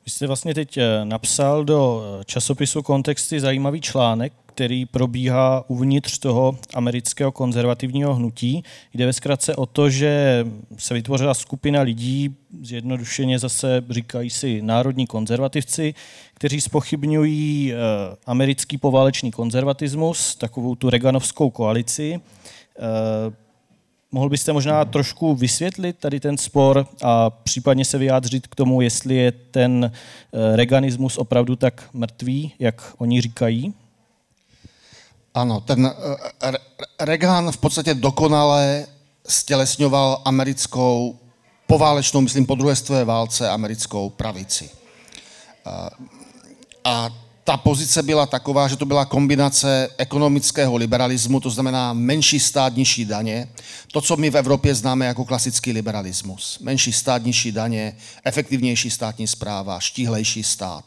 Vy 0.04 0.10
jste 0.10 0.26
vlastně 0.26 0.54
teď 0.54 0.76
eh, 0.76 1.04
napsal 1.04 1.64
do 1.64 2.02
eh, 2.20 2.24
časopisu 2.24 2.82
Kontexty 2.82 3.40
zajímavý 3.40 3.80
článek, 3.80 4.32
který 4.54 4.86
probíhá 4.86 5.64
uvnitř 5.68 6.18
toho 6.18 6.58
amerického 6.74 7.32
konzervativního 7.32 8.14
hnutí. 8.14 8.64
Jde 8.94 9.06
ve 9.06 9.12
zkratce 9.12 9.56
o 9.56 9.66
to, 9.66 9.90
že 9.90 10.44
se 10.78 10.94
vytvořila 10.94 11.34
skupina 11.34 11.82
lidí, 11.82 12.36
zjednodušeně 12.62 13.38
zase 13.38 13.84
říkají 13.90 14.30
si 14.30 14.62
národní 14.62 15.06
konzervativci, 15.06 15.94
kteří 16.34 16.60
spochybňují 16.60 17.72
eh, 17.72 17.76
americký 18.26 18.78
poválečný 18.78 19.30
konzervatismus, 19.30 20.34
takovou 20.34 20.74
tu 20.74 20.90
Reaganovskou 20.90 21.50
koalici. 21.50 22.20
Eh, 22.78 23.32
mohl 24.12 24.28
byste 24.28 24.52
možná 24.52 24.84
trošku 24.84 25.34
vysvětlit 25.34 25.96
tady 25.98 26.20
ten 26.20 26.38
spor 26.38 26.86
a 27.02 27.30
případně 27.30 27.84
se 27.84 27.98
vyjádřit 27.98 28.46
k 28.46 28.54
tomu, 28.54 28.80
jestli 28.80 29.14
je 29.14 29.32
ten 29.32 29.92
eh, 29.92 30.56
reganismus 30.56 31.18
opravdu 31.18 31.56
tak 31.56 31.88
mrtvý, 31.92 32.52
jak 32.58 32.94
oni 32.98 33.20
říkají? 33.20 33.74
Ano, 35.34 35.60
ten 35.60 35.86
uh, 35.86 36.54
Reagan 37.00 37.52
v 37.52 37.56
podstatě 37.56 37.94
dokonale 37.94 38.86
stělesňoval 39.28 40.22
americkou 40.24 41.18
poválečnou, 41.66 42.20
myslím 42.20 42.46
po 42.46 42.54
druhé 42.54 42.76
světové 42.76 43.04
válce, 43.04 43.50
americkou 43.50 44.10
pravici. 44.10 44.70
Uh, 45.66 46.06
a 46.84 47.10
ta 47.44 47.56
pozice 47.56 48.02
byla 48.02 48.26
taková, 48.26 48.68
že 48.68 48.76
to 48.76 48.86
byla 48.86 49.04
kombinace 49.04 49.88
ekonomického 49.98 50.76
liberalismu, 50.76 51.40
to 51.40 51.50
znamená 51.50 51.92
menší 51.92 52.40
stát, 52.40 52.76
nižší 52.76 53.04
daně. 53.04 53.48
To, 53.92 54.00
co 54.00 54.16
my 54.16 54.30
v 54.30 54.36
Evropě 54.36 54.74
známe 54.74 55.06
jako 55.06 55.24
klasický 55.24 55.72
liberalismus. 55.72 56.58
Menší 56.58 56.92
stát, 56.92 57.24
nižší 57.24 57.52
daně, 57.52 57.96
efektivnější 58.24 58.90
státní 58.90 59.26
zpráva, 59.26 59.80
štíhlejší 59.80 60.42
stát. 60.42 60.84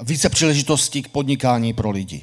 Více 0.00 0.28
příležitostí 0.28 1.02
k 1.02 1.08
podnikání 1.08 1.72
pro 1.72 1.90
lidi. 1.90 2.22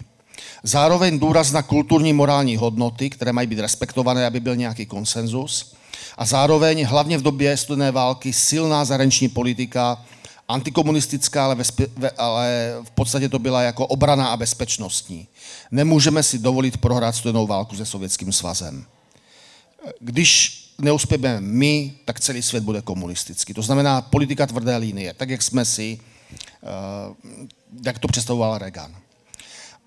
Zároveň 0.64 1.20
důraz 1.20 1.52
na 1.52 1.62
kulturní 1.62 2.14
morální 2.14 2.58
hodnoty, 2.58 3.10
které 3.10 3.34
mají 3.34 3.48
být 3.48 3.60
respektované, 3.60 4.26
aby 4.26 4.39
byl 4.39 4.56
nějaký 4.56 4.86
konsenzus. 4.86 5.76
A 6.18 6.26
zároveň, 6.26 6.86
hlavně 6.86 7.18
v 7.18 7.22
době 7.22 7.58
studené 7.58 7.91
války, 7.91 8.34
silná 8.34 8.86
zahraniční 8.86 9.30
politika, 9.30 10.06
antikomunistická, 10.48 11.46
ale, 11.46 11.56
ve, 11.98 12.10
ale 12.10 12.74
v 12.84 12.91
podstatě 12.91 13.30
to 13.30 13.39
byla 13.39 13.62
jako 13.62 13.88
obrana 13.88 14.28
a 14.28 14.38
bezpečnostní. 14.38 15.28
Nemůžeme 15.72 16.24
si 16.24 16.39
dovolit 16.39 16.78
prohrát 16.78 17.16
studenou 17.16 17.48
válku 17.48 17.76
se 17.76 17.86
Sovětským 17.86 18.32
svazem. 18.34 18.86
Když 20.00 20.62
neuspějeme 20.82 21.41
my, 21.41 21.93
tak 22.06 22.20
celý 22.20 22.41
svět 22.41 22.64
bude 22.64 22.82
komunistický. 22.82 23.54
To 23.54 23.62
znamená 23.62 24.02
politika 24.02 24.48
tvrdé 24.48 24.78
linie, 24.78 25.14
tak 25.14 25.30
jak 25.30 25.41
jsme 25.41 25.66
si, 25.66 26.00
jak 27.86 28.00
to 28.00 28.08
představoval 28.08 28.58
Reagan. 28.58 28.96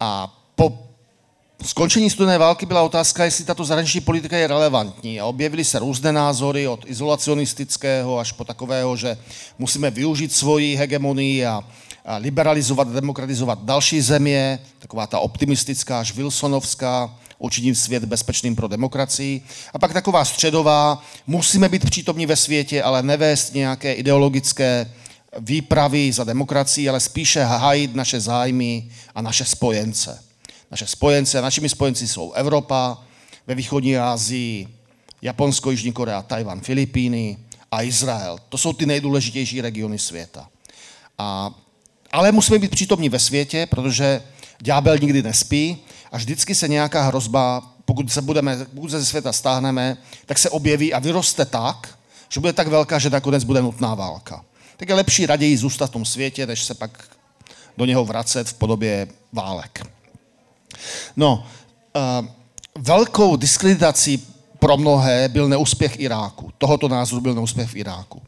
A 0.00 0.34
po 0.54 0.78
skončení 1.64 2.10
studené 2.10 2.38
války 2.38 2.66
byla 2.66 2.82
otázka, 2.82 3.24
jestli 3.24 3.44
tato 3.44 3.64
zahraniční 3.64 4.00
politika 4.00 4.36
je 4.36 4.46
relevantní. 4.46 5.20
A 5.20 5.26
objevily 5.26 5.64
se 5.64 5.78
různé 5.78 6.12
názory 6.12 6.68
od 6.68 6.84
izolacionistického 6.86 8.18
až 8.18 8.32
po 8.32 8.44
takového, 8.44 8.96
že 8.96 9.18
musíme 9.58 9.90
využít 9.90 10.32
svoji 10.32 10.76
hegemonii 10.76 11.46
a, 11.46 11.64
a 12.04 12.16
liberalizovat, 12.16 12.88
demokratizovat 12.88 13.64
další 13.64 14.00
země, 14.00 14.58
taková 14.78 15.06
ta 15.06 15.18
optimistická 15.18 16.00
až 16.00 16.14
Wilsonovská, 16.14 17.14
učinit 17.38 17.74
svět 17.74 18.04
bezpečným 18.04 18.56
pro 18.56 18.68
demokracii. 18.68 19.42
A 19.74 19.78
pak 19.78 19.92
taková 19.92 20.24
středová, 20.24 21.02
musíme 21.26 21.68
být 21.68 21.84
přítomní 21.84 22.26
ve 22.26 22.36
světě, 22.36 22.82
ale 22.82 23.02
nevést 23.02 23.54
nějaké 23.54 23.92
ideologické 23.92 24.92
výpravy 25.38 26.12
za 26.12 26.24
demokracii, 26.24 26.88
ale 26.88 27.00
spíše 27.00 27.44
hájit 27.44 27.94
naše 27.94 28.20
zájmy 28.20 28.90
a 29.14 29.22
naše 29.22 29.44
spojence 29.44 30.28
naše 30.70 30.86
spojence. 30.86 31.42
Našimi 31.42 31.68
spojenci 31.68 32.08
jsou 32.08 32.32
Evropa, 32.32 32.98
ve 33.46 33.54
východní 33.54 33.98
Asii, 33.98 34.68
Japonsko, 35.22 35.70
Jižní 35.70 35.92
Korea, 35.92 36.22
Tajvan, 36.22 36.60
Filipíny 36.60 37.38
a 37.72 37.82
Izrael. 37.82 38.38
To 38.48 38.58
jsou 38.58 38.72
ty 38.72 38.86
nejdůležitější 38.86 39.60
regiony 39.60 39.98
světa. 39.98 40.48
A, 41.18 41.54
ale 42.12 42.32
musíme 42.32 42.58
být 42.58 42.70
přítomní 42.70 43.08
ve 43.08 43.18
světě, 43.18 43.66
protože 43.66 44.22
ďábel 44.58 44.98
nikdy 44.98 45.22
nespí 45.22 45.78
a 46.12 46.16
vždycky 46.16 46.54
se 46.54 46.68
nějaká 46.68 47.02
hrozba, 47.02 47.72
pokud 47.84 48.12
se, 48.12 48.22
budeme, 48.22 48.66
pokud 48.74 48.90
se 48.90 49.00
ze 49.00 49.06
světa 49.06 49.32
stáhneme, 49.32 49.96
tak 50.26 50.38
se 50.38 50.50
objeví 50.50 50.94
a 50.94 50.98
vyroste 50.98 51.44
tak, 51.44 51.98
že 52.28 52.40
bude 52.40 52.52
tak 52.52 52.68
velká, 52.68 52.98
že 52.98 53.10
nakonec 53.10 53.44
bude 53.44 53.62
nutná 53.62 53.94
válka. 53.94 54.44
Tak 54.78 54.88
je 54.88 54.94
lepší 54.94 55.26
raději 55.26 55.56
zůstat 55.56 55.86
v 55.86 55.90
tom 55.90 56.04
světě, 56.04 56.46
než 56.46 56.64
se 56.64 56.74
pak 56.74 57.08
do 57.76 57.84
něho 57.84 58.04
vracet 58.04 58.48
v 58.48 58.54
podobě 58.54 59.08
válek. 59.32 59.86
No, 61.16 61.46
uh, 61.96 62.26
velkou 62.78 63.36
diskreditací 63.36 64.26
pro 64.58 64.76
mnohé 64.76 65.28
byl 65.28 65.48
neúspěch 65.48 66.00
Iráku. 66.00 66.52
Tohoto 66.58 66.88
názoru 66.88 67.20
byl 67.20 67.34
neúspěch 67.34 67.70
v 67.70 67.76
Iráku. 67.76 68.22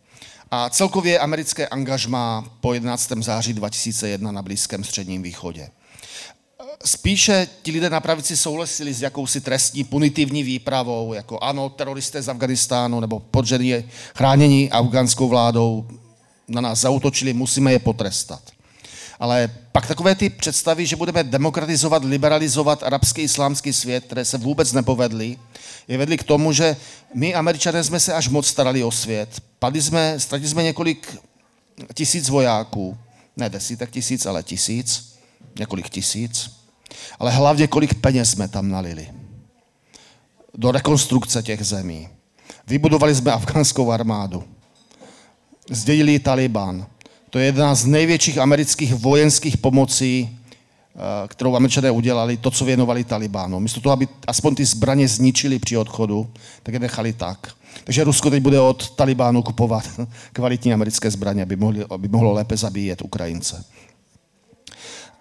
A 0.50 0.70
celkově 0.70 1.18
americké 1.18 1.68
angažma 1.68 2.44
po 2.60 2.74
11. 2.74 3.12
září 3.20 3.52
2001 3.52 4.32
na 4.32 4.42
Blízkém 4.42 4.84
středním 4.84 5.22
východě. 5.22 5.68
Spíše 6.84 7.48
ti 7.62 7.70
lidé 7.70 7.90
na 7.90 8.00
pravici 8.00 8.36
souhlasili 8.36 8.94
s 8.94 9.02
jakousi 9.02 9.40
trestní 9.40 9.84
punitivní 9.84 10.42
výpravou, 10.42 11.14
jako 11.14 11.38
ano, 11.38 11.68
teroristé 11.68 12.22
z 12.22 12.28
Afganistánu 12.28 13.00
nebo 13.00 13.20
podření 13.20 13.74
chránění 14.14 14.70
afgánskou 14.70 15.28
vládou 15.28 15.86
na 16.50 16.60
nás 16.60 16.80
zautočili, 16.80 17.32
musíme 17.32 17.72
je 17.72 17.78
potrestat. 17.78 18.42
Ale 19.20 19.50
pak 19.72 19.86
takové 19.86 20.14
ty 20.14 20.30
představy, 20.30 20.86
že 20.86 20.96
budeme 20.96 21.24
demokratizovat, 21.24 22.04
liberalizovat 22.04 22.82
arabský 22.82 23.22
islámský 23.22 23.72
svět, 23.72 24.04
které 24.04 24.24
se 24.24 24.38
vůbec 24.38 24.72
nepovedly, 24.72 25.38
je 25.88 25.98
vedly 25.98 26.18
k 26.18 26.24
tomu, 26.24 26.52
že 26.52 26.76
my, 27.14 27.34
američané, 27.34 27.84
jsme 27.84 28.00
se 28.00 28.14
až 28.14 28.28
moc 28.28 28.46
starali 28.46 28.84
o 28.84 28.90
svět. 28.90 29.42
Padli 29.58 29.82
jsme, 29.82 30.20
ztratili 30.20 30.50
jsme 30.50 30.62
několik 30.62 31.16
tisíc 31.94 32.28
vojáků, 32.28 32.98
ne 33.36 33.48
desítek 33.50 33.90
tisíc, 33.90 34.26
ale 34.26 34.42
tisíc, 34.42 35.14
několik 35.58 35.88
tisíc, 35.88 36.50
ale 37.18 37.30
hlavně 37.30 37.66
kolik 37.66 37.94
peněz 37.94 38.30
jsme 38.30 38.48
tam 38.48 38.70
nalili 38.70 39.08
do 40.54 40.70
rekonstrukce 40.70 41.42
těch 41.42 41.64
zemí. 41.64 42.08
Vybudovali 42.66 43.14
jsme 43.14 43.32
afgánskou 43.32 43.90
armádu. 43.90 44.44
Zdědili 45.70 46.18
Taliban. 46.18 46.86
To 47.30 47.38
je 47.38 47.44
jedna 47.44 47.74
z 47.74 47.84
největších 47.86 48.38
amerických 48.38 48.94
vojenských 48.94 49.56
pomocí, 49.56 50.38
eh, 50.94 51.28
kterou 51.28 51.56
američané 51.56 51.90
udělali, 51.90 52.36
to, 52.36 52.50
co 52.50 52.64
věnovali 52.64 53.04
Talibánu. 53.04 53.60
Místo 53.60 53.80
toho, 53.80 53.92
aby 53.92 54.08
aspoň 54.26 54.54
ty 54.54 54.64
zbraně 54.64 55.08
zničili 55.08 55.58
při 55.58 55.76
odchodu, 55.76 56.30
tak 56.62 56.74
je 56.74 56.80
nechali 56.80 57.12
tak. 57.12 57.52
Takže 57.84 58.04
Rusko 58.04 58.30
teď 58.30 58.42
bude 58.42 58.60
od 58.60 58.90
Talibánu 58.90 59.42
kupovat 59.42 59.84
kvalitní 60.32 60.72
americké 60.72 61.10
zbraně, 61.10 61.42
aby, 61.42 61.56
mohli, 61.56 61.84
aby 61.90 62.08
mohlo 62.08 62.32
lépe 62.32 62.56
zabíjet 62.56 63.02
Ukrajince. 63.02 63.64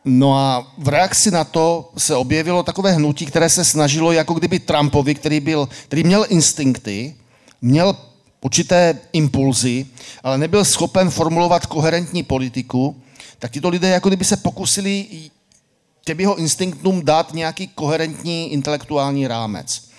No 0.05 0.37
a 0.37 0.73
v 0.77 0.87
reakci 0.87 1.31
na 1.31 1.43
to 1.43 1.91
se 1.97 2.15
objevilo 2.15 2.63
takové 2.63 2.91
hnutí, 2.91 3.25
které 3.25 3.49
se 3.49 3.65
snažilo, 3.65 4.11
jako 4.11 4.33
kdyby 4.33 4.59
Trumpovi, 4.59 5.15
který, 5.15 5.39
byl, 5.39 5.69
který 5.85 6.03
měl 6.03 6.25
instinkty, 6.29 7.15
měl 7.61 7.95
určité 8.41 8.99
impulzy, 9.13 9.85
ale 10.23 10.37
nebyl 10.37 10.65
schopen 10.65 11.09
formulovat 11.09 11.65
koherentní 11.65 12.23
politiku, 12.23 13.01
tak 13.39 13.51
tito 13.51 13.69
lidé 13.69 13.89
jako 13.89 14.09
kdyby 14.09 14.25
se 14.25 14.37
pokusili 14.37 15.07
těm 16.05 16.19
jeho 16.19 16.35
instinktům 16.35 17.05
dát 17.05 17.33
nějaký 17.33 17.67
koherentní 17.67 18.53
intelektuální 18.53 19.27
rámec. 19.27 19.89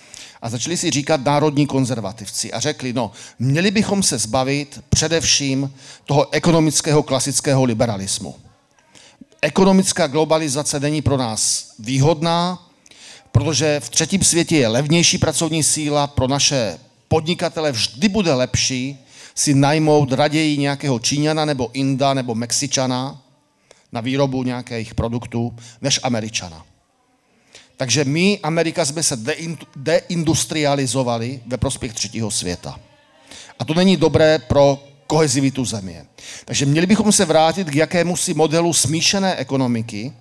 A 0.41 0.49
začali 0.49 0.77
si 0.77 0.91
říkat 0.91 1.25
národní 1.25 1.67
konzervativci 1.67 2.53
a 2.53 2.59
řekli, 2.59 2.93
no, 2.93 3.11
měli 3.39 3.71
bychom 3.71 4.03
se 4.03 4.17
zbavit 4.17 4.83
především 4.89 5.73
toho 6.05 6.33
ekonomického 6.33 7.03
klasického 7.03 7.63
liberalismu. 7.63 8.35
Ekonomická 9.41 10.07
globalizace 10.07 10.79
není 10.79 11.01
pro 11.01 11.17
nás 11.17 11.71
výhodná, 11.79 12.67
protože 13.31 13.79
v 13.79 13.89
třetím 13.89 14.23
světě 14.23 14.57
je 14.57 14.67
levnější 14.67 15.17
pracovní 15.17 15.63
síla 15.63 16.07
pro 16.07 16.27
naše 16.27 16.77
podnikatele 17.11 17.71
vždy 17.71 18.09
bude 18.09 18.33
lepší 18.33 18.97
si 19.35 19.53
najmout 19.53 20.11
raději 20.11 20.57
nějakého 20.57 20.99
Číňana 20.99 21.45
nebo 21.45 21.69
Inda 21.73 22.13
nebo 22.13 22.35
Mexičana 22.35 23.21
na 23.91 24.01
výrobu 24.01 24.43
nějakých 24.43 24.95
produktů, 24.95 25.55
než 25.81 25.99
Američana. 26.03 26.65
Takže 27.77 28.05
my, 28.05 28.39
Amerika, 28.43 28.85
jsme 28.85 29.03
se 29.03 29.17
deindustrializovali 29.75 31.41
ve 31.47 31.57
prospěch 31.57 31.93
třetího 31.93 32.31
světa. 32.31 32.79
A 33.59 33.65
to 33.65 33.73
není 33.73 33.97
dobré 33.97 34.39
pro 34.39 34.83
kohezivitu 35.07 35.65
země. 35.65 36.05
Takže 36.45 36.65
měli 36.65 36.87
bychom 36.87 37.11
se 37.11 37.25
vrátit 37.25 37.69
k 37.69 37.75
jakému 37.75 38.17
si 38.17 38.33
modelu 38.33 38.73
smíšené 38.73 39.35
ekonomiky, 39.35 40.13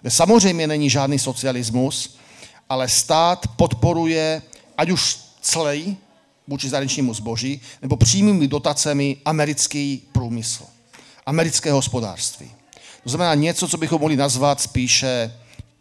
kde 0.00 0.10
samozřejmě 0.10 0.66
není 0.66 0.90
žádný 0.90 1.18
socialismus, 1.18 2.18
ale 2.68 2.88
stát 2.88 3.46
podporuje 3.56 4.42
ať 4.78 4.90
už 4.90 5.18
celý 5.40 5.96
vůči 6.48 6.68
zahraničnímu 6.68 7.14
zboží, 7.14 7.60
nebo 7.82 7.96
přímými 7.96 8.48
dotacemi 8.48 9.16
americký 9.24 10.02
průmysl, 10.12 10.64
americké 11.26 11.72
hospodářství. 11.72 12.50
To 13.04 13.10
znamená 13.10 13.34
něco, 13.34 13.68
co 13.68 13.76
bychom 13.76 14.00
mohli 14.00 14.16
nazvat 14.16 14.60
spíše 14.60 15.34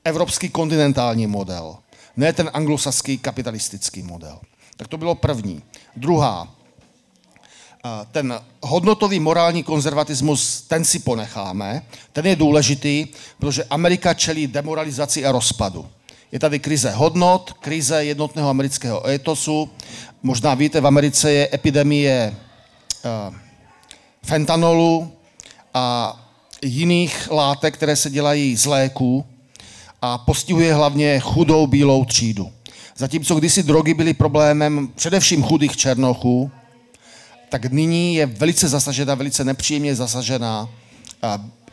evropský 0.04 0.50
kontinentální 0.50 1.28
model, 1.28 1.78
ne 2.18 2.34
ten 2.34 2.50
anglosaský 2.54 3.18
kapitalistický 3.18 4.04
model. 4.04 4.40
Tak 4.78 4.88
to 4.88 4.98
bylo 4.98 5.16
první. 5.16 5.64
Druhá, 5.96 6.56
ten 8.12 8.40
hodnotový 8.62 9.20
morální 9.20 9.64
konzervatismus, 9.64 10.62
ten 10.62 10.86
si 10.86 11.00
ponecháme, 11.00 11.86
ten 12.12 12.26
je 12.26 12.36
důležitý, 12.36 13.08
protože 13.40 13.64
Amerika 13.64 14.14
čelí 14.14 14.48
demoralizaci 14.48 15.26
a 15.26 15.32
rozpadu. 15.32 15.88
Je 16.32 16.40
tady 16.40 16.60
krize 16.60 16.92
hodnot, 16.92 17.54
krize 17.54 18.06
jednotného 18.06 18.50
amerického 18.50 19.08
etosu. 19.10 19.70
Možná 20.24 20.54
víte, 20.54 20.82
v 20.82 20.88
Americe 20.88 21.32
je 21.32 21.50
epidemie 21.54 22.36
uh, 23.30 23.36
fentanolu 24.26 25.12
a 25.74 26.16
jiných 26.62 27.32
látek, 27.32 27.74
které 27.74 27.96
se 27.96 28.10
dělají 28.10 28.58
z 28.58 28.66
léků 28.66 29.26
a 30.02 30.18
postihuje 30.18 30.74
hlavně 30.74 31.20
chudou 31.20 31.68
bílou 31.68 32.06
třídu. 32.06 32.52
Zatímco 32.96 33.36
kdysi 33.36 33.64
drogy 33.64 33.94
byly 33.94 34.14
problémem 34.14 34.88
především 34.96 35.44
chudých 35.44 35.78
černochů, 35.78 36.52
tak 37.50 37.66
nyní 37.66 38.16
je 38.16 38.26
velice 38.26 38.68
zasažena, 38.68 39.16
velice 39.16 39.44
nepříjemně 39.44 39.96
zasažená 39.96 40.70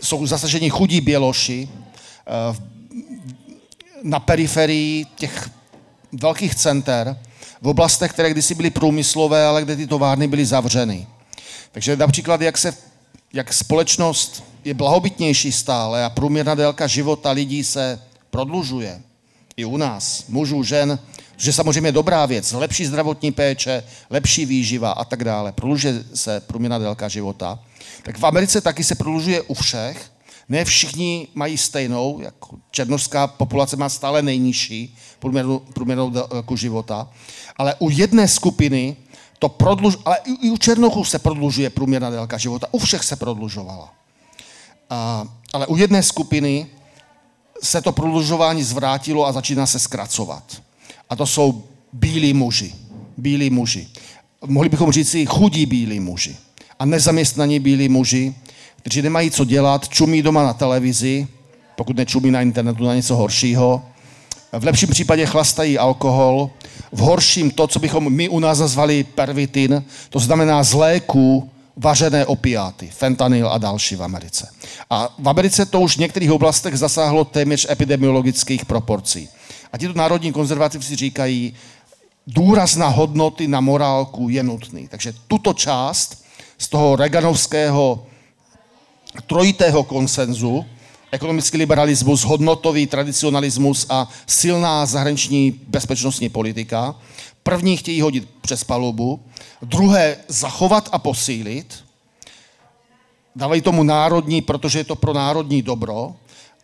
jsou 0.02 0.26
zasaženi 0.26 0.70
chudí 0.70 1.00
běloši 1.00 1.68
eh, 2.26 2.56
na 4.02 4.20
periferii 4.20 5.04
těch 5.04 5.50
velkých 6.12 6.54
center, 6.54 7.16
v 7.62 7.68
oblastech, 7.68 8.12
které 8.12 8.30
kdysi 8.30 8.54
byly 8.54 8.70
průmyslové, 8.70 9.46
ale 9.46 9.62
kde 9.62 9.76
ty 9.76 9.86
továrny 9.86 10.28
byly 10.28 10.46
zavřeny. 10.46 11.06
Takže 11.72 11.96
například, 11.96 12.40
jak, 12.40 12.58
se, 12.58 12.74
jak 13.32 13.52
společnost 13.52 14.44
je 14.64 14.74
blahobytnější 14.74 15.52
stále 15.52 16.04
a 16.04 16.10
průměrná 16.10 16.54
délka 16.54 16.86
života 16.86 17.30
lidí 17.30 17.64
se 17.64 18.00
prodlužuje, 18.30 19.00
i 19.56 19.64
u 19.64 19.76
nás, 19.76 20.24
mužů, 20.28 20.62
žen, 20.62 20.98
že 21.36 21.52
samozřejmě 21.52 21.92
dobrá 21.92 22.26
věc, 22.26 22.52
lepší 22.52 22.86
zdravotní 22.86 23.32
péče, 23.32 23.82
lepší 24.10 24.46
výživa 24.46 24.90
a 24.90 25.04
tak 25.04 25.24
dále. 25.24 25.52
Prodlužuje 25.52 26.04
se 26.14 26.40
průměrná 26.40 26.78
délka 26.78 27.08
života. 27.08 27.58
Tak 28.02 28.18
v 28.18 28.26
Americe 28.26 28.60
taky 28.60 28.84
se 28.84 28.94
prodlužuje 28.94 29.42
u 29.42 29.54
všech. 29.54 30.10
Ne 30.50 30.64
všichni 30.64 31.28
mají 31.34 31.58
stejnou, 31.58 32.20
jako 32.20 32.56
černožská 32.70 33.26
populace 33.26 33.76
má 33.76 33.88
stále 33.88 34.22
nejnižší 34.22 34.96
průměrnou, 35.18 35.58
průměrnou 35.58 36.10
délku 36.10 36.56
života. 36.56 37.08
Ale 37.56 37.74
u 37.78 37.90
jedné 37.90 38.28
skupiny 38.28 38.96
to 39.38 39.48
prodluž, 39.48 39.96
ale 40.04 40.18
i 40.42 40.50
u 40.50 40.56
černochů 40.56 41.04
se 41.04 41.18
prodlužuje 41.18 41.70
průměrná 41.70 42.10
délka 42.10 42.38
života. 42.38 42.66
U 42.70 42.78
všech 42.78 43.04
se 43.04 43.16
prodlužovala. 43.16 43.94
A, 44.90 45.28
ale 45.52 45.66
u 45.66 45.76
jedné 45.76 46.02
skupiny 46.02 46.66
se 47.62 47.82
to 47.82 47.92
prodlužování 47.92 48.62
zvrátilo 48.62 49.26
a 49.26 49.32
začíná 49.32 49.66
se 49.66 49.78
zkracovat. 49.78 50.62
A 51.10 51.16
to 51.16 51.26
jsou 51.26 51.64
bílí 51.92 52.34
muži. 52.34 52.74
Bílí 53.16 53.50
muži. 53.50 53.88
Mohli 54.46 54.68
bychom 54.68 54.92
říct 54.92 55.10
si 55.10 55.26
chudí 55.26 55.66
bílí 55.66 56.00
muži. 56.00 56.36
A 56.78 56.84
nezaměstnaní 56.84 57.60
bílí 57.60 57.88
muži, 57.88 58.34
kteří 58.80 59.02
nemají 59.02 59.30
co 59.30 59.44
dělat, 59.44 59.88
čumí 59.88 60.22
doma 60.22 60.42
na 60.42 60.52
televizi, 60.52 61.28
pokud 61.76 61.96
nečumí 61.96 62.30
na 62.30 62.42
internetu 62.42 62.84
na 62.84 62.94
něco 62.94 63.16
horšího. 63.16 63.82
V 64.52 64.64
lepším 64.64 64.88
případě 64.88 65.26
chlastají 65.26 65.78
alkohol, 65.78 66.50
v 66.92 66.98
horším 66.98 67.50
to, 67.50 67.66
co 67.66 67.78
bychom 67.78 68.12
my 68.12 68.28
u 68.28 68.38
nás 68.38 68.58
nazvali 68.58 69.04
pervitin, 69.04 69.84
to 70.10 70.18
znamená 70.18 70.62
z 70.62 70.72
léků 70.72 71.50
vařené 71.76 72.26
opiáty, 72.26 72.90
fentanyl 72.92 73.48
a 73.48 73.58
další 73.58 73.96
v 73.96 74.02
Americe. 74.02 74.48
A 74.90 75.08
v 75.18 75.28
Americe 75.28 75.66
to 75.66 75.80
už 75.80 75.96
v 75.96 76.00
některých 76.00 76.32
oblastech 76.32 76.76
zasáhlo 76.76 77.24
téměř 77.24 77.66
epidemiologických 77.70 78.64
proporcí. 78.64 79.28
A 79.72 79.78
tito 79.78 79.92
národní 79.96 80.32
konzervativci 80.32 80.96
říkají, 80.96 81.54
důraz 82.26 82.76
na 82.76 82.88
hodnoty, 82.88 83.48
na 83.48 83.60
morálku 83.60 84.28
je 84.28 84.42
nutný. 84.42 84.88
Takže 84.88 85.12
tuto 85.28 85.54
část 85.54 86.24
z 86.58 86.68
toho 86.68 86.96
reganovského 86.96 88.06
trojitého 89.26 89.84
konsenzu, 89.84 90.64
ekonomický 91.10 91.56
liberalismus, 91.56 92.24
hodnotový 92.24 92.86
tradicionalismus 92.86 93.86
a 93.88 94.08
silná 94.26 94.86
zahraniční 94.86 95.60
bezpečnostní 95.68 96.28
politika, 96.28 96.94
první 97.42 97.76
chtějí 97.76 98.00
hodit 98.00 98.28
přes 98.40 98.64
palubu, 98.64 99.20
druhé 99.62 100.16
zachovat 100.28 100.88
a 100.92 100.98
posílit, 100.98 101.74
dávají 103.36 103.60
tomu 103.60 103.82
národní, 103.82 104.42
protože 104.42 104.78
je 104.78 104.84
to 104.84 104.96
pro 104.96 105.12
národní 105.12 105.62
dobro, 105.62 106.14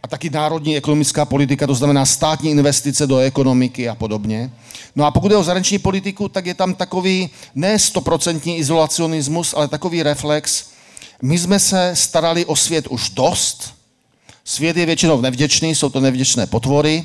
a 0.03 0.09
taky 0.09 0.31
národní 0.31 0.77
ekonomická 0.77 1.25
politika, 1.25 1.67
to 1.67 1.75
znamená 1.75 2.07
státní 2.07 2.51
investice 2.51 3.07
do 3.07 3.19
ekonomiky 3.19 3.89
a 3.89 3.95
podobně. 3.95 4.51
No 4.97 5.05
a 5.05 5.11
pokud 5.11 5.31
je 5.31 5.37
o 5.37 5.43
zahraniční 5.43 5.79
politiku, 5.79 6.29
tak 6.29 6.47
je 6.47 6.55
tam 6.55 6.75
takový 6.75 7.31
ne 7.55 7.79
stoprocentní 7.79 8.57
izolacionismus, 8.57 9.55
ale 9.57 9.69
takový 9.69 10.03
reflex. 10.03 10.76
My 11.23 11.39
jsme 11.39 11.59
se 11.59 11.91
starali 11.95 12.45
o 12.45 12.57
svět 12.57 12.87
už 12.87 13.11
dost. 13.11 13.75
Svět 14.45 14.77
je 14.77 14.87
většinou 14.87 15.21
nevděčný, 15.21 15.75
jsou 15.75 15.89
to 15.89 16.01
nevděčné 16.01 16.47
potvory, 16.47 17.05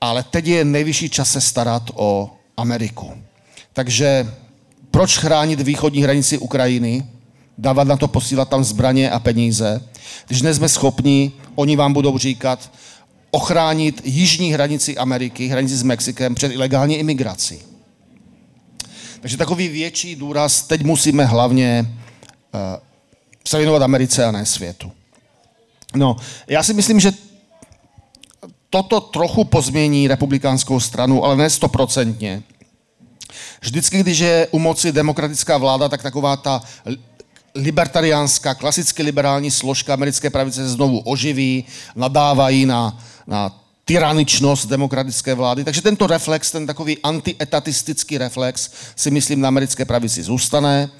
ale 0.00 0.22
teď 0.22 0.46
je 0.46 0.64
nejvyšší 0.64 1.10
čas 1.10 1.30
se 1.30 1.40
starat 1.40 1.90
o 1.94 2.30
Ameriku. 2.56 3.12
Takže 3.72 4.34
proč 4.90 5.18
chránit 5.18 5.60
východní 5.60 6.02
hranici 6.02 6.38
Ukrajiny, 6.38 7.06
dávat 7.58 7.84
na 7.84 7.96
to, 7.96 8.08
posílat 8.08 8.48
tam 8.48 8.64
zbraně 8.64 9.10
a 9.10 9.18
peníze, 9.18 9.82
když 10.26 10.42
nejsme 10.42 10.68
schopni, 10.68 11.32
oni 11.54 11.76
vám 11.76 11.92
budou 11.92 12.18
říkat, 12.18 12.70
ochránit 13.30 14.00
jižní 14.04 14.52
hranici 14.52 14.96
Ameriky, 14.96 15.46
hranici 15.46 15.76
s 15.76 15.82
Mexikem 15.82 16.34
před 16.34 16.52
ilegální 16.52 16.96
imigrací. 16.96 17.58
Takže 19.20 19.36
takový 19.36 19.68
větší 19.68 20.16
důraz 20.16 20.62
teď 20.62 20.82
musíme 20.82 21.24
hlavně 21.24 21.86
uh, 22.54 22.60
se 23.48 23.58
věnovat 23.58 23.82
Americe 23.82 24.24
a 24.24 24.30
ne 24.30 24.46
světu. 24.46 24.92
No, 25.94 26.16
já 26.48 26.62
si 26.62 26.74
myslím, 26.74 27.00
že 27.00 27.12
toto 28.70 29.00
trochu 29.00 29.44
pozmění 29.44 30.08
republikánskou 30.08 30.80
stranu, 30.80 31.24
ale 31.24 31.36
ne 31.36 31.50
stoprocentně. 31.50 32.42
Vždycky, 33.60 34.00
když 34.00 34.18
je 34.18 34.48
u 34.50 34.58
moci 34.58 34.92
demokratická 34.92 35.58
vláda, 35.58 35.88
tak 35.88 36.02
taková 36.02 36.36
ta 36.36 36.62
libertariánská, 37.54 38.54
klasicky 38.54 39.02
liberální 39.02 39.50
složka 39.50 39.94
americké 39.94 40.30
pravice 40.30 40.56
se 40.56 40.68
znovu 40.68 40.98
oživí, 40.98 41.64
nadávají 41.96 42.66
na, 42.66 43.02
na 43.26 43.60
tyraničnost 43.84 44.66
demokratické 44.66 45.34
vlády. 45.34 45.64
Takže 45.64 45.82
tento 45.82 46.06
reflex, 46.06 46.50
ten 46.50 46.66
takový 46.66 46.98
antietatistický 47.02 48.18
reflex, 48.18 48.70
si 48.96 49.10
myslím 49.10 49.40
na 49.40 49.48
americké 49.48 49.84
pravici 49.84 50.22
zůstane. 50.22 50.90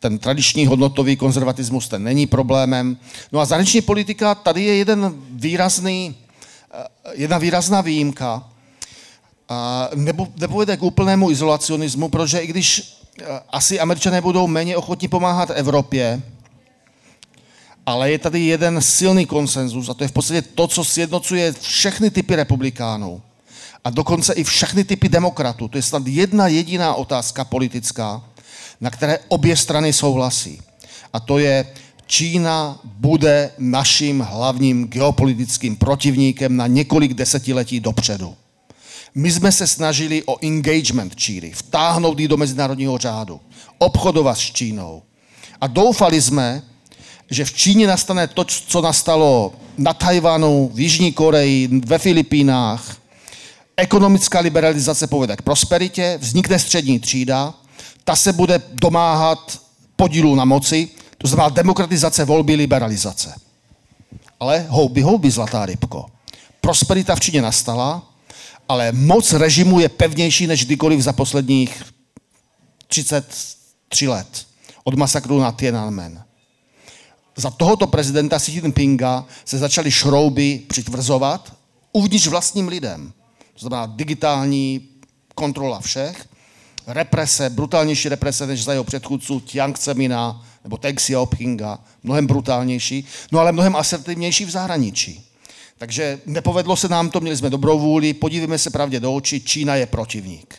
Ten 0.00 0.18
tradiční 0.18 0.66
hodnotový 0.66 1.16
konzervatismus, 1.16 1.88
ten 1.88 2.02
není 2.02 2.26
problémem. 2.26 2.96
No 3.32 3.40
a 3.40 3.44
zahraniční 3.44 3.80
politika, 3.80 4.34
tady 4.34 4.64
je 4.64 4.76
jeden 4.76 5.14
výrazný, 5.30 6.14
eh, 6.74 6.84
jedna 7.14 7.38
výrazná 7.38 7.80
výjimka. 7.80 8.48
Nebo, 9.94 10.28
nepovede 10.36 10.76
k 10.76 10.82
úplnému 10.82 11.30
izolacionismu, 11.30 12.08
protože 12.08 12.38
i 12.38 12.46
když 12.46 13.00
Eh, 13.22 13.40
asi 13.50 13.80
američané 13.80 14.20
budou 14.20 14.46
méně 14.46 14.76
ochotní 14.76 15.08
pomáhat 15.08 15.50
Evropě, 15.54 16.22
ale 17.86 18.10
je 18.10 18.18
tady 18.18 18.40
jeden 18.40 18.82
silný 18.82 19.26
konsenzus 19.26 19.88
a 19.88 19.94
to 19.94 20.04
je 20.04 20.08
v 20.08 20.12
podstatě 20.12 20.42
to, 20.42 20.66
co 20.66 20.84
sjednocuje 20.84 21.52
všechny 21.52 22.10
typy 22.10 22.36
republikánů 22.36 23.22
a 23.84 23.90
dokonce 23.90 24.32
i 24.32 24.44
všechny 24.44 24.84
typy 24.84 25.08
demokratů. 25.08 25.68
To 25.68 25.78
je 25.78 25.82
snad 25.82 26.06
jedna 26.06 26.46
jediná 26.46 26.94
otázka 26.94 27.44
politická, 27.44 28.24
na 28.80 28.90
které 28.90 29.18
obě 29.28 29.56
strany 29.56 29.92
souhlasí. 29.92 30.60
A 31.12 31.20
to 31.20 31.38
je, 31.38 31.66
Čína 32.06 32.80
bude 32.84 33.50
naším 33.58 34.20
hlavním 34.20 34.88
geopolitickým 34.88 35.76
protivníkem 35.76 36.56
na 36.56 36.66
několik 36.66 37.14
desetiletí 37.14 37.80
dopředu. 37.80 38.34
My 39.14 39.32
jsme 39.32 39.52
se 39.52 39.66
snažili 39.66 40.22
o 40.26 40.44
engagement 40.46 41.16
Číny, 41.16 41.50
vtáhnout 41.50 42.20
ji 42.20 42.28
do 42.28 42.36
mezinárodního 42.36 42.98
řádu, 42.98 43.40
obchodovat 43.78 44.38
s 44.38 44.40
Čínou. 44.40 45.02
A 45.60 45.66
doufali 45.66 46.22
jsme, 46.22 46.62
že 47.30 47.44
v 47.44 47.52
Číně 47.52 47.86
nastane 47.86 48.26
to, 48.26 48.44
co 48.44 48.80
nastalo 48.80 49.52
na 49.78 49.94
Tajvanu, 49.94 50.70
v 50.74 50.80
Jižní 50.80 51.12
Koreji, 51.12 51.68
ve 51.68 51.98
Filipínách. 51.98 52.96
Ekonomická 53.76 54.40
liberalizace 54.40 55.06
povede 55.06 55.36
k 55.36 55.42
prosperitě, 55.42 56.18
vznikne 56.20 56.58
střední 56.58 57.00
třída, 57.00 57.54
ta 58.04 58.16
se 58.16 58.32
bude 58.32 58.62
domáhat 58.72 59.60
podílu 59.96 60.34
na 60.34 60.44
moci, 60.44 60.88
to 61.18 61.28
znamená 61.28 61.48
demokratizace, 61.48 62.24
volby, 62.24 62.54
liberalizace. 62.54 63.34
Ale 64.40 64.66
houby, 64.68 65.00
houby, 65.00 65.30
zlatá 65.30 65.66
rybko. 65.66 66.06
Prosperita 66.60 67.16
v 67.16 67.20
Číně 67.20 67.42
nastala, 67.42 68.10
ale 68.68 68.92
moc 68.92 69.32
režimu 69.32 69.80
je 69.80 69.88
pevnější 69.88 70.46
než 70.46 70.64
kdykoliv 70.64 71.00
za 71.00 71.12
posledních 71.12 71.82
33 72.86 74.08
let. 74.08 74.46
Od 74.84 74.94
masakru 74.94 75.40
na 75.40 75.52
Tiananmen. 75.52 76.24
Za 77.36 77.50
tohoto 77.50 77.86
prezidenta 77.86 78.38
Xi 78.38 78.52
Jinpinga 78.52 79.24
se 79.44 79.58
začaly 79.58 79.90
šrouby 79.90 80.62
přitvrzovat 80.68 81.56
uvnitř 81.92 82.26
vlastním 82.26 82.68
lidem. 82.68 83.12
To 83.52 83.60
znamená 83.60 83.86
digitální 83.86 84.88
kontrola 85.34 85.80
všech, 85.80 86.28
represe, 86.86 87.50
brutálnější 87.50 88.08
represe 88.08 88.46
než 88.46 88.64
za 88.64 88.72
jeho 88.72 88.84
předchůdců 88.84 89.42
Jiang 89.52 89.78
Zemina 89.78 90.46
nebo 90.64 90.76
Deng 90.76 90.96
Xiaopinga, 90.96 91.78
mnohem 92.02 92.26
brutálnější, 92.26 93.04
no 93.32 93.38
ale 93.40 93.52
mnohem 93.52 93.76
asertivnější 93.76 94.44
v 94.44 94.50
zahraničí. 94.50 95.26
Takže 95.78 96.20
nepovedlo 96.26 96.76
se 96.76 96.88
nám 96.88 97.10
to, 97.10 97.20
měli 97.20 97.36
jsme 97.36 97.50
dobrou 97.50 97.78
vůli, 97.78 98.14
podívejme 98.14 98.58
se 98.58 98.70
pravdě 98.70 99.00
do 99.00 99.14
očí, 99.14 99.40
Čína 99.40 99.74
je 99.74 99.86
protivník. 99.86 100.54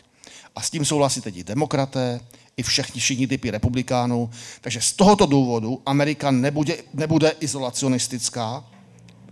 A 0.56 0.60
s 0.60 0.70
tím 0.70 0.84
souhlasí 0.84 1.20
teď 1.20 1.36
i 1.36 1.44
demokraté, 1.44 2.20
i 2.56 2.62
všichni, 2.62 3.00
všichni 3.00 3.26
typy 3.26 3.50
republikánů. 3.50 4.30
Takže 4.60 4.80
z 4.80 4.92
tohoto 4.92 5.26
důvodu 5.26 5.82
Amerika 5.86 6.30
nebude, 6.30 6.76
nebude 6.94 7.32
izolacionistická, 7.40 8.64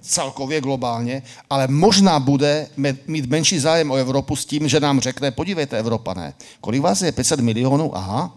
celkově 0.00 0.60
globálně, 0.60 1.22
ale 1.50 1.68
možná 1.68 2.20
bude 2.20 2.68
mít 3.06 3.30
menší 3.30 3.58
zájem 3.58 3.90
o 3.90 3.94
Evropu 3.94 4.36
s 4.36 4.44
tím, 4.44 4.68
že 4.68 4.80
nám 4.80 5.00
řekne, 5.00 5.30
podívejte 5.30 5.78
Evropané, 5.78 6.34
kolik 6.60 6.82
vás 6.82 7.02
je? 7.02 7.12
500 7.12 7.40
milionů, 7.40 7.96
aha, 7.96 8.36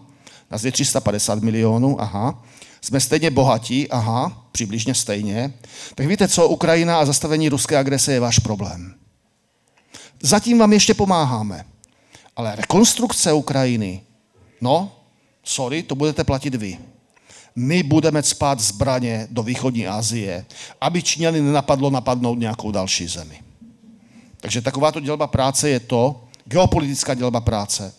nás 0.50 0.64
je 0.64 0.72
350 0.72 1.42
milionů, 1.42 2.02
aha, 2.02 2.42
jsme 2.80 3.00
stejně 3.00 3.30
bohatí, 3.30 3.90
aha, 3.90 4.46
přibližně 4.52 4.94
stejně, 4.94 5.52
tak 5.94 6.06
víte 6.06 6.28
co, 6.28 6.48
Ukrajina 6.48 6.98
a 6.98 7.04
zastavení 7.04 7.48
ruské 7.48 7.76
agrese 7.76 8.12
je 8.12 8.20
váš 8.20 8.38
problém. 8.38 8.94
Zatím 10.22 10.58
vám 10.58 10.72
ještě 10.72 10.94
pomáháme. 10.94 11.64
Ale 12.36 12.56
rekonstrukce 12.56 13.32
Ukrajiny, 13.32 14.02
no, 14.60 14.92
sorry, 15.44 15.82
to 15.82 15.94
budete 15.94 16.24
platit 16.24 16.54
vy. 16.54 16.78
My 17.56 17.82
budeme 17.82 18.22
spát 18.22 18.60
zbraně 18.60 19.26
do 19.30 19.42
východní 19.42 19.86
Asie, 19.86 20.44
aby 20.80 21.02
Číňany 21.02 21.40
nenapadlo 21.40 21.90
napadnout 21.90 22.38
nějakou 22.38 22.70
další 22.70 23.06
zemi. 23.06 23.40
Takže 24.40 24.60
takováto 24.60 25.00
dělba 25.00 25.26
práce 25.26 25.68
je 25.68 25.80
to, 25.80 26.24
geopolitická 26.44 27.14
dělba 27.14 27.40
práce, 27.40 27.94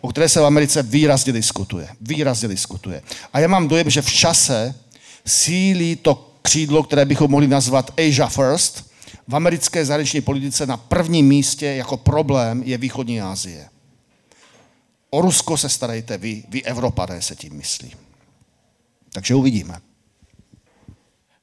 o 0.00 0.08
které 0.08 0.28
se 0.28 0.40
v 0.40 0.44
Americe 0.44 0.82
výrazně 0.82 1.32
diskutuje. 1.32 1.88
Výrazně 2.00 2.48
diskutuje. 2.48 3.02
A 3.32 3.40
já 3.40 3.48
mám 3.48 3.68
dojem, 3.68 3.90
že 3.90 4.02
v 4.02 4.12
čase 4.12 4.74
sílí 5.26 5.96
to 5.96 6.30
křídlo, 6.42 6.82
které 6.82 7.04
bychom 7.04 7.30
mohli 7.30 7.48
nazvat 7.48 7.90
Asia 7.90 8.28
First. 8.28 8.90
V 9.28 9.36
americké 9.36 9.84
zahraniční 9.84 10.20
politice 10.20 10.66
na 10.66 10.76
prvním 10.76 11.26
místě 11.26 11.66
jako 11.66 11.96
problém 11.96 12.62
je 12.62 12.78
východní 12.78 13.20
Asie. 13.20 13.68
O 15.10 15.20
Rusko 15.20 15.56
se 15.56 15.68
starejte 15.68 16.18
vy, 16.18 16.44
vy 16.48 16.62
Evropané 16.62 17.22
se 17.22 17.36
tím 17.36 17.54
myslí. 17.56 17.92
Takže 19.12 19.34
uvidíme. 19.34 19.74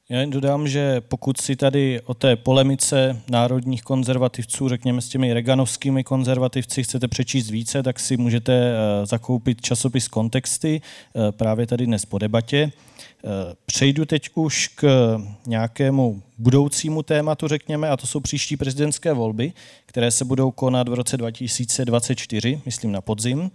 Já 0.09 0.19
jen 0.19 0.29
dodám, 0.29 0.67
že 0.67 1.01
pokud 1.01 1.41
si 1.41 1.55
tady 1.55 2.01
o 2.01 2.13
té 2.13 2.35
polemice 2.35 3.21
národních 3.29 3.83
konzervativců, 3.83 4.69
řekněme 4.69 5.01
s 5.01 5.09
těmi 5.09 5.33
reganovskými 5.33 6.03
konzervativci, 6.03 6.83
chcete 6.83 7.07
přečíst 7.07 7.49
více, 7.49 7.83
tak 7.83 7.99
si 7.99 8.17
můžete 8.17 8.53
eh, 8.53 9.05
zakoupit 9.05 9.61
časopis 9.61 10.07
Kontexty 10.07 10.81
eh, 10.81 11.31
právě 11.31 11.67
tady 11.67 11.85
dnes 11.85 12.05
po 12.05 12.17
debatě. 12.17 12.71
Eh, 12.71 13.29
přejdu 13.65 14.05
teď 14.05 14.29
už 14.35 14.67
k 14.67 15.17
nějakému 15.47 16.21
budoucímu 16.37 17.03
tématu, 17.03 17.47
řekněme, 17.47 17.89
a 17.89 17.97
to 17.97 18.07
jsou 18.07 18.19
příští 18.19 18.57
prezidentské 18.57 19.13
volby, 19.13 19.53
které 19.85 20.11
se 20.11 20.25
budou 20.25 20.51
konat 20.51 20.89
v 20.89 20.93
roce 20.93 21.17
2024, 21.17 22.61
myslím 22.65 22.91
na 22.91 23.01
podzim. 23.01 23.51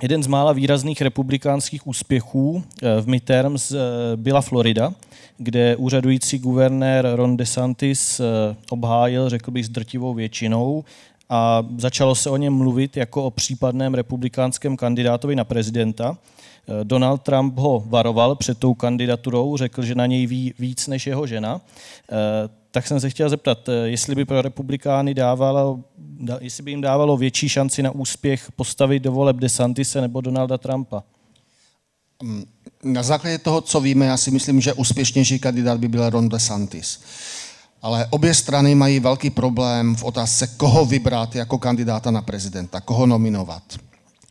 Jeden 0.00 0.22
z 0.22 0.26
mála 0.26 0.52
výrazných 0.52 1.02
republikánských 1.02 1.86
úspěchů 1.86 2.62
eh, 2.82 3.00
v 3.00 3.06
midterms 3.06 3.72
eh, 3.72 3.76
byla 4.16 4.40
Florida, 4.40 4.94
kde 5.38 5.76
úřadující 5.76 6.38
guvernér 6.38 7.08
Ron 7.14 7.36
DeSantis 7.36 8.20
eh, 8.20 8.24
obhájil, 8.70 9.28
řekl 9.28 9.50
bych, 9.50 9.66
s 9.66 9.68
drtivou 9.68 10.14
většinou 10.14 10.84
a 11.28 11.66
začalo 11.78 12.14
se 12.14 12.30
o 12.30 12.36
něm 12.36 12.54
mluvit 12.54 12.96
jako 12.96 13.24
o 13.24 13.30
případném 13.30 13.94
republikánském 13.94 14.76
kandidátovi 14.76 15.36
na 15.36 15.44
prezidenta. 15.44 16.18
Donald 16.82 17.22
Trump 17.22 17.58
ho 17.58 17.84
varoval 17.86 18.36
před 18.36 18.58
tou 18.58 18.74
kandidaturou, 18.74 19.56
řekl, 19.56 19.82
že 19.82 19.94
na 19.94 20.06
něj 20.06 20.26
ví 20.26 20.54
víc 20.58 20.86
než 20.86 21.06
jeho 21.06 21.26
žena 21.26 21.60
tak 22.72 22.86
jsem 22.86 23.00
se 23.00 23.10
chtěl 23.10 23.28
zeptat, 23.28 23.68
eh, 23.68 23.72
jestli 23.72 24.14
by 24.14 24.24
pro 24.24 24.42
republikány 24.42 25.14
dávalo, 25.14 25.80
jestli 26.40 26.62
by 26.62 26.70
jim 26.70 26.80
dávalo 26.80 27.16
větší 27.16 27.48
šanci 27.48 27.82
na 27.82 27.90
úspěch 27.90 28.52
postavit 28.56 29.00
do 29.00 29.12
voleb 29.12 29.36
DeSantise 29.36 30.00
nebo 30.00 30.20
Donalda 30.20 30.58
Trumpa. 30.58 31.02
Mm, 32.22 32.44
na 32.84 33.02
základě 33.02 33.38
toho, 33.38 33.60
co 33.60 33.80
víme, 33.80 34.06
já 34.06 34.16
si 34.16 34.30
myslím, 34.30 34.60
že 34.60 34.72
úspěšnější 34.72 35.38
kandidát 35.38 35.80
by 35.80 35.88
byl 35.88 36.10
Ron 36.10 36.28
DeSantis. 36.28 37.00
Ale 37.82 38.06
obě 38.10 38.34
strany 38.34 38.74
mají 38.74 39.00
velký 39.00 39.30
problém 39.30 39.96
v 39.96 40.04
otázce, 40.04 40.46
koho 40.46 40.84
vybrat 40.84 41.34
jako 41.34 41.58
kandidáta 41.58 42.10
na 42.10 42.22
prezidenta, 42.22 42.80
koho 42.80 43.06
nominovat. 43.06 43.62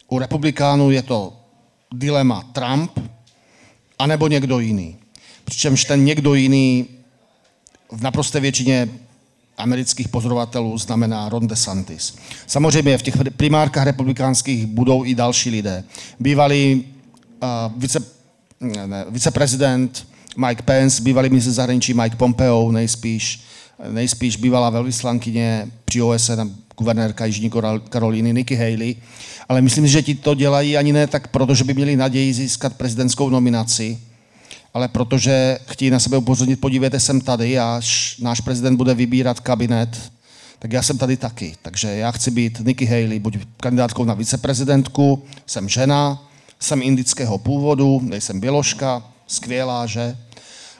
U 0.07 0.19
republikánů 0.19 0.91
je 0.91 1.01
to 1.01 1.33
dilema 1.93 2.43
Trump 2.53 2.91
anebo 3.99 4.27
někdo 4.27 4.59
jiný. 4.59 4.97
Přičemž 5.45 5.85
ten 5.85 6.05
někdo 6.05 6.33
jiný 6.33 6.87
v 7.91 8.01
naprosté 8.01 8.39
většině 8.39 8.89
amerických 9.57 10.07
pozorovatelů 10.07 10.77
znamená 10.77 11.29
Ron 11.29 11.47
DeSantis. 11.47 12.15
Samozřejmě 12.47 12.97
v 12.97 13.01
těch 13.01 13.15
primárkách 13.37 13.85
republikánských 13.85 14.65
budou 14.65 15.05
i 15.05 15.15
další 15.15 15.49
lidé. 15.49 15.83
Bývalý 16.19 16.85
uh, 17.43 17.49
vice, 17.81 17.99
ne, 18.85 19.05
viceprezident 19.09 20.07
Mike 20.37 20.63
Pence, 20.63 21.01
bývalý 21.01 21.29
ministr 21.29 21.51
zahraničí 21.51 21.93
Mike 21.93 22.15
Pompeo, 22.15 22.71
nejspíš, 22.71 23.41
nejspíš 23.89 24.37
bývalá 24.37 24.69
velvyslankyně 24.69 25.67
při 25.85 26.01
OSN 26.01 26.41
guvernérka 26.77 27.25
Jižní 27.25 27.51
Karolíny 27.89 28.33
Nikki 28.33 28.55
Haley. 28.55 28.95
Ale 29.49 29.61
myslím 29.61 29.87
že 29.87 30.01
ti 30.01 30.15
to 30.15 30.35
dělají 30.35 30.77
ani 30.77 30.93
ne 30.93 31.07
tak 31.07 31.27
proto, 31.27 31.55
že 31.55 31.63
by 31.63 31.73
měli 31.73 31.95
naději 31.95 32.33
získat 32.33 32.73
prezidentskou 32.73 33.29
nominaci, 33.29 33.99
ale 34.73 34.87
protože 34.87 35.59
chtějí 35.67 35.91
na 35.91 35.99
sebe 35.99 36.17
upozornit, 36.17 36.61
podívejte, 36.61 36.99
jsem 36.99 37.21
tady, 37.21 37.59
až 37.59 38.17
náš 38.19 38.41
prezident 38.41 38.77
bude 38.77 38.93
vybírat 38.93 39.39
kabinet, 39.39 40.11
tak 40.59 40.73
já 40.73 40.81
jsem 40.81 40.97
tady 40.97 41.17
taky. 41.17 41.55
Takže 41.61 41.87
já 41.87 42.11
chci 42.11 42.31
být 42.31 42.61
Nikki 42.65 42.85
Haley, 42.85 43.19
buď 43.19 43.37
kandidátkou 43.57 44.05
na 44.05 44.13
viceprezidentku, 44.13 45.23
jsem 45.45 45.69
žena, 45.69 46.23
jsem 46.59 46.81
indického 46.81 47.37
původu, 47.37 48.01
nejsem 48.03 48.39
běložka, 48.39 49.03
skvělá, 49.27 49.85
že? 49.85 50.01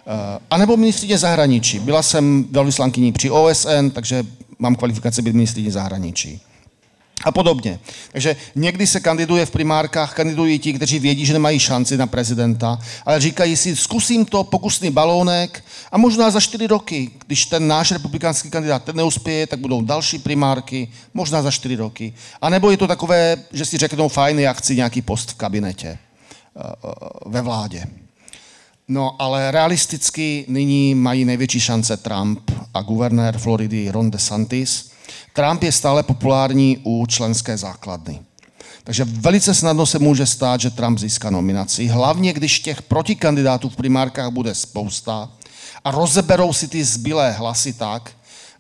Eh, 0.08 0.40
a 0.50 0.58
nebo 0.58 0.78
ministrině 0.78 1.18
zahraničí. 1.18 1.80
Byla 1.80 2.04
jsem 2.04 2.46
velvyslankyní 2.52 3.12
při 3.12 3.30
OSN, 3.30 3.90
takže 3.94 4.24
mám 4.60 4.76
kvalifikaci 4.76 5.22
být 5.22 5.36
ministrině 5.36 5.72
zahraničí 5.72 6.42
a 7.24 7.32
podobně. 7.32 7.80
Takže 8.12 8.36
někdy 8.56 8.88
se 8.88 9.00
kandiduje 9.00 9.46
v 9.46 9.52
primárkách, 9.52 10.14
kandidují 10.14 10.60
ti, 10.60 10.74
kteří 10.74 11.00
vědí, 11.00 11.26
že 11.26 11.34
nemají 11.34 11.60
šanci 11.60 11.98
na 11.98 12.08
prezidenta, 12.08 12.80
ale 13.06 13.20
říkají 13.20 13.58
si, 13.58 13.76
zkusím 13.76 14.26
to, 14.26 14.44
pokusný 14.44 14.92
balónek 14.92 15.64
a 15.92 15.98
možná 15.98 16.32
za 16.32 16.40
čtyři 16.40 16.68
roky, 16.68 17.10
když 17.28 17.46
ten 17.46 17.68
náš 17.68 17.92
republikánský 17.92 18.50
kandidát 18.50 18.84
ten 18.84 18.96
neuspěje, 18.96 19.48
tak 19.48 19.60
budou 19.60 19.82
další 19.82 20.20
primárky, 20.20 20.88
možná 21.14 21.42
za 21.42 21.52
čtyři 21.52 21.76
roky. 21.76 22.14
A 22.42 22.50
nebo 22.50 22.72
je 22.72 22.78
to 22.78 22.88
takové, 22.88 23.38
že 23.54 23.66
si 23.66 23.78
řeknou, 23.78 24.08
fajn, 24.08 24.40
já 24.40 24.54
chci 24.54 24.76
nějaký 24.76 25.02
post 25.02 25.32
v 25.32 25.36
kabinetě, 25.36 25.88
eh, 25.88 25.98
eh, 26.60 26.90
ve 27.26 27.42
vládě. 27.42 27.86
No, 28.88 29.16
ale 29.20 29.52
realisticky 29.52 30.46
nyní 30.48 30.96
mají 30.96 31.26
největší 31.26 31.60
šance 31.60 31.98
Trump 31.98 32.52
a 32.74 32.82
guvernér 32.82 33.38
Floridy 33.38 33.92
Ron 33.92 34.12
DeSantis– 34.12 34.91
Trump 35.34 35.64
je 35.64 35.72
stále 35.72 36.04
populární 36.04 36.78
u 36.84 37.06
členské 37.06 37.58
základny. 37.58 38.22
Takže 38.84 39.04
velice 39.04 39.54
snadno 39.54 39.86
se 39.86 40.00
může 40.00 40.26
stát, 40.26 40.62
že 40.62 40.70
Trump 40.70 41.00
získá 41.00 41.30
nominaci, 41.30 41.88
hlavně 41.88 42.34
když 42.34 42.60
těch 42.60 42.82
protikandidátů 42.82 43.70
v 43.70 43.76
primárkách 43.76 44.32
bude 44.32 44.56
spousta 44.56 45.30
a 45.84 45.92
rozeberou 45.92 46.54
si 46.54 46.68
ty 46.68 46.84
zbylé 46.84 47.32
hlasy 47.32 47.74
tak, 47.74 48.12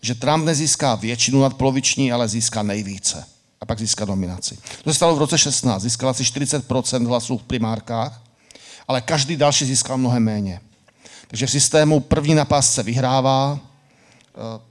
že 0.01 0.15
Trump 0.15 0.45
nezíská 0.45 0.95
většinu 0.95 1.41
nadpoloviční, 1.41 2.11
ale 2.11 2.27
získá 2.27 2.63
nejvíce. 2.63 3.25
A 3.61 3.65
pak 3.65 3.79
získá 3.79 4.05
nominaci. 4.05 4.57
To 4.83 4.89
se 4.89 4.93
stalo 4.93 5.15
v 5.15 5.19
roce 5.19 5.37
16. 5.37 5.81
Získal 5.81 6.09
asi 6.09 6.23
40% 6.23 7.07
hlasů 7.07 7.37
v 7.37 7.43
primárkách, 7.43 8.21
ale 8.87 9.01
každý 9.01 9.35
další 9.35 9.65
získal 9.65 9.97
mnohem 9.97 10.23
méně. 10.23 10.61
Takže 11.27 11.47
v 11.47 11.51
systému 11.51 11.99
první 11.99 12.35
na 12.35 12.45
pásce 12.45 12.83
vyhrává, 12.83 13.59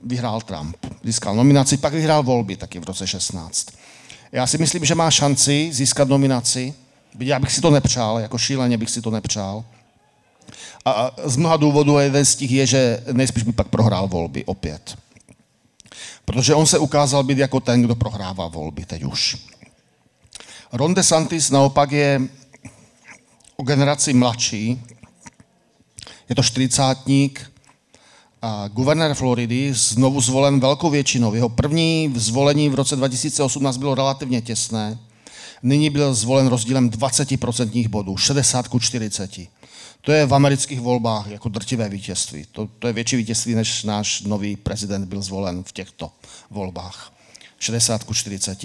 vyhrál 0.03 0.41
Trump. 0.41 0.77
Získal 1.03 1.35
nominaci, 1.35 1.77
pak 1.77 1.93
vyhrál 1.93 2.23
volby 2.23 2.55
taky 2.55 2.79
v 2.79 2.83
roce 2.83 3.07
16. 3.07 3.67
Já 4.31 4.47
si 4.47 4.57
myslím, 4.57 4.85
že 4.85 4.95
má 4.95 5.11
šanci 5.11 5.69
získat 5.73 6.07
nominaci, 6.07 6.73
já 7.19 7.39
bych 7.39 7.51
si 7.51 7.61
to 7.61 7.69
nepřál, 7.69 8.19
jako 8.19 8.37
šíleně 8.37 8.77
bych 8.77 8.89
si 8.89 9.01
to 9.01 9.11
nepřál. 9.11 9.63
A 10.85 11.11
z 11.23 11.37
mnoha 11.37 11.57
důvodů 11.57 11.97
jeden 11.97 12.25
z 12.25 12.35
těch 12.35 12.51
je, 12.51 12.65
že 12.65 13.03
nejspíš 13.11 13.43
by 13.43 13.51
pak 13.51 13.67
prohrál 13.67 14.07
volby 14.07 14.45
opět. 14.45 14.97
Protože 16.25 16.55
on 16.55 16.65
se 16.65 16.79
ukázal 16.79 17.23
být 17.23 17.37
jako 17.37 17.59
ten, 17.59 17.81
kdo 17.81 17.95
prohrává 17.95 18.47
volby 18.47 18.85
teď 18.85 19.03
už. 19.03 19.37
Ron 20.71 20.93
DeSantis 20.93 21.49
naopak 21.49 21.91
je 21.91 22.21
o 23.57 23.63
generaci 23.63 24.13
mladší, 24.13 24.83
je 26.29 26.35
to 26.35 26.43
čtyřicátník, 26.43 27.50
a 28.41 28.67
guvernér 28.67 29.13
Floridy 29.13 29.73
znovu 29.73 30.21
zvolen 30.21 30.59
velkou 30.59 30.89
většinou. 30.89 31.33
Jeho 31.33 31.49
první 31.49 32.13
zvolení 32.15 32.69
v 32.69 32.75
roce 32.75 32.95
2018 32.95 33.77
bylo 33.77 33.95
relativně 33.95 34.41
těsné. 34.41 34.97
Nyní 35.63 35.89
byl 35.89 36.13
zvolen 36.13 36.47
rozdílem 36.47 36.89
20% 36.89 37.89
bodů, 37.89 38.17
60 38.17 38.67
ku 38.67 38.79
40. 38.79 39.31
To 40.01 40.11
je 40.11 40.25
v 40.25 40.33
amerických 40.33 40.79
volbách 40.79 41.27
jako 41.27 41.49
drtivé 41.49 41.89
vítězství. 41.89 42.45
To, 42.51 42.67
to 42.79 42.87
je 42.87 42.93
větší 42.93 43.15
vítězství, 43.15 43.55
než 43.55 43.83
náš 43.83 44.21
nový 44.21 44.55
prezident 44.55 45.05
byl 45.05 45.21
zvolen 45.21 45.63
v 45.63 45.71
těchto 45.71 46.11
volbách. 46.51 47.13
60 47.59 48.03
ku 48.03 48.13
40. 48.13 48.63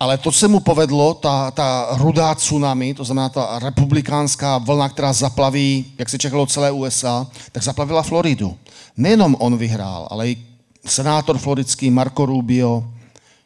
Ale 0.00 0.18
to 0.18 0.32
se 0.32 0.48
mu 0.48 0.60
povedlo, 0.60 1.14
ta, 1.14 1.50
ta 1.50 1.88
rudá 1.90 2.34
tsunami, 2.34 2.94
to 2.94 3.04
znamená 3.04 3.28
ta 3.28 3.58
republikánská 3.58 4.58
vlna, 4.58 4.88
která 4.88 5.12
zaplaví, 5.12 5.92
jak 5.98 6.08
se 6.08 6.18
čekalo 6.18 6.46
celé 6.46 6.70
USA, 6.70 7.26
tak 7.52 7.62
zaplavila 7.62 8.02
Floridu. 8.02 8.58
Nejenom 8.96 9.36
on 9.38 9.56
vyhrál, 9.56 10.08
ale 10.10 10.28
i 10.28 10.46
senátor 10.86 11.38
floridský 11.38 11.90
Marco 11.90 12.26
Rubio, 12.26 12.92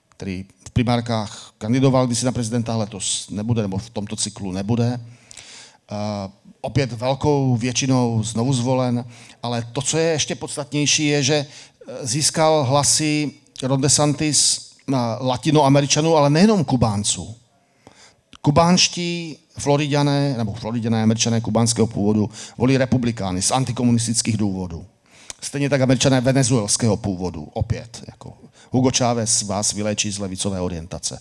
který 0.09 0.45
v 0.67 0.71
primárkách 0.71 1.53
kandidoval 1.59 2.07
kdysi 2.07 2.27
na 2.27 2.33
prezidenta, 2.33 2.77
letos 2.77 3.31
nebude, 3.31 3.63
nebo 3.63 3.79
v 3.79 3.91
tomto 3.91 4.17
cyklu 4.17 4.53
nebude. 4.53 5.01
opět 6.61 6.93
velkou 6.93 7.57
většinou 7.57 8.23
znovu 8.23 8.53
zvolen, 8.53 9.05
ale 9.43 9.67
to, 9.73 9.83
co 9.83 9.99
je 9.99 10.11
ještě 10.11 10.35
podstatnější, 10.35 11.07
je, 11.07 11.23
že 11.23 11.47
získal 12.03 12.65
hlasy 12.65 13.33
Ron 13.63 13.81
DeSantis 13.81 14.69
latinoameričanů, 15.21 16.17
ale 16.17 16.31
nejenom 16.31 16.65
Kubánců. 16.65 17.35
Kubánští 18.43 19.37
Floridiané, 19.59 20.35
nebo 20.39 20.53
Floridiané 20.53 21.03
američané 21.03 21.41
kubánského 21.41 21.87
původu, 21.87 22.31
volí 22.59 22.77
republikány 22.77 23.43
z 23.43 23.51
antikomunistických 23.51 24.37
důvodů. 24.37 24.87
Stejně 25.41 25.71
tak 25.71 25.81
američané 25.81 26.21
venezuelského 26.21 26.97
původu, 26.97 27.49
opět. 27.53 28.03
Jako 28.07 28.33
Hugo 28.71 28.91
Chávez 28.99 29.43
vás 29.43 29.73
vyléčí 29.73 30.11
z 30.11 30.19
levicové 30.19 30.61
orientace. 30.61 31.21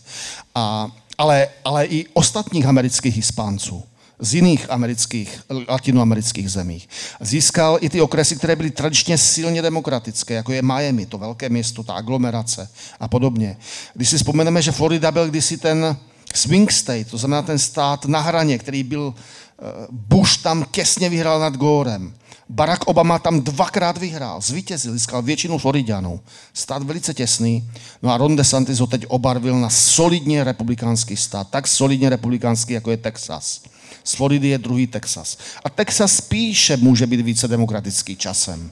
A, 0.55 0.91
ale, 1.18 1.47
ale 1.65 1.86
i 1.86 2.05
ostatních 2.13 2.65
amerických 2.65 3.15
hispánců 3.15 3.84
z 4.20 4.34
jiných 4.34 4.70
amerických, 4.70 5.41
latinoamerických 5.68 6.51
zemích. 6.51 6.89
Získal 7.20 7.78
i 7.82 7.89
ty 7.89 8.01
okresy, 8.01 8.36
které 8.36 8.55
byly 8.55 8.72
tradičně 8.72 9.18
silně 9.18 9.61
demokratické, 9.61 10.34
jako 10.34 10.53
je 10.53 10.61
Miami, 10.61 11.05
to 11.05 11.18
velké 11.18 11.49
město, 11.49 11.84
ta 11.84 11.93
aglomerace 11.93 12.70
a 12.99 13.07
podobně. 13.07 13.57
Když 13.93 14.09
si 14.09 14.18
vzpomeneme, 14.18 14.61
že 14.61 14.72
Florida 14.72 15.11
byl 15.11 15.30
kdysi 15.30 15.57
ten 15.57 15.97
swing 16.34 16.72
state, 16.72 17.11
to 17.11 17.18
znamená 17.18 17.41
ten 17.41 17.59
stát 17.59 18.05
na 18.05 18.20
hraně, 18.20 18.57
který 18.57 18.84
byl, 18.84 19.13
eh, 19.15 19.63
Bush 19.91 20.38
tam 20.38 20.65
těsně 20.72 21.09
vyhrál 21.09 21.39
nad 21.39 21.57
Gorem. 21.57 22.13
Barack 22.50 22.84
Obama 22.88 23.20
tam 23.20 23.41
dvakrát 23.41 23.98
vyhrál, 23.98 24.41
zvítězil, 24.41 24.93
získal 24.93 25.22
většinu 25.22 25.58
Floridianů. 25.58 26.20
Stát 26.54 26.84
velice 26.84 27.14
těsný. 27.14 27.70
No 28.02 28.12
a 28.12 28.18
Ron 28.18 28.36
DeSantis 28.36 28.80
ho 28.80 28.88
teď 28.88 29.06
obarvil 29.08 29.60
na 29.60 29.70
solidně 29.70 30.43
republikánský 30.43 31.18
stát. 31.18 31.48
Tak 31.50 31.68
solidně 31.68 32.10
republikánský, 32.10 32.74
jako 32.74 32.91
je 32.91 32.98
Texas. 32.98 33.62
Z 34.04 34.14
Floridy 34.14 34.48
je 34.48 34.58
druhý 34.58 34.88
Texas. 34.88 35.38
A 35.64 35.70
Texas 35.70 36.16
spíše 36.16 36.78
může 36.78 37.08
být 37.08 37.22
více 37.22 37.48
demokratický 37.48 38.16
časem. 38.16 38.72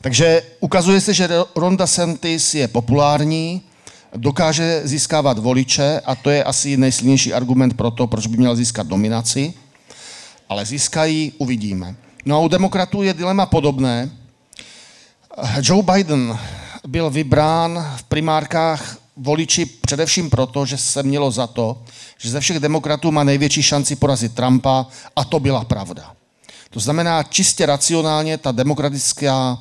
Takže 0.00 0.42
ukazuje 0.60 1.00
se, 1.00 1.14
že 1.14 1.28
Ron 1.56 1.76
DeSantis 1.76 2.54
je 2.54 2.68
populární, 2.68 3.62
dokáže 4.16 4.80
získávat 4.84 5.38
voliče 5.38 6.00
a 6.04 6.14
to 6.14 6.30
je 6.30 6.44
asi 6.44 6.76
nejsilnější 6.76 7.34
argument 7.34 7.76
pro 7.76 7.90
to, 7.90 8.06
proč 8.06 8.26
by 8.26 8.36
měl 8.36 8.56
získat 8.56 8.86
dominaci. 8.86 9.54
Ale 10.48 10.66
získají, 10.66 11.32
uvidíme. 11.38 11.96
No 12.28 12.36
a 12.36 12.40
u 12.40 12.48
demokratů 12.48 13.02
je 13.02 13.14
dilema 13.14 13.46
podobné. 13.46 14.10
Joe 15.62 15.82
Biden 15.82 16.38
byl 16.86 17.10
vybrán 17.10 17.94
v 17.96 18.02
primárkách 18.02 18.96
voliči 19.16 19.66
především 19.66 20.30
proto, 20.30 20.66
že 20.66 20.78
se 20.78 21.02
mělo 21.02 21.30
za 21.30 21.46
to, 21.46 21.82
že 22.18 22.30
ze 22.30 22.40
všech 22.40 22.58
demokratů 22.58 23.12
má 23.12 23.24
největší 23.24 23.62
šanci 23.62 23.96
porazit 23.96 24.34
Trumpa 24.34 24.86
a 25.16 25.24
to 25.24 25.40
byla 25.40 25.64
pravda. 25.64 26.12
To 26.70 26.80
znamená, 26.80 27.22
čistě 27.22 27.66
racionálně 27.66 28.38
ta 28.38 28.52
demokratická 28.52 29.58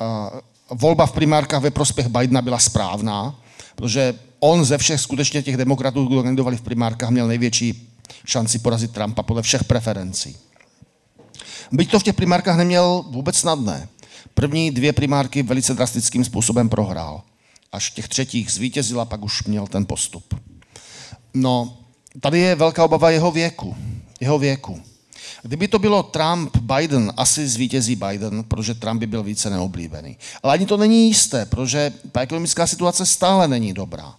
uh, 0.00 0.78
volba 0.78 1.06
v 1.06 1.12
primárkách 1.12 1.62
ve 1.62 1.70
prospěch 1.70 2.08
Bidena 2.08 2.42
byla 2.42 2.58
správná, 2.58 3.34
protože 3.74 4.14
on 4.40 4.64
ze 4.64 4.78
všech 4.78 5.00
skutečně 5.00 5.42
těch 5.42 5.56
demokratů, 5.56 6.06
kdo 6.06 6.22
kandidovali 6.22 6.56
v 6.56 6.62
primárkách, 6.62 7.10
měl 7.10 7.26
největší 7.26 7.88
šanci 8.26 8.58
porazit 8.58 8.90
Trumpa 8.90 9.22
podle 9.22 9.42
všech 9.42 9.64
preferencí. 9.64 10.36
Byť 11.72 11.90
to 11.90 11.98
v 11.98 12.02
těch 12.02 12.14
primárkách 12.14 12.56
neměl 12.56 13.04
vůbec 13.10 13.36
snadné. 13.36 13.88
První 14.34 14.70
dvě 14.70 14.92
primárky 14.92 15.42
velice 15.42 15.74
drastickým 15.74 16.24
způsobem 16.24 16.68
prohrál. 16.68 17.22
Až 17.72 17.90
těch 17.90 18.08
třetích 18.08 18.52
zvítězil 18.52 19.00
a 19.00 19.04
pak 19.04 19.22
už 19.22 19.44
měl 19.44 19.66
ten 19.66 19.86
postup. 19.86 20.34
No, 21.34 21.76
tady 22.20 22.40
je 22.40 22.54
velká 22.54 22.84
obava 22.84 23.10
jeho 23.10 23.30
věku. 23.30 23.76
Jeho 24.20 24.38
věku. 24.38 24.82
Kdyby 25.42 25.68
to 25.68 25.78
bylo 25.78 26.02
Trump, 26.02 26.56
Biden, 26.56 27.12
asi 27.16 27.48
zvítězí 27.48 27.96
Biden, 27.96 28.44
protože 28.44 28.74
Trump 28.74 29.00
by 29.00 29.06
byl 29.06 29.22
více 29.22 29.50
neoblíbený. 29.50 30.16
Ale 30.42 30.52
ani 30.54 30.66
to 30.66 30.76
není 30.76 31.08
jisté, 31.08 31.46
protože 31.46 31.92
ta 32.12 32.20
ekonomická 32.20 32.66
situace 32.66 33.06
stále 33.06 33.48
není 33.48 33.72
dobrá. 33.72 34.14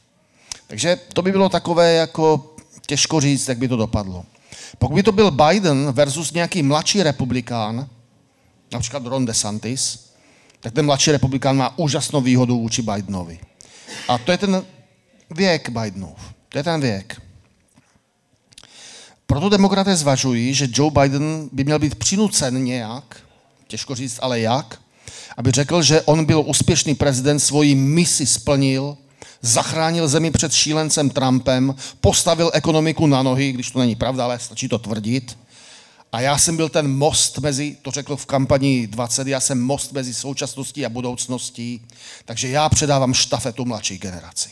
Takže 0.68 1.00
to 1.14 1.22
by 1.22 1.32
bylo 1.32 1.50
takové 1.50 1.94
jako 1.94 2.56
těžko 2.88 3.22
říct, 3.22 3.48
jak 3.48 3.58
by 3.58 3.68
to 3.68 3.78
dopadlo. 3.78 4.26
Pokud 4.78 4.96
by 4.96 5.04
to 5.04 5.12
byl 5.12 5.32
Biden 5.32 5.92
versus 5.92 6.32
nějaký 6.32 6.64
mladší 6.64 7.04
republikán, 7.04 7.90
například 8.72 9.06
Ron 9.06 9.26
DeSantis, 9.26 10.12
tak 10.60 10.74
ten 10.74 10.86
mladší 10.86 11.12
republikán 11.12 11.58
má 11.58 11.78
úžasnou 11.78 12.22
výhodu 12.22 12.60
vůči 12.60 12.82
Bidenovi. 12.82 13.40
A 14.08 14.18
to 14.18 14.32
je 14.32 14.38
ten 14.38 14.66
věk 15.32 15.70
Bidenův. 15.70 16.20
To 16.50 16.58
je 16.58 16.64
ten 16.64 16.82
věk. 16.82 17.22
Proto 19.28 19.50
demokraté 19.50 19.96
zvažují, 19.96 20.54
že 20.54 20.68
Joe 20.74 20.92
Biden 20.92 21.50
by 21.52 21.64
měl 21.64 21.80
být 21.80 21.96
přinucen 21.96 22.64
nějak, 22.64 23.18
těžko 23.68 23.96
říct, 23.96 24.20
ale 24.22 24.40
jak, 24.40 24.82
aby 25.38 25.52
řekl, 25.52 25.82
že 25.82 26.02
on 26.02 26.26
byl 26.26 26.44
úspěšný 26.48 26.96
prezident, 26.96 27.40
svoji 27.40 27.76
misi 27.76 28.26
splnil, 28.26 28.98
zachránil 29.46 30.08
zemi 30.08 30.32
před 30.32 30.54
šílencem 30.54 31.10
Trumpem, 31.10 31.76
postavil 32.02 32.52
ekonomiku 32.54 33.08
na 33.08 33.24
nohy, 33.24 33.52
když 33.52 33.72
to 33.72 33.80
není 33.80 33.96
pravda, 33.96 34.24
ale 34.24 34.40
stačí 34.40 34.68
to 34.70 34.78
tvrdit. 34.78 35.38
A 36.12 36.22
já 36.22 36.38
jsem 36.38 36.58
byl 36.58 36.70
ten 36.70 36.98
most 36.98 37.38
mezi, 37.38 37.78
to 37.82 37.92
řekl 37.92 38.16
v 38.16 38.26
kampani 38.26 38.88
20, 38.88 39.28
já 39.28 39.40
jsem 39.40 39.62
most 39.62 39.92
mezi 39.92 40.14
současností 40.14 40.86
a 40.86 40.90
budoucností, 40.90 41.82
takže 42.26 42.50
já 42.50 42.70
předávám 42.70 43.14
štafetu 43.14 43.66
mladší 43.66 43.98
generaci. 43.98 44.50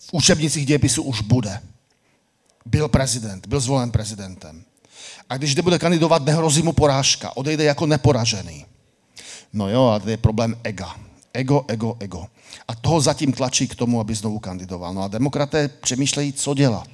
V 0.00 0.12
učebnicích 0.12 0.66
dějepisu 0.66 1.02
už 1.02 1.20
bude 1.20 1.60
byl 2.64 2.88
prezident, 2.88 3.46
byl 3.46 3.60
zvolen 3.60 3.90
prezidentem. 3.90 4.64
A 5.28 5.36
když 5.36 5.54
nebude 5.54 5.78
kandidovat, 5.78 6.24
nehrozí 6.24 6.62
mu 6.62 6.72
porážka, 6.72 7.36
odejde 7.36 7.64
jako 7.64 7.86
neporažený. 7.86 8.66
No 9.52 9.68
jo, 9.68 9.86
a 9.86 9.98
to 9.98 10.10
je 10.10 10.16
problém 10.16 10.56
ega. 10.64 10.96
Ego, 11.32 11.64
ego, 11.68 11.96
ego. 12.00 12.26
A 12.68 12.74
toho 12.74 13.00
zatím 13.00 13.32
tlačí 13.32 13.68
k 13.68 13.74
tomu, 13.74 14.00
aby 14.00 14.14
znovu 14.14 14.38
kandidoval. 14.38 14.94
No 14.94 15.02
a 15.02 15.08
demokraté 15.08 15.68
přemýšlejí, 15.68 16.32
co 16.32 16.54
dělat. 16.54 16.88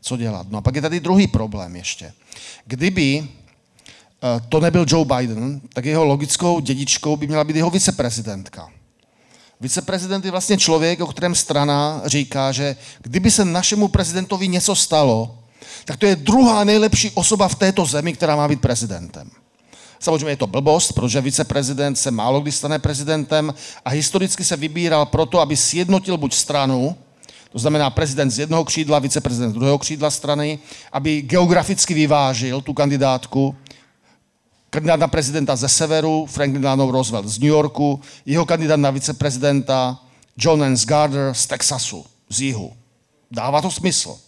Co 0.00 0.16
dělat. 0.16 0.46
No 0.50 0.58
a 0.58 0.60
pak 0.60 0.74
je 0.74 0.82
tady 0.82 1.00
druhý 1.00 1.26
problém 1.26 1.76
ještě. 1.76 2.12
Kdyby 2.64 3.28
eh, 3.28 4.40
to 4.48 4.60
nebyl 4.60 4.86
Joe 4.88 5.04
Biden, 5.16 5.60
tak 5.72 5.84
jeho 5.84 6.04
logickou 6.04 6.60
dědičkou 6.60 7.16
by 7.16 7.26
měla 7.26 7.44
být 7.44 7.56
jeho 7.56 7.70
viceprezidentka. 7.70 8.68
Viceprezident 9.60 10.24
je 10.24 10.30
vlastně 10.30 10.58
člověk, 10.58 11.00
o 11.00 11.06
kterém 11.06 11.34
strana 11.34 12.02
říká, 12.04 12.52
že 12.52 12.76
kdyby 13.02 13.30
se 13.30 13.44
našemu 13.44 13.88
prezidentovi 13.88 14.48
něco 14.48 14.74
stalo, 14.76 15.38
tak 15.84 15.96
to 15.96 16.06
je 16.06 16.16
druhá 16.16 16.64
nejlepší 16.64 17.10
osoba 17.10 17.48
v 17.48 17.54
této 17.54 17.86
zemi, 17.86 18.12
která 18.12 18.36
má 18.36 18.48
být 18.48 18.60
prezidentem. 18.60 19.30
Samozřejmě 19.98 20.28
je 20.28 20.36
to 20.36 20.46
blbost, 20.46 20.92
protože 20.92 21.20
viceprezident 21.20 21.98
se 21.98 22.10
málo 22.10 22.40
kdy 22.40 22.52
stane 22.52 22.78
prezidentem 22.78 23.54
a 23.84 23.90
historicky 23.90 24.44
se 24.44 24.56
vybíral 24.56 25.06
proto, 25.06 25.40
aby 25.40 25.56
sjednotil 25.56 26.16
buď 26.16 26.34
stranu, 26.34 26.96
to 27.52 27.58
znamená 27.58 27.90
prezident 27.90 28.30
z 28.30 28.38
jednoho 28.38 28.64
křídla, 28.64 28.98
viceprezident 28.98 29.52
z 29.52 29.54
druhého 29.54 29.78
křídla 29.78 30.10
strany, 30.10 30.58
aby 30.92 31.22
geograficky 31.22 31.94
vyvážil 31.94 32.60
tu 32.60 32.72
kandidátku 32.74 33.56
kandidát 34.76 35.00
na 35.00 35.08
prezidenta 35.08 35.56
ze 35.56 35.68
severu, 35.68 36.26
Franklin 36.26 36.62
Delano 36.62 36.90
Roosevelt 36.90 37.28
z 37.28 37.38
New 37.38 37.48
Yorku, 37.48 38.00
jeho 38.26 38.46
kandidát 38.46 38.76
na 38.76 38.90
viceprezidenta 38.90 39.98
John 40.36 40.60
Nance 40.60 40.86
Garner 40.86 41.34
z 41.34 41.46
Texasu, 41.46 42.04
z 42.28 42.40
jihu. 42.40 42.72
Dává 43.30 43.62
to 43.62 43.70
smysl. 43.70 44.18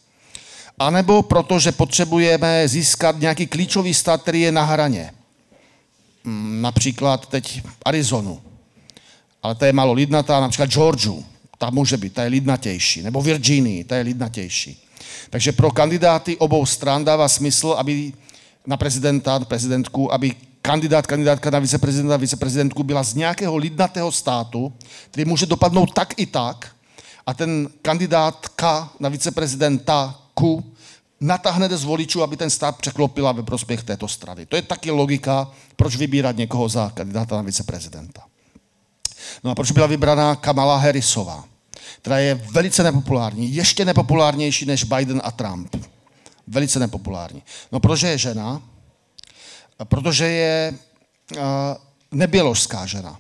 A 0.79 0.91
nebo 0.91 1.23
proto, 1.23 1.59
že 1.59 1.73
potřebujeme 1.73 2.69
získat 2.69 3.21
nějaký 3.21 3.47
klíčový 3.47 3.95
stát, 3.95 4.23
který 4.23 4.41
je 4.41 4.53
na 4.53 4.65
hraně. 4.65 5.13
Hmm, 6.29 6.63
například 6.63 7.27
teď 7.27 7.63
Arizonu. 7.85 8.41
Ale 9.43 9.55
to 9.55 9.65
je 9.65 9.73
málo 9.73 9.93
lidnatá, 9.93 10.41
například 10.41 10.71
Georgiu. 10.71 11.25
Ta 11.59 11.71
může 11.71 11.97
být, 11.97 12.13
ta 12.13 12.23
je 12.23 12.29
lidnatější. 12.29 13.03
Nebo 13.03 13.23
Virginii, 13.23 13.85
ta 13.85 13.97
je 13.97 14.03
lidnatější. 14.03 14.85
Takže 15.31 15.53
pro 15.53 15.71
kandidáty 15.71 16.37
obou 16.37 16.67
stran 16.67 17.05
dává 17.05 17.29
smysl, 17.29 17.75
aby 17.79 18.13
na 18.67 18.77
prezidenta, 18.77 19.41
prezidentku, 19.41 20.13
aby 20.13 20.35
kandidát, 20.63 21.07
kandidátka 21.07 21.51
na 21.51 21.59
viceprezidenta, 21.59 22.17
viceprezidentku 22.17 22.83
byla 22.83 23.03
z 23.03 23.15
nějakého 23.15 23.57
lidnatého 23.57 24.13
státu, 24.13 24.73
který 25.11 25.25
může 25.25 25.47
dopadnout 25.47 25.95
tak 25.95 26.15
i 26.17 26.27
tak, 26.27 26.69
a 27.27 27.35
ten 27.35 27.69
kandidátka 27.83 28.91
na 29.01 29.09
viceprezidenta 29.09 30.21
ku 30.35 30.73
natáhne 31.21 31.77
z 31.77 31.85
voličů, 31.85 32.23
aby 32.23 32.37
ten 32.37 32.51
stát 32.51 32.77
překlopila 32.77 33.33
ve 33.33 33.43
prospěch 33.43 33.83
této 33.83 34.09
strany. 34.09 34.47
To 34.47 34.57
je 34.57 34.63
taky 34.63 34.91
logika, 34.91 35.51
proč 35.77 35.97
vybírat 35.97 36.37
někoho 36.37 36.69
za 36.69 36.91
kandidáta 36.95 37.37
na 37.37 37.43
viceprezidenta. 37.43 38.23
No 39.45 39.51
a 39.51 39.55
proč 39.55 39.71
byla 39.71 39.87
vybraná 39.87 40.37
Kamala 40.37 40.77
Harrisová, 40.77 41.45
která 42.03 42.19
je 42.19 42.35
velice 42.35 42.83
nepopulární, 42.83 43.55
ještě 43.55 43.85
nepopulárnější 43.85 44.67
než 44.67 44.85
Biden 44.85 45.21
a 45.25 45.31
Trump 45.31 45.77
velice 46.47 46.79
nepopulární. 46.79 47.43
No 47.73 47.81
protože 47.81 48.09
je 48.09 48.19
žena, 48.19 48.63
protože 49.85 50.27
je 50.27 50.75
uh, 51.37 51.43
neběložská 52.13 52.87
žena. 52.87 53.19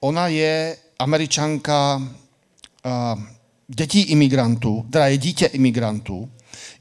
Ona 0.00 0.28
je 0.28 0.76
američanka 0.98 1.96
uh, 1.96 3.22
dětí 3.68 4.00
imigrantů, 4.00 4.86
teda 4.90 5.06
je 5.06 5.18
dítě 5.18 5.46
imigrantů, 5.46 6.30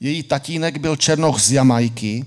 Její 0.02 0.24
tatínek 0.24 0.78
byl 0.78 0.96
černoch 0.96 1.42
z 1.42 1.52
Jamajky 1.52 2.26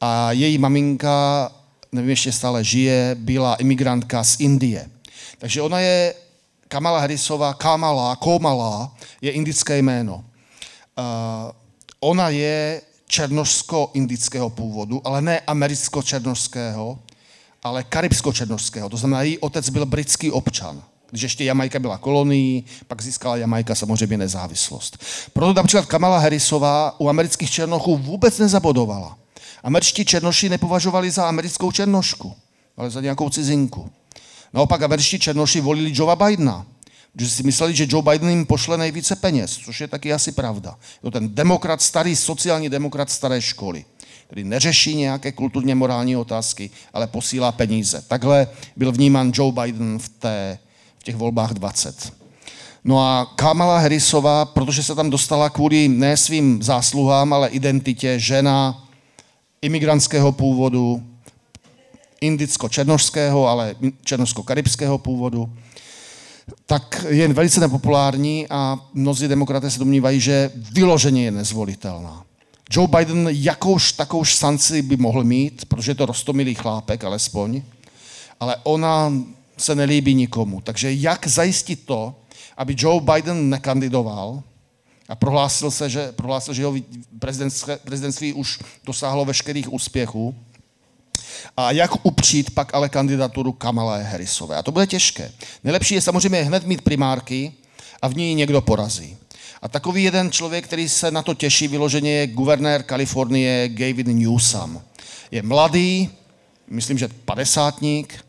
a 0.00 0.32
její 0.32 0.58
maminka, 0.58 1.50
nevím, 1.92 2.10
ještě 2.10 2.32
stále 2.32 2.64
žije, 2.64 3.16
byla 3.18 3.54
imigrantka 3.54 4.24
z 4.24 4.40
Indie. 4.40 4.90
Takže 5.38 5.62
ona 5.62 5.80
je, 5.80 6.14
Kamala 6.68 7.00
Harrisová, 7.00 7.54
Kamala, 7.54 8.16
Komala, 8.16 8.96
je 9.20 9.30
indické 9.30 9.78
jméno. 9.78 10.14
Uh, 10.14 11.04
ona 12.00 12.28
je 12.28 12.82
černožsko-indického 13.06 14.50
původu, 14.50 15.02
ale 15.04 15.22
ne 15.22 15.40
americko-černožského, 15.40 16.98
ale 17.62 17.82
karibsko-černožského. 17.82 18.88
To 18.88 18.96
znamená, 18.96 19.22
její 19.22 19.38
otec 19.38 19.68
byl 19.68 19.86
britský 19.86 20.30
občan. 20.30 20.82
Když 21.14 21.22
ještě 21.22 21.44
Jamajka 21.44 21.78
byla 21.78 21.98
kolonií, 21.98 22.64
pak 22.86 23.02
získala 23.02 23.36
Jamajka 23.36 23.74
samozřejmě 23.74 24.18
nezávislost. 24.18 25.04
Proto 25.32 25.52
například 25.52 25.86
Kamala 25.86 26.18
Harrisová 26.18 27.00
u 27.00 27.08
amerických 27.08 27.50
černochů 27.50 27.96
vůbec 27.96 28.38
nezabodovala. 28.38 29.18
Američtí 29.62 30.04
černoši 30.04 30.48
nepovažovali 30.48 31.10
za 31.10 31.28
americkou 31.28 31.72
černošku, 31.72 32.34
ale 32.76 32.90
za 32.90 33.00
nějakou 33.00 33.30
cizinku. 33.30 33.90
Naopak 34.52 34.82
američtí 34.82 35.18
černoši 35.18 35.60
volili 35.60 35.92
Joea 35.94 36.16
Bidena, 36.16 36.66
protože 37.12 37.30
si 37.30 37.42
mysleli, 37.42 37.74
že 37.74 37.86
Joe 37.88 38.02
Biden 38.02 38.28
jim 38.28 38.46
pošle 38.46 38.78
nejvíce 38.78 39.16
peněz, 39.16 39.56
což 39.64 39.80
je 39.80 39.88
taky 39.88 40.12
asi 40.12 40.32
pravda. 40.32 40.76
To 41.02 41.10
ten 41.10 41.34
demokrat, 41.34 41.82
starý 41.82 42.16
sociální 42.16 42.68
demokrat 42.68 43.10
staré 43.10 43.42
školy, 43.42 43.84
který 44.26 44.44
neřeší 44.44 44.94
nějaké 44.94 45.32
kulturně 45.32 45.74
morální 45.74 46.16
otázky, 46.16 46.70
ale 46.92 47.06
posílá 47.06 47.52
peníze. 47.52 48.04
Takhle 48.08 48.48
byl 48.76 48.92
vnímán 48.92 49.32
Joe 49.34 49.52
Biden 49.52 49.98
v, 49.98 50.08
té, 50.08 50.58
těch 51.04 51.16
volbách 51.16 51.52
20. 51.52 52.12
No 52.84 53.00
a 53.00 53.32
Kamala 53.36 53.78
Harrisová, 53.78 54.44
protože 54.44 54.82
se 54.82 54.94
tam 54.94 55.10
dostala 55.10 55.50
kvůli 55.50 55.88
ne 55.88 56.16
svým 56.16 56.62
zásluhám, 56.62 57.32
ale 57.32 57.48
identitě, 57.48 58.18
žena 58.18 58.84
imigrantského 59.62 60.32
původu, 60.32 61.02
indicko-černožského, 62.20 63.48
ale 63.48 63.74
černožsko-karibského 64.04 64.98
původu, 64.98 65.52
tak 66.66 67.04
je 67.08 67.28
velice 67.28 67.60
nepopulární 67.60 68.46
a 68.50 68.78
mnozí 68.94 69.28
demokraté 69.28 69.70
se 69.70 69.78
domnívají, 69.78 70.20
že 70.20 70.50
vyloženě 70.54 71.24
je 71.24 71.30
nezvolitelná. 71.30 72.24
Joe 72.70 72.88
Biden 72.88 73.28
jakouž 73.30 73.92
takovou 73.92 74.24
šanci 74.24 74.82
by 74.82 74.96
mohl 74.96 75.24
mít, 75.24 75.64
protože 75.64 75.90
je 75.90 75.94
to 75.94 76.06
rostomilý 76.06 76.54
chlápek 76.54 77.04
alespoň, 77.04 77.62
ale 78.40 78.56
ona 78.62 79.12
se 79.56 79.74
nelíbí 79.74 80.14
nikomu. 80.14 80.60
Takže 80.60 80.92
jak 80.92 81.26
zajistit 81.26 81.86
to, 81.86 82.14
aby 82.56 82.76
Joe 82.78 83.00
Biden 83.00 83.50
nekandidoval 83.50 84.42
a 85.08 85.14
prohlásil 85.14 85.70
se, 85.70 85.90
že, 85.90 86.12
prohlásil, 86.12 86.54
že 86.54 86.62
jeho 86.62 86.74
prezidentství 87.84 88.32
už 88.32 88.58
dosáhlo 88.84 89.24
veškerých 89.24 89.72
úspěchů, 89.72 90.34
a 91.56 91.70
jak 91.70 92.06
upřít 92.06 92.50
pak 92.50 92.74
ale 92.74 92.88
kandidaturu 92.88 93.52
Kamala 93.52 93.96
Harrisové. 93.96 94.56
A 94.56 94.62
to 94.62 94.72
bude 94.72 94.86
těžké. 94.86 95.32
Nejlepší 95.64 95.94
je 95.94 96.00
samozřejmě 96.00 96.42
hned 96.42 96.66
mít 96.66 96.82
primárky 96.82 97.52
a 98.02 98.08
v 98.08 98.16
ní 98.16 98.34
někdo 98.34 98.60
porazí. 98.60 99.16
A 99.62 99.68
takový 99.68 100.04
jeden 100.04 100.30
člověk, 100.30 100.64
který 100.64 100.88
se 100.88 101.10
na 101.10 101.22
to 101.22 101.34
těší 101.34 101.68
vyloženě, 101.68 102.10
je 102.10 102.26
guvernér 102.26 102.82
Kalifornie 102.82 103.68
Gavin 103.68 104.18
Newsom. 104.18 104.82
Je 105.30 105.42
mladý, 105.42 106.10
myslím, 106.68 106.98
že 106.98 107.08
padesátník, 107.24 108.23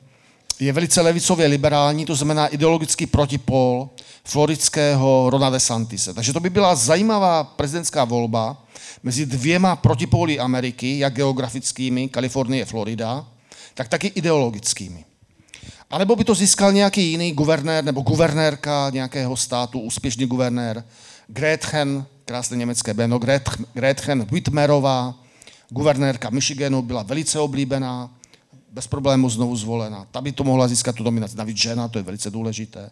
je 0.60 0.74
velice 0.74 1.02
levicově 1.02 1.48
liberální, 1.48 2.06
to 2.06 2.16
znamená 2.16 2.48
ideologický 2.48 3.06
protipol 3.06 3.90
floridského 4.24 5.30
Rona 5.30 5.50
DeSantise. 5.50 6.14
Takže 6.14 6.34
to 6.34 6.40
by 6.40 6.50
byla 6.50 6.76
zajímavá 6.76 7.44
prezidentská 7.44 8.06
volba 8.06 8.64
mezi 9.04 9.26
dvěma 9.26 9.76
protipóly 9.76 10.40
Ameriky, 10.40 11.00
jak 11.00 11.14
geografickými, 11.14 12.10
Kalifornie, 12.10 12.66
Florida, 12.66 13.26
tak 13.74 13.88
taky 13.88 14.08
ideologickými. 14.08 15.06
A 15.92 15.98
nebo 15.98 16.16
by 16.16 16.24
to 16.24 16.36
získal 16.36 16.72
nějaký 16.72 17.12
jiný 17.12 17.32
guvernér 17.32 17.84
nebo 17.84 18.02
guvernérka 18.02 18.90
nějakého 18.90 19.38
státu, 19.38 19.80
úspěšný 19.80 20.26
guvernér, 20.26 20.84
Gretchen, 21.28 22.06
krásné 22.26 22.58
německé 22.58 22.94
jméno, 22.94 23.20
Gretchen 23.74 24.26
Whitmerová, 24.32 25.16
guvernérka 25.70 26.30
Michiganu, 26.30 26.82
byla 26.82 27.04
velice 27.04 27.40
oblíbená, 27.40 28.10
bez 28.76 28.88
problému 28.88 29.30
znovu 29.30 29.56
zvolena. 29.56 30.08
Ta 30.12 30.22
by 30.22 30.32
to 30.32 30.44
mohla 30.44 30.68
získat 30.68 30.96
tu 30.96 31.04
dominaci. 31.04 31.38
Navíc 31.38 31.58
žena, 31.58 31.88
to 31.88 32.00
je 32.00 32.04
velice 32.04 32.32
důležité. 32.32 32.92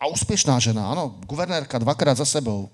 A 0.00 0.06
úspěšná 0.06 0.58
žena, 0.58 0.90
ano, 0.90 1.14
guvernérka 1.26 1.78
dvakrát 1.78 2.16
za 2.16 2.24
sebou. 2.24 2.68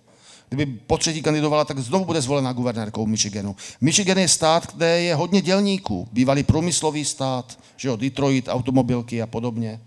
Kdyby 0.48 0.66
po 0.66 0.98
třetí 0.98 1.22
kandidovala, 1.22 1.64
tak 1.64 1.78
znovu 1.78 2.04
bude 2.04 2.20
zvolena 2.20 2.52
guvernérkou 2.52 3.06
Michiganu. 3.06 3.56
Michigan 3.80 4.18
je 4.18 4.28
stát, 4.28 4.74
kde 4.74 5.00
je 5.00 5.14
hodně 5.14 5.40
dělníků. 5.40 6.08
Bývalý 6.12 6.42
průmyslový 6.42 7.04
stát, 7.04 7.58
že 7.76 7.88
jo, 7.88 7.96
Detroit, 7.96 8.48
automobilky 8.48 9.22
a 9.22 9.26
podobně. 9.26 9.80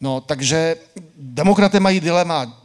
No, 0.00 0.20
takže 0.20 0.76
demokraté 1.16 1.80
mají 1.80 2.00
dilema 2.00 2.62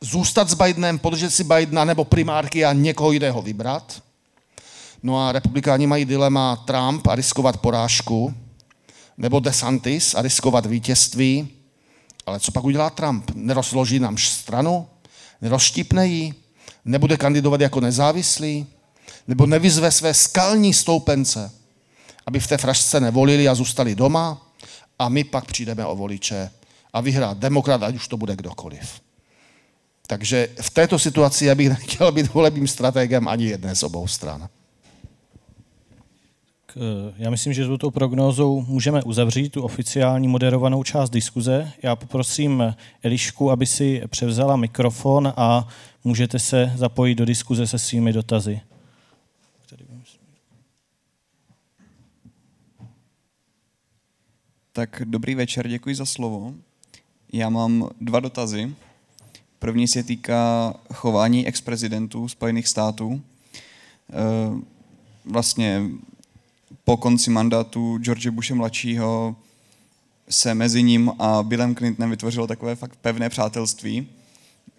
zůstat 0.00 0.48
s 0.48 0.54
Bidenem, 0.54 0.98
podržet 0.98 1.30
si 1.30 1.44
Bidena 1.44 1.84
nebo 1.84 2.04
primárky 2.04 2.64
a 2.64 2.72
někoho 2.72 3.12
jiného 3.12 3.42
vybrat. 3.42 4.02
No 5.02 5.26
a 5.26 5.32
republikáni 5.32 5.86
mají 5.86 6.04
dilema 6.04 6.56
Trump 6.56 7.06
a 7.06 7.14
riskovat 7.14 7.56
porážku, 7.56 8.34
nebo 9.18 9.40
DeSantis 9.40 10.14
a 10.14 10.22
riskovat 10.22 10.66
vítězství. 10.66 11.48
Ale 12.26 12.40
co 12.40 12.52
pak 12.52 12.64
udělá 12.64 12.90
Trump? 12.90 13.30
Nerozloží 13.34 13.98
nám 13.98 14.18
stranu? 14.18 14.88
Nerozštípne 15.40 16.06
ji? 16.06 16.34
Nebude 16.84 17.16
kandidovat 17.16 17.60
jako 17.60 17.80
nezávislý? 17.80 18.66
Nebo 19.28 19.46
nevyzve 19.46 19.92
své 19.92 20.14
skalní 20.14 20.74
stoupence, 20.74 21.50
aby 22.26 22.40
v 22.40 22.46
té 22.46 22.58
frašce 22.58 23.00
nevolili 23.00 23.48
a 23.48 23.54
zůstali 23.54 23.94
doma? 23.94 24.46
A 24.98 25.08
my 25.08 25.24
pak 25.24 25.44
přijdeme 25.44 25.86
o 25.86 25.96
voliče 25.96 26.50
a 26.92 27.00
vyhrá 27.00 27.34
demokrat, 27.34 27.82
ať 27.82 27.94
už 27.94 28.08
to 28.08 28.16
bude 28.16 28.36
kdokoliv. 28.36 29.00
Takže 30.06 30.48
v 30.60 30.70
této 30.70 30.98
situaci 30.98 31.44
já 31.44 31.54
bych 31.54 31.68
nechtěl 31.78 32.12
být 32.12 32.34
volebním 32.34 32.68
strategem 32.68 33.28
ani 33.28 33.46
jedné 33.46 33.74
z 33.74 33.82
obou 33.82 34.06
stran. 34.06 34.48
Já 37.16 37.30
myslím, 37.30 37.52
že 37.52 37.66
touto 37.66 37.90
prognózou 37.90 38.60
můžeme 38.60 39.02
uzavřít 39.02 39.52
tu 39.52 39.62
oficiální 39.62 40.28
moderovanou 40.28 40.82
část 40.82 41.10
diskuze. 41.10 41.72
Já 41.82 41.96
poprosím 41.96 42.74
Elišku, 43.02 43.50
aby 43.50 43.66
si 43.66 44.02
převzala 44.06 44.56
mikrofon 44.56 45.32
a 45.36 45.68
můžete 46.04 46.38
se 46.38 46.72
zapojit 46.76 47.14
do 47.14 47.24
diskuze 47.24 47.66
se 47.66 47.78
svými 47.78 48.12
dotazy. 48.12 48.60
Tak 54.72 55.02
dobrý 55.04 55.34
večer, 55.34 55.68
děkuji 55.68 55.94
za 55.94 56.06
slovo. 56.06 56.54
Já 57.32 57.48
mám 57.48 57.88
dva 58.00 58.20
dotazy. 58.20 58.74
První 59.58 59.88
se 59.88 60.02
týká 60.02 60.74
chování 60.94 61.46
ex-prezidentů 61.46 62.28
Spojených 62.28 62.68
států. 62.68 63.22
Eh, 64.10 64.14
vlastně 65.24 65.82
po 66.88 66.96
konci 66.96 67.30
mandátu 67.30 67.98
George 67.98 68.28
Bushe 68.28 68.54
mladšího 68.54 69.36
se 70.28 70.54
mezi 70.54 70.82
ním 70.82 71.12
a 71.18 71.42
Billem 71.42 71.74
Clintonem 71.74 72.10
vytvořilo 72.10 72.46
takové 72.46 72.76
fakt 72.76 72.96
pevné 72.96 73.28
přátelství. 73.28 74.08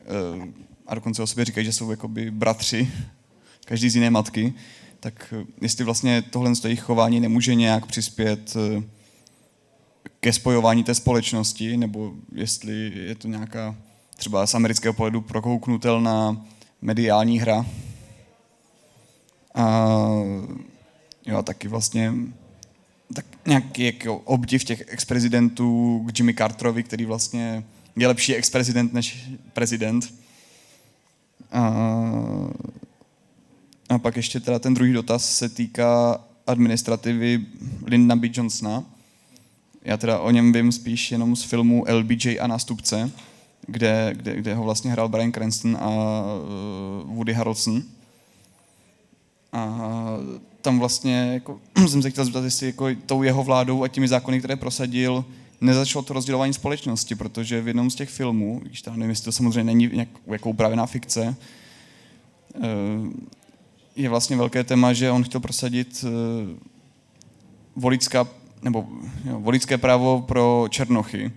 Eh, 0.02 0.48
a 0.88 0.96
dokonce 0.96 1.24
o 1.24 1.28
sobě 1.28 1.46
říkají, 1.46 1.66
že 1.66 1.74
jsou 1.74 1.92
jakoby 1.92 2.32
bratři, 2.32 2.92
každý 3.66 3.90
z 3.90 3.96
jiné 3.96 4.10
matky. 4.10 4.54
Tak 5.00 5.34
eh, 5.38 5.46
jestli 5.62 5.86
vlastně 5.86 6.22
tohle 6.22 6.52
jejich 6.64 6.82
chování 6.82 7.20
nemůže 7.20 7.56
nějak 7.56 7.86
přispět 7.86 8.58
ke 10.20 10.34
spojování 10.34 10.84
té 10.84 10.96
společnosti, 10.96 11.78
nebo 11.78 12.14
jestli 12.32 12.92
je 12.96 13.16
to 13.16 13.28
nějaká 13.28 13.76
třeba 14.16 14.48
z 14.48 14.56
amerického 14.56 14.94
pohledu 14.94 15.22
prokouknutelná 15.22 16.46
mediální 16.82 17.40
hra. 17.40 17.66
A 19.56 19.88
jo, 21.30 21.44
taky 21.44 21.68
vlastně 21.68 22.14
tak 23.14 23.26
nějaký 23.48 23.84
jako 23.84 24.18
obdiv 24.18 24.64
těch 24.64 24.84
ex-prezidentů 24.88 26.00
k 26.08 26.20
Jimmy 26.20 26.34
Carterovi, 26.34 26.84
který 26.84 27.06
vlastně 27.06 27.64
je 27.96 28.08
lepší 28.08 28.36
ex-prezident 28.36 28.94
než 28.94 29.30
prezident. 29.54 30.14
A, 31.52 31.74
a 33.90 33.98
pak 33.98 34.16
ještě 34.16 34.40
teda 34.40 34.60
ten 34.60 34.74
druhý 34.74 34.94
dotaz 34.94 35.38
se 35.38 35.50
týká 35.50 36.22
administrativy 36.48 37.46
Linda 37.86 38.16
B. 38.16 38.28
Johnsona. 38.34 38.84
Já 39.82 39.98
teda 39.98 40.20
o 40.20 40.32
něm 40.32 40.54
vím 40.54 40.72
spíš 40.72 41.12
jenom 41.12 41.36
z 41.36 41.44
filmu 41.44 41.86
LBJ 41.90 42.40
a 42.40 42.48
nástupce, 42.48 43.12
kde, 43.68 44.14
kde, 44.16 44.36
kde 44.36 44.56
ho 44.56 44.64
vlastně 44.64 44.92
hrál 44.92 45.10
Brian 45.10 45.32
Cranston 45.32 45.78
a 45.78 45.90
uh, 45.90 47.16
Woody 47.16 47.34
Harrelson. 47.34 47.84
A 49.54 49.80
tam 50.62 50.80
vlastně 50.80 51.34
jako, 51.34 51.60
jsem 51.88 52.02
se 52.02 52.10
chtěl 52.10 52.26
zeptat, 52.26 52.44
jestli 52.44 52.68
jako 52.68 52.88
tou 53.06 53.24
jeho 53.24 53.44
vládou 53.44 53.84
a 53.84 53.88
těmi 53.88 54.08
zákony, 54.08 54.40
které 54.40 54.56
prosadil, 54.56 55.26
nezačalo 55.62 56.04
to 56.04 56.14
rozdělování 56.14 56.54
společnosti, 56.54 57.16
protože 57.16 57.62
v 57.62 57.68
jednom 57.68 57.90
z 57.90 57.96
těch 57.96 58.10
filmů, 58.10 58.62
když 58.64 58.82
tam 58.82 59.00
nevím, 59.00 59.10
jestli 59.10 59.26
to 59.26 59.32
samozřejmě 59.32 59.64
není 59.64 59.90
nějak, 59.94 60.10
jako 60.28 60.50
upravená 60.50 60.86
fikce, 60.86 61.36
uh, 62.56 62.64
je 63.96 64.10
vlastně 64.10 64.38
velké 64.38 64.64
téma, 64.64 64.94
že 64.94 65.12
on 65.12 65.24
chtěl 65.24 65.42
prosadit 65.42 66.06
voličská, 67.76 68.28
nebo 68.62 68.88
jo, 69.26 69.40
voličské 69.40 69.78
právo 69.78 70.22
pro 70.22 70.68
černochy. 70.70 71.32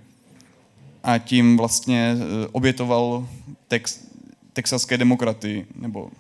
A 1.03 1.19
tím 1.19 1.57
vlastně 1.57 2.17
obětoval 2.53 3.29
text, 3.69 4.09
texaské 4.53 4.99
demokraty, 4.99 5.67
nebo 5.75 6.11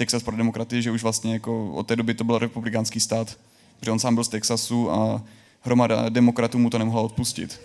Texas 0.00 0.22
pro 0.22 0.36
demokraty, 0.36 0.82
že 0.82 0.90
už 0.90 1.02
vlastně 1.02 1.32
jako 1.32 1.72
od 1.72 1.86
té 1.86 1.96
doby 1.96 2.14
to 2.14 2.24
byl 2.24 2.38
republikánský 2.38 3.00
stát, 3.00 3.36
protože 3.80 3.90
on 3.90 3.98
sám 3.98 4.14
byl 4.14 4.24
z 4.24 4.28
Texasu 4.28 4.90
a 4.90 5.22
hromada 5.62 6.08
demokratů 6.08 6.58
mu 6.58 6.70
to 6.70 6.78
nemohla 6.78 7.02
odpustit. 7.02 7.60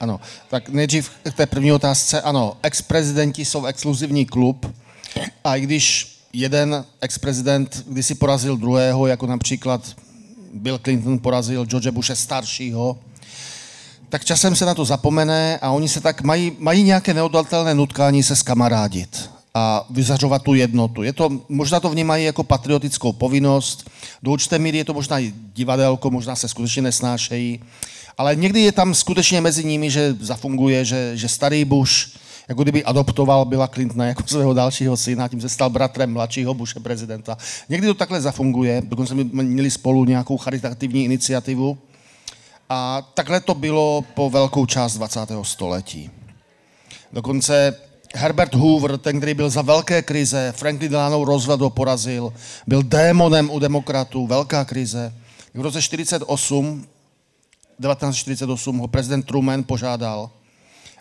Ano, 0.00 0.20
tak 0.48 0.68
nejdřív 0.68 1.10
k 1.22 1.34
té 1.34 1.46
první 1.46 1.72
otázce. 1.72 2.22
Ano, 2.22 2.56
ex-prezidenti 2.62 3.44
jsou 3.44 3.66
exkluzivní 3.66 4.26
klub 4.26 4.74
a 5.44 5.56
i 5.56 5.60
když 5.60 6.16
jeden 6.32 6.84
ex-prezident 7.00 7.84
kdysi 7.88 8.14
porazil 8.14 8.56
druhého, 8.56 9.06
jako 9.06 9.26
například 9.26 9.96
Bill 10.52 10.78
Clinton 10.78 11.18
porazil 11.18 11.66
George 11.66 11.88
Bushe 11.88 12.16
staršího, 12.16 12.98
tak 14.08 14.24
časem 14.24 14.56
se 14.56 14.64
na 14.64 14.74
to 14.74 14.84
zapomene 14.84 15.58
a 15.58 15.70
oni 15.70 15.88
se 15.88 16.00
tak 16.00 16.22
mají, 16.22 16.52
mají 16.58 16.82
nějaké 16.82 17.14
neodolatelné 17.14 17.74
nutkání 17.74 18.22
se 18.22 18.36
skamarádit 18.36 19.33
a 19.54 19.86
vyzařovat 19.90 20.42
tu 20.42 20.54
jednotu. 20.54 21.02
Je 21.02 21.12
to, 21.12 21.30
možná 21.48 21.80
to 21.80 21.90
vnímají 21.90 22.24
jako 22.24 22.42
patriotickou 22.42 23.12
povinnost, 23.12 23.90
do 24.22 24.30
určité 24.30 24.58
míry 24.58 24.78
je 24.78 24.84
to 24.84 24.94
možná 24.94 25.20
i 25.20 25.32
divadelko, 25.54 26.10
možná 26.10 26.36
se 26.36 26.48
skutečně 26.48 26.82
nesnášejí, 26.82 27.60
ale 28.18 28.36
někdy 28.36 28.60
je 28.60 28.72
tam 28.72 28.94
skutečně 28.94 29.40
mezi 29.40 29.64
nimi, 29.64 29.90
že 29.90 30.16
zafunguje, 30.20 30.84
že, 30.84 31.16
že 31.16 31.28
starý 31.28 31.64
Bush 31.64 31.92
jako 32.48 32.62
kdyby 32.62 32.84
adoptoval 32.84 33.44
Billa 33.44 33.68
Clintona 33.68 34.04
jako 34.04 34.22
svého 34.26 34.54
dalšího 34.54 34.96
syna, 34.96 35.28
tím 35.28 35.40
se 35.40 35.48
stal 35.48 35.70
bratrem 35.70 36.12
mladšího 36.12 36.54
Bushe 36.54 36.80
prezidenta. 36.80 37.38
Někdy 37.68 37.86
to 37.86 37.94
takhle 37.94 38.20
zafunguje, 38.20 38.82
dokonce 38.84 39.14
jsme 39.14 39.24
měli 39.24 39.70
spolu 39.70 40.04
nějakou 40.04 40.36
charitativní 40.36 41.04
iniciativu. 41.04 41.78
A 42.68 43.02
takhle 43.14 43.40
to 43.40 43.54
bylo 43.54 44.04
po 44.14 44.30
velkou 44.30 44.66
část 44.66 44.94
20. 44.94 45.20
století. 45.42 46.10
Dokonce 47.12 47.76
Herbert 48.14 48.54
Hoover, 48.54 48.98
ten, 48.98 49.16
který 49.18 49.34
byl 49.34 49.50
za 49.50 49.62
velké 49.62 50.02
krize, 50.02 50.52
Franklin 50.56 50.90
Delano 50.90 51.24
Roosevelt 51.24 51.60
ho 51.60 51.70
porazil, 51.70 52.32
byl 52.66 52.82
démonem 52.82 53.50
u 53.50 53.58
demokratů, 53.58 54.26
velká 54.26 54.64
krize. 54.64 55.14
V 55.54 55.60
roce 55.60 55.82
48, 55.82 56.86
1948 57.80 58.78
ho 58.78 58.88
prezident 58.88 59.22
Truman 59.22 59.64
požádal, 59.64 60.30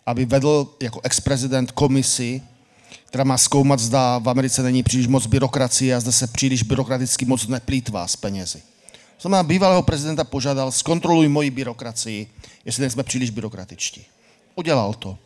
aby 0.05 0.25
vedl 0.25 0.75
jako 0.81 0.99
ex-prezident 1.03 1.71
komisi, 1.71 2.41
která 3.05 3.23
má 3.23 3.37
zkoumat, 3.37 3.79
zda 3.79 4.17
v 4.17 4.29
Americe 4.29 4.63
není 4.63 4.83
příliš 4.83 5.07
moc 5.07 5.25
byrokracie 5.25 5.95
a 5.95 5.99
zda 5.99 6.11
se 6.11 6.27
příliš 6.27 6.63
byrokraticky 6.63 7.25
moc 7.25 7.47
neplýtvá 7.47 8.07
s 8.07 8.15
penězi. 8.15 8.61
To 9.17 9.29
znamená, 9.29 9.43
bývalého 9.43 9.81
prezidenta 9.81 10.23
požádal, 10.23 10.71
zkontroluj 10.71 11.27
moji 11.27 11.51
byrokracii, 11.51 12.27
jestli 12.65 12.81
nejsme 12.81 13.03
příliš 13.03 13.29
byrokratičtí. 13.29 14.05
Udělal 14.55 14.93
to. 14.93 15.17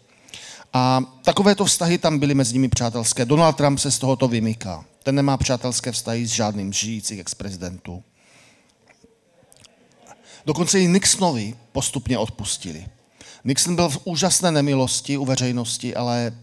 A 0.74 1.02
takovéto 1.24 1.66
vztahy 1.66 1.98
tam 1.98 2.20
byly 2.20 2.34
mezi 2.34 2.54
nimi 2.54 2.70
přátelské. 2.70 3.26
Donald 3.26 3.54
Trump 3.54 3.80
se 3.80 3.92
z 3.92 4.00
tohoto 4.00 4.28
vymyká. 4.28 4.86
Ten 5.04 5.16
nemá 5.16 5.38
přátelské 5.38 5.92
vztahy 5.92 6.28
s 6.28 6.32
žádným 6.32 6.74
žijících 6.74 7.20
ex-prezidentů. 7.20 8.04
Dokonce 10.46 10.80
i 10.80 10.88
Nixonovi 10.88 11.56
postupně 11.72 12.18
odpustili. 12.18 12.86
Nixon 13.44 13.76
byl 13.76 13.90
v 13.90 14.00
úžasné 14.04 14.52
nemilosti 14.52 15.18
u 15.18 15.26
veřejnosti, 15.26 15.96
ale 15.96 16.34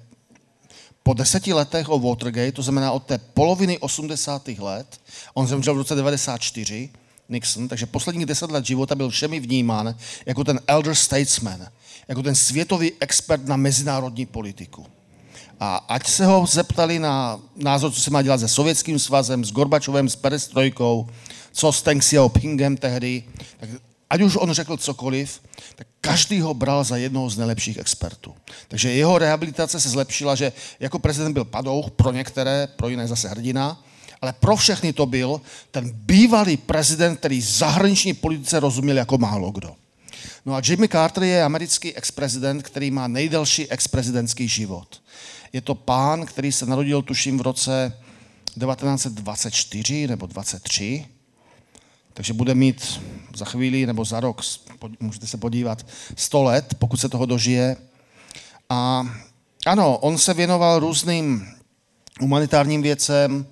po 1.02 1.14
deseti 1.14 1.52
letech 1.52 1.88
o 1.88 1.98
Watergate, 1.98 2.52
to 2.52 2.62
znamená 2.62 2.92
od 2.92 3.06
té 3.06 3.18
poloviny 3.18 3.78
80. 3.78 4.48
let, 4.48 5.00
on 5.34 5.46
zemřel 5.46 5.74
v 5.74 5.76
roce 5.76 5.94
94, 5.94 6.90
Nixon, 7.28 7.68
takže 7.68 7.86
posledních 7.86 8.26
deset 8.26 8.50
let 8.50 8.66
života 8.66 8.94
byl 8.94 9.10
všemi 9.10 9.40
vnímán 9.40 9.94
jako 10.26 10.44
ten 10.44 10.60
elder 10.66 10.94
statesman, 10.94 11.68
jako 12.08 12.22
ten 12.22 12.34
světový 12.34 12.92
expert 13.00 13.46
na 13.46 13.56
mezinárodní 13.56 14.26
politiku. 14.26 14.86
A 15.60 15.76
ať 15.76 16.08
se 16.08 16.26
ho 16.26 16.46
zeptali 16.46 16.98
na 16.98 17.40
názor, 17.56 17.92
co 17.92 18.00
se 18.00 18.10
má 18.10 18.22
dělat 18.22 18.40
se 18.40 18.48
Sovětským 18.48 18.98
svazem, 18.98 19.44
s 19.44 19.52
Gorbačovem, 19.52 20.08
s 20.08 20.16
Perestrojkou, 20.16 21.08
co 21.52 21.72
s 21.72 21.82
Teng 21.82 22.02
Xiaopingem 22.02 22.76
tehdy, 22.76 23.24
tak 23.60 23.70
ať 24.10 24.20
už 24.20 24.36
on 24.36 24.52
řekl 24.52 24.76
cokoliv, 24.76 25.40
tak 25.76 25.86
každý 26.00 26.40
ho 26.40 26.54
bral 26.54 26.84
za 26.84 26.96
jednoho 26.96 27.30
z 27.30 27.36
nejlepších 27.36 27.78
expertů. 27.78 28.34
Takže 28.68 28.92
jeho 28.92 29.18
rehabilitace 29.18 29.80
se 29.80 29.88
zlepšila, 29.88 30.34
že 30.34 30.52
jako 30.80 30.98
prezident 30.98 31.32
byl 31.32 31.44
padouch, 31.44 31.90
pro 31.90 32.12
některé, 32.12 32.68
pro 32.76 32.88
jiné 32.88 33.08
zase 33.08 33.28
hrdina, 33.28 33.82
ale 34.20 34.32
pro 34.32 34.56
všechny 34.56 34.92
to 34.92 35.06
byl 35.06 35.40
ten 35.70 35.90
bývalý 35.94 36.56
prezident, 36.56 37.16
který 37.16 37.40
zahraniční 37.42 38.14
politice 38.14 38.60
rozuměl 38.60 38.96
jako 38.96 39.18
málo 39.18 39.50
kdo. 39.50 39.74
No 40.46 40.54
a 40.54 40.62
Jimmy 40.64 40.88
Carter 40.88 41.22
je 41.22 41.44
americký 41.44 41.96
ex-prezident, 41.96 42.62
který 42.62 42.90
má 42.90 43.08
nejdelší 43.08 43.70
ex-prezidentský 43.70 44.48
život. 44.48 45.02
Je 45.52 45.60
to 45.60 45.74
pán, 45.74 46.26
který 46.26 46.52
se 46.52 46.66
narodil, 46.66 47.02
tuším, 47.02 47.38
v 47.38 47.42
roce 47.42 47.92
1924 48.60 50.06
nebo 50.06 50.26
23, 50.26 51.06
takže 52.14 52.32
bude 52.32 52.54
mít 52.54 53.00
za 53.36 53.44
chvíli 53.44 53.86
nebo 53.86 54.04
za 54.04 54.20
rok, 54.20 54.42
můžete 55.00 55.26
se 55.26 55.36
podívat, 55.36 55.86
100 56.16 56.42
let, 56.42 56.74
pokud 56.78 56.96
se 56.96 57.08
toho 57.08 57.26
dožije. 57.26 57.76
A 58.68 59.08
ano, 59.66 59.98
on 59.98 60.18
se 60.18 60.34
věnoval 60.34 60.78
různým 60.78 61.48
humanitárním 62.20 62.82
věcem, 62.82 63.46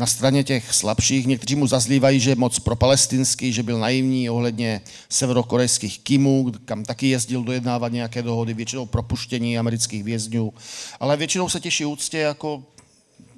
na 0.00 0.06
straně 0.06 0.44
těch 0.44 0.74
slabších. 0.74 1.26
Někteří 1.26 1.56
mu 1.56 1.66
zazlívají, 1.66 2.20
že 2.20 2.30
je 2.30 2.36
moc 2.36 2.58
propalestinský, 2.58 3.52
že 3.52 3.62
byl 3.62 3.78
naivní 3.78 4.30
ohledně 4.30 4.80
severokorejských 5.08 5.98
Kimů, 5.98 6.52
kam 6.64 6.84
taky 6.84 7.08
jezdil 7.08 7.44
dojednávat 7.44 7.92
nějaké 7.92 8.22
dohody, 8.22 8.54
většinou 8.54 8.86
propuštění 8.86 9.58
amerických 9.58 10.04
vězňů. 10.04 10.52
Ale 11.00 11.16
většinou 11.16 11.48
se 11.48 11.60
těší 11.60 11.84
úctě, 11.84 12.18
jako, 12.18 12.64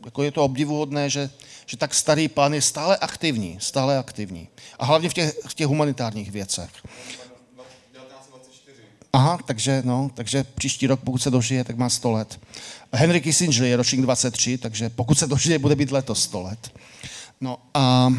jako 0.05 0.23
je 0.23 0.31
to 0.31 0.45
obdivuhodné, 0.45 1.11
že, 1.11 1.31
že 1.67 1.77
tak 1.77 1.95
starý 1.95 2.29
pán 2.29 2.55
je 2.55 2.63
stále 2.63 2.97
aktivní, 2.97 3.57
stále 3.61 3.99
aktivní. 3.99 4.49
A 4.79 4.85
hlavně 4.85 5.09
v 5.09 5.15
těch, 5.15 5.35
v 5.47 5.55
těch 5.55 5.67
humanitárních 5.67 6.31
věcech. 6.31 6.71
Aha, 9.13 9.39
takže, 9.47 9.83
no, 9.85 10.11
takže 10.15 10.45
příští 10.45 10.87
rok, 10.87 11.01
pokud 11.01 11.19
se 11.19 11.31
dožije, 11.31 11.65
tak 11.65 11.77
má 11.77 11.89
100 11.89 12.11
let. 12.11 12.41
Henry 12.95 13.21
Kissinger 13.21 13.65
je 13.65 13.77
ročník 13.77 14.03
23, 14.03 14.59
takže 14.59 14.89
pokud 14.89 15.19
se 15.19 15.27
dožije, 15.27 15.59
bude 15.59 15.77
být 15.77 15.93
letos 15.93 16.23
100 16.23 16.43
let. 16.43 16.73
No 17.41 17.59
a, 17.75 18.15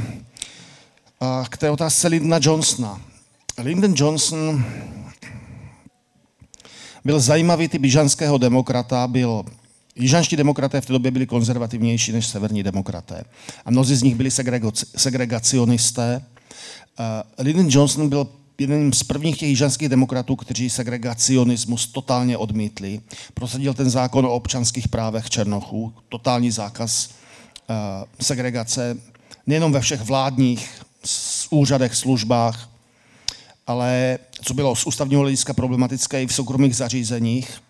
a 1.19 1.45
k 1.49 1.57
té 1.57 1.69
otázce 1.69 2.07
Lyndona 2.07 2.39
Johnsona. 2.41 3.01
Lyndon 3.57 3.93
Johnson 3.97 4.65
byl 7.05 7.19
zajímavý 7.19 7.67
typ 7.67 7.83
jižanského 7.83 8.37
demokrata, 8.37 9.07
byl 9.07 9.45
Jižanští 9.95 10.35
demokraté 10.35 10.81
v 10.81 10.85
té 10.85 10.93
době 10.93 11.11
byli 11.11 11.25
konzervativnější 11.25 12.11
než 12.11 12.27
severní 12.27 12.63
demokraté. 12.63 13.23
A 13.65 13.71
mnozí 13.71 13.95
z 13.95 14.03
nich 14.03 14.15
byli 14.15 14.31
segregacionisté. 14.97 16.25
Lyndon 17.37 17.67
Johnson 17.69 18.09
byl 18.09 18.27
jeden 18.59 18.93
z 18.93 19.03
prvních 19.03 19.37
těch 19.37 19.49
jižanských 19.49 19.89
demokratů, 19.89 20.35
kteří 20.35 20.69
segregacionismus 20.69 21.87
totálně 21.87 22.37
odmítli. 22.37 23.01
Prosadil 23.33 23.73
ten 23.73 23.89
zákon 23.89 24.25
o 24.25 24.33
občanských 24.33 24.87
právech 24.87 25.29
Černochů, 25.29 25.93
totální 26.09 26.51
zákaz 26.51 27.09
uh, 27.09 27.75
segregace, 28.21 28.97
nejenom 29.47 29.71
ve 29.71 29.81
všech 29.81 30.01
vládních 30.01 30.81
úřadech, 31.49 31.95
službách, 31.95 32.69
ale 33.67 34.19
co 34.41 34.53
bylo 34.53 34.75
z 34.75 34.85
ústavního 34.85 35.21
hlediska 35.21 35.53
problematické 35.53 36.23
i 36.23 36.27
v 36.27 36.33
soukromých 36.33 36.75
zařízeních. 36.75 37.61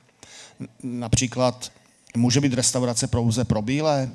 Například 0.84 1.72
může 2.18 2.42
být 2.42 2.54
restaurace 2.54 3.08
pouze 3.08 3.46
pro 3.46 3.62
bílé. 3.62 4.12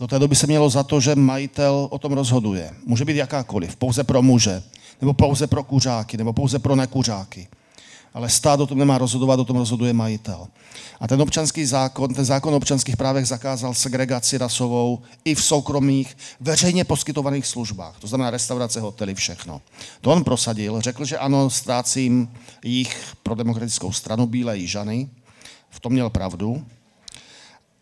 Do 0.00 0.06
té 0.06 0.18
doby 0.18 0.36
se 0.36 0.46
mělo 0.46 0.70
za 0.70 0.82
to, 0.82 1.00
že 1.00 1.14
majitel 1.14 1.88
o 1.90 1.98
tom 1.98 2.12
rozhoduje. 2.12 2.70
Může 2.86 3.04
být 3.04 3.16
jakákoliv, 3.16 3.76
pouze 3.76 4.04
pro 4.04 4.22
muže 4.22 4.62
nebo 5.00 5.14
pouze 5.14 5.46
pro 5.46 5.64
kuřáky, 5.64 6.16
nebo 6.16 6.32
pouze 6.32 6.58
pro 6.58 6.76
nekuřáky. 6.76 7.48
Ale 8.14 8.28
stát 8.28 8.60
o 8.60 8.66
tom 8.66 8.78
nemá 8.78 8.98
rozhodovat, 8.98 9.40
o 9.40 9.44
tom 9.44 9.56
rozhoduje 9.56 9.92
majitel. 9.92 10.48
A 11.00 11.08
ten 11.08 11.22
občanský 11.22 11.64
zákon, 11.64 12.14
ten 12.14 12.24
zákon 12.24 12.54
o 12.54 12.56
občanských 12.56 12.96
právech 12.96 13.26
zakázal 13.26 13.74
segregaci 13.74 14.38
rasovou 14.38 15.02
i 15.24 15.34
v 15.34 15.44
soukromých, 15.44 16.16
veřejně 16.40 16.84
poskytovaných 16.84 17.46
službách. 17.46 17.96
To 17.98 18.06
znamená 18.06 18.30
restaurace, 18.30 18.80
hotely, 18.80 19.14
všechno. 19.14 19.60
To 20.00 20.12
on 20.12 20.24
prosadil, 20.24 20.80
řekl, 20.80 21.04
že 21.04 21.18
ano, 21.18 21.50
ztrácím 21.50 22.32
jich 22.64 23.14
pro 23.22 23.34
demokratickou 23.34 23.92
stranu 23.92 24.26
Bílé 24.26 24.58
Jižany. 24.58 25.08
V 25.70 25.80
tom 25.80 25.92
měl 25.92 26.10
pravdu. 26.10 26.64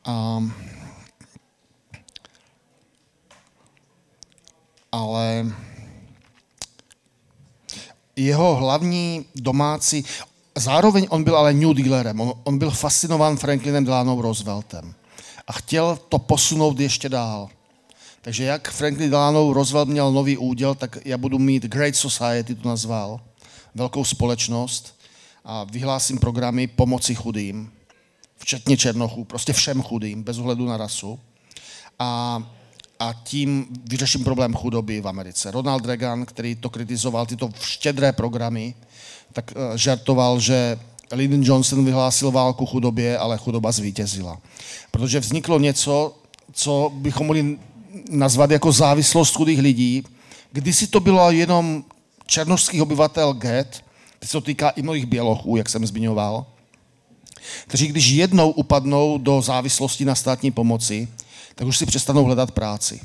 A 0.05 0.43
ale 4.95 5.47
jeho 8.17 8.55
hlavní 8.55 9.25
domácí, 9.35 10.05
zároveň 10.55 11.07
on 11.11 11.25
byl 11.25 11.37
ale 11.37 11.53
New 11.53 11.75
Dealerem, 11.75 12.21
on, 12.21 12.33
on 12.45 12.59
byl 12.59 12.71
fascinován 12.71 13.37
Franklinem 13.37 13.85
Delano 13.85 14.23
Rooseveltem 14.23 14.95
a 15.47 15.53
chtěl 15.53 15.99
to 16.09 16.19
posunout 16.19 16.81
ještě 16.81 17.09
dál. 17.09 17.49
Takže 18.23 18.45
jak 18.45 18.71
Franklin 18.71 19.11
Delano 19.11 19.53
Roosevelt 19.53 19.89
měl 19.89 20.13
nový 20.13 20.37
úděl, 20.37 20.75
tak 20.75 20.99
já 21.05 21.19
budu 21.19 21.39
mít 21.39 21.63
Great 21.63 21.97
Society, 21.97 22.55
to 22.55 22.69
nazval, 22.69 23.21
velkou 23.75 24.05
společnost 24.05 24.95
a 25.45 25.65
vyhlásím 25.65 26.19
programy 26.19 26.67
pomoci 26.67 27.15
chudým, 27.15 27.73
včetně 28.37 28.77
černochů, 28.77 29.25
prostě 29.25 29.53
všem 29.53 29.83
chudým, 29.83 30.23
bez 30.23 30.39
ohledu 30.39 30.67
na 30.67 30.77
rasu. 30.77 31.19
A, 31.99 32.43
a 33.05 33.13
tím 33.25 33.67
vyřeším 33.85 34.25
problém 34.25 34.55
chudoby 34.55 35.01
v 35.01 35.09
Americe. 35.09 35.51
Ronald 35.51 35.87
Reagan, 35.87 36.27
který 36.27 36.55
to 36.55 36.71
kritizoval, 36.71 37.27
tyto 37.27 37.51
štědré 37.61 38.13
programy, 38.13 38.75
tak 39.33 39.53
uh, 39.57 39.77
žartoval, 39.77 40.41
že 40.41 40.79
Lyndon 41.13 41.43
Johnson 41.43 41.85
vyhlásil 41.85 42.31
válku 42.31 42.67
chudobě, 42.67 43.19
ale 43.19 43.39
chudoba 43.39 43.73
zvítězila. 43.73 44.39
Protože 44.91 45.21
vzniklo 45.21 45.59
něco, 45.59 46.17
co 46.53 46.93
bychom 46.95 47.27
mohli 47.27 47.59
nazvat 48.11 48.51
jako 48.51 48.73
závislost 48.73 49.35
chudých 49.35 49.59
lidí. 49.59 50.03
Kdysi 50.53 50.87
to 50.87 51.01
bylo 51.01 51.31
jenom 51.31 51.85
černožských 52.27 52.83
obyvatel 52.83 53.33
get, 53.33 53.85
teď 54.19 54.29
se 54.29 54.33
to 54.33 54.41
týká 54.41 54.69
i 54.69 54.83
mnohých 54.83 55.07
bělochů, 55.07 55.57
jak 55.57 55.69
jsem 55.69 55.87
zmiňoval, 55.87 56.47
kteří 57.67 57.87
když 57.87 58.09
jednou 58.09 58.51
upadnou 58.51 59.19
do 59.19 59.43
závislosti 59.43 60.05
na 60.05 60.15
státní 60.15 60.51
pomoci, 60.51 61.09
tak 61.55 61.67
už 61.67 61.79
si 61.79 61.87
přestanou 61.87 62.25
hledat 62.25 62.51
práci. 62.51 63.01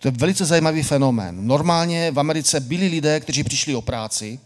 To 0.00 0.08
je 0.08 0.12
velice 0.12 0.44
zajímavý 0.44 0.82
fenomén. 0.82 1.46
Normálně 1.46 2.10
v 2.10 2.18
Americe 2.18 2.60
byli 2.60 2.86
lidé, 2.86 3.20
kteří 3.20 3.44
přišli 3.44 3.74
o 3.74 3.82
práci, 3.82 4.38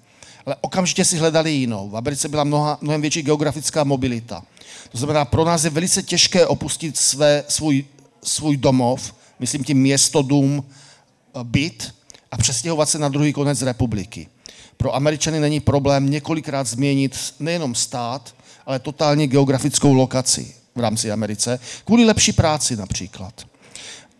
ale 0.46 0.56
okamžitě 0.60 1.04
si 1.04 1.18
hledali 1.18 1.50
jinou. 1.50 1.90
V 1.90 1.96
Americe 1.96 2.28
byla 2.28 2.44
mnoha, 2.44 2.78
mnohem 2.80 3.00
větší 3.00 3.22
geografická 3.22 3.84
mobilita. 3.84 4.42
To 4.88 4.98
znamená, 4.98 5.24
pro 5.24 5.44
nás 5.44 5.64
je 5.64 5.70
velice 5.70 6.02
těžké 6.02 6.46
opustit 6.46 6.96
své, 6.96 7.44
svůj, 7.48 7.84
svůj 8.22 8.56
domov, 8.56 9.14
myslím 9.38 9.64
tím 9.64 9.78
město, 9.78 10.22
dům, 10.22 10.64
eh, 10.64 11.40
byt 11.42 11.94
a 12.30 12.36
přestěhovat 12.36 12.88
se 12.88 12.98
na 12.98 13.08
druhý 13.08 13.32
konec 13.32 13.62
republiky. 13.62 14.28
Pro 14.76 14.94
Američany 14.94 15.40
není 15.40 15.60
problém 15.60 16.10
několikrát 16.10 16.66
změnit 16.66 17.34
nejenom 17.40 17.74
stát, 17.74 18.34
ale 18.66 18.78
totálně 18.78 19.26
geografickou 19.26 19.92
lokaci 19.92 20.57
v 20.78 20.80
rámci 20.80 21.12
Americe, 21.12 21.60
kvůli 21.84 22.04
lepší 22.04 22.32
práci 22.32 22.76
například. 22.76 23.34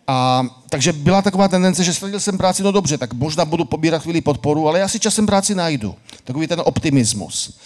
A, 0.07 0.45
takže 0.69 0.93
byla 0.93 1.21
taková 1.21 1.47
tendence, 1.47 1.83
že 1.83 1.93
ztratil 1.93 2.19
jsem 2.19 2.37
práci, 2.37 2.63
no 2.63 2.71
dobře, 2.71 2.97
tak 2.97 3.13
možná 3.13 3.45
budu 3.45 3.65
pobírat 3.65 4.01
chvíli 4.01 4.21
podporu, 4.21 4.67
ale 4.67 4.79
já 4.79 4.87
si 4.87 4.99
časem 4.99 5.25
práci 5.25 5.55
najdu. 5.55 5.95
Takový 6.23 6.47
ten 6.47 6.61
optimismus. 6.65 7.59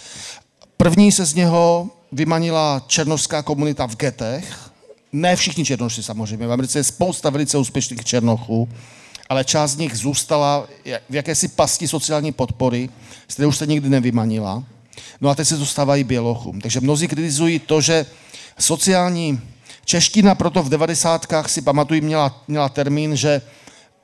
První 0.76 1.12
se 1.12 1.24
z 1.24 1.34
něho 1.34 1.90
vymanila 2.12 2.84
černožská 2.86 3.42
komunita 3.42 3.86
v 3.86 3.96
getech. 3.96 4.70
Ne 5.12 5.36
všichni 5.36 5.64
černoši 5.64 6.02
samozřejmě, 6.02 6.46
v 6.46 6.52
Americe 6.52 6.78
je 6.78 6.84
spousta 6.84 7.30
velice 7.30 7.58
úspěšných 7.58 8.04
černochů, 8.04 8.68
ale 9.28 9.44
část 9.44 9.70
z 9.70 9.76
nich 9.76 9.96
zůstala 9.96 10.66
v 11.10 11.14
jakési 11.14 11.48
pasti 11.48 11.88
sociální 11.88 12.32
podpory, 12.32 12.88
z 13.28 13.34
které 13.34 13.46
už 13.46 13.56
se 13.56 13.66
nikdy 13.66 13.88
nevymanila. 13.88 14.64
No 15.20 15.28
a 15.28 15.34
teď 15.34 15.48
se 15.48 15.56
dostávají 15.56 16.04
bělochům. 16.04 16.60
Takže 16.60 16.80
mnozí 16.80 17.08
kritizují 17.08 17.58
to, 17.58 17.80
že 17.80 18.06
sociální 18.58 19.40
čeština 19.84 20.34
proto 20.34 20.62
v 20.62 20.68
devadesátkách 20.68 21.50
si 21.50 21.62
pamatují, 21.62 22.00
měla, 22.00 22.42
měla 22.48 22.68
termín, 22.68 23.16
že, 23.16 23.42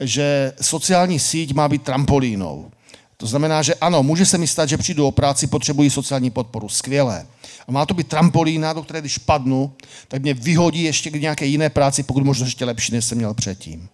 že 0.01 0.53
sociální 0.61 1.19
síť 1.19 1.55
má 1.55 1.69
být 1.69 1.83
trampolínou. 1.83 2.71
To 3.17 3.27
znamená, 3.27 3.63
že 3.63 3.75
ano, 3.75 4.03
může 4.03 4.27
se 4.27 4.39
mi 4.39 4.47
stát, 4.47 4.69
že 4.69 4.77
přijdu 4.77 5.07
o 5.07 5.11
práci, 5.11 5.47
potřebují 5.47 5.91
sociální 5.91 6.31
podporu. 6.31 6.69
Skvělé. 6.69 7.27
A 7.69 7.73
má 7.73 7.87
to 7.87 7.95
být 7.95 8.09
trampolína, 8.09 8.73
do 8.73 8.83
které 8.83 9.01
když 9.01 9.19
padnu, 9.19 9.73
tak 10.09 10.23
mě 10.23 10.35
vyhodí 10.35 10.83
ještě 10.83 11.11
k 11.11 11.21
nějaké 11.21 11.47
jiné 11.47 11.71
práci, 11.71 12.03
pokud 12.03 12.25
možno 12.25 12.47
ještě 12.47 12.65
lepší, 12.65 12.93
než 12.93 13.05
jsem 13.05 13.19
měl 13.19 13.35
předtím. 13.35 13.89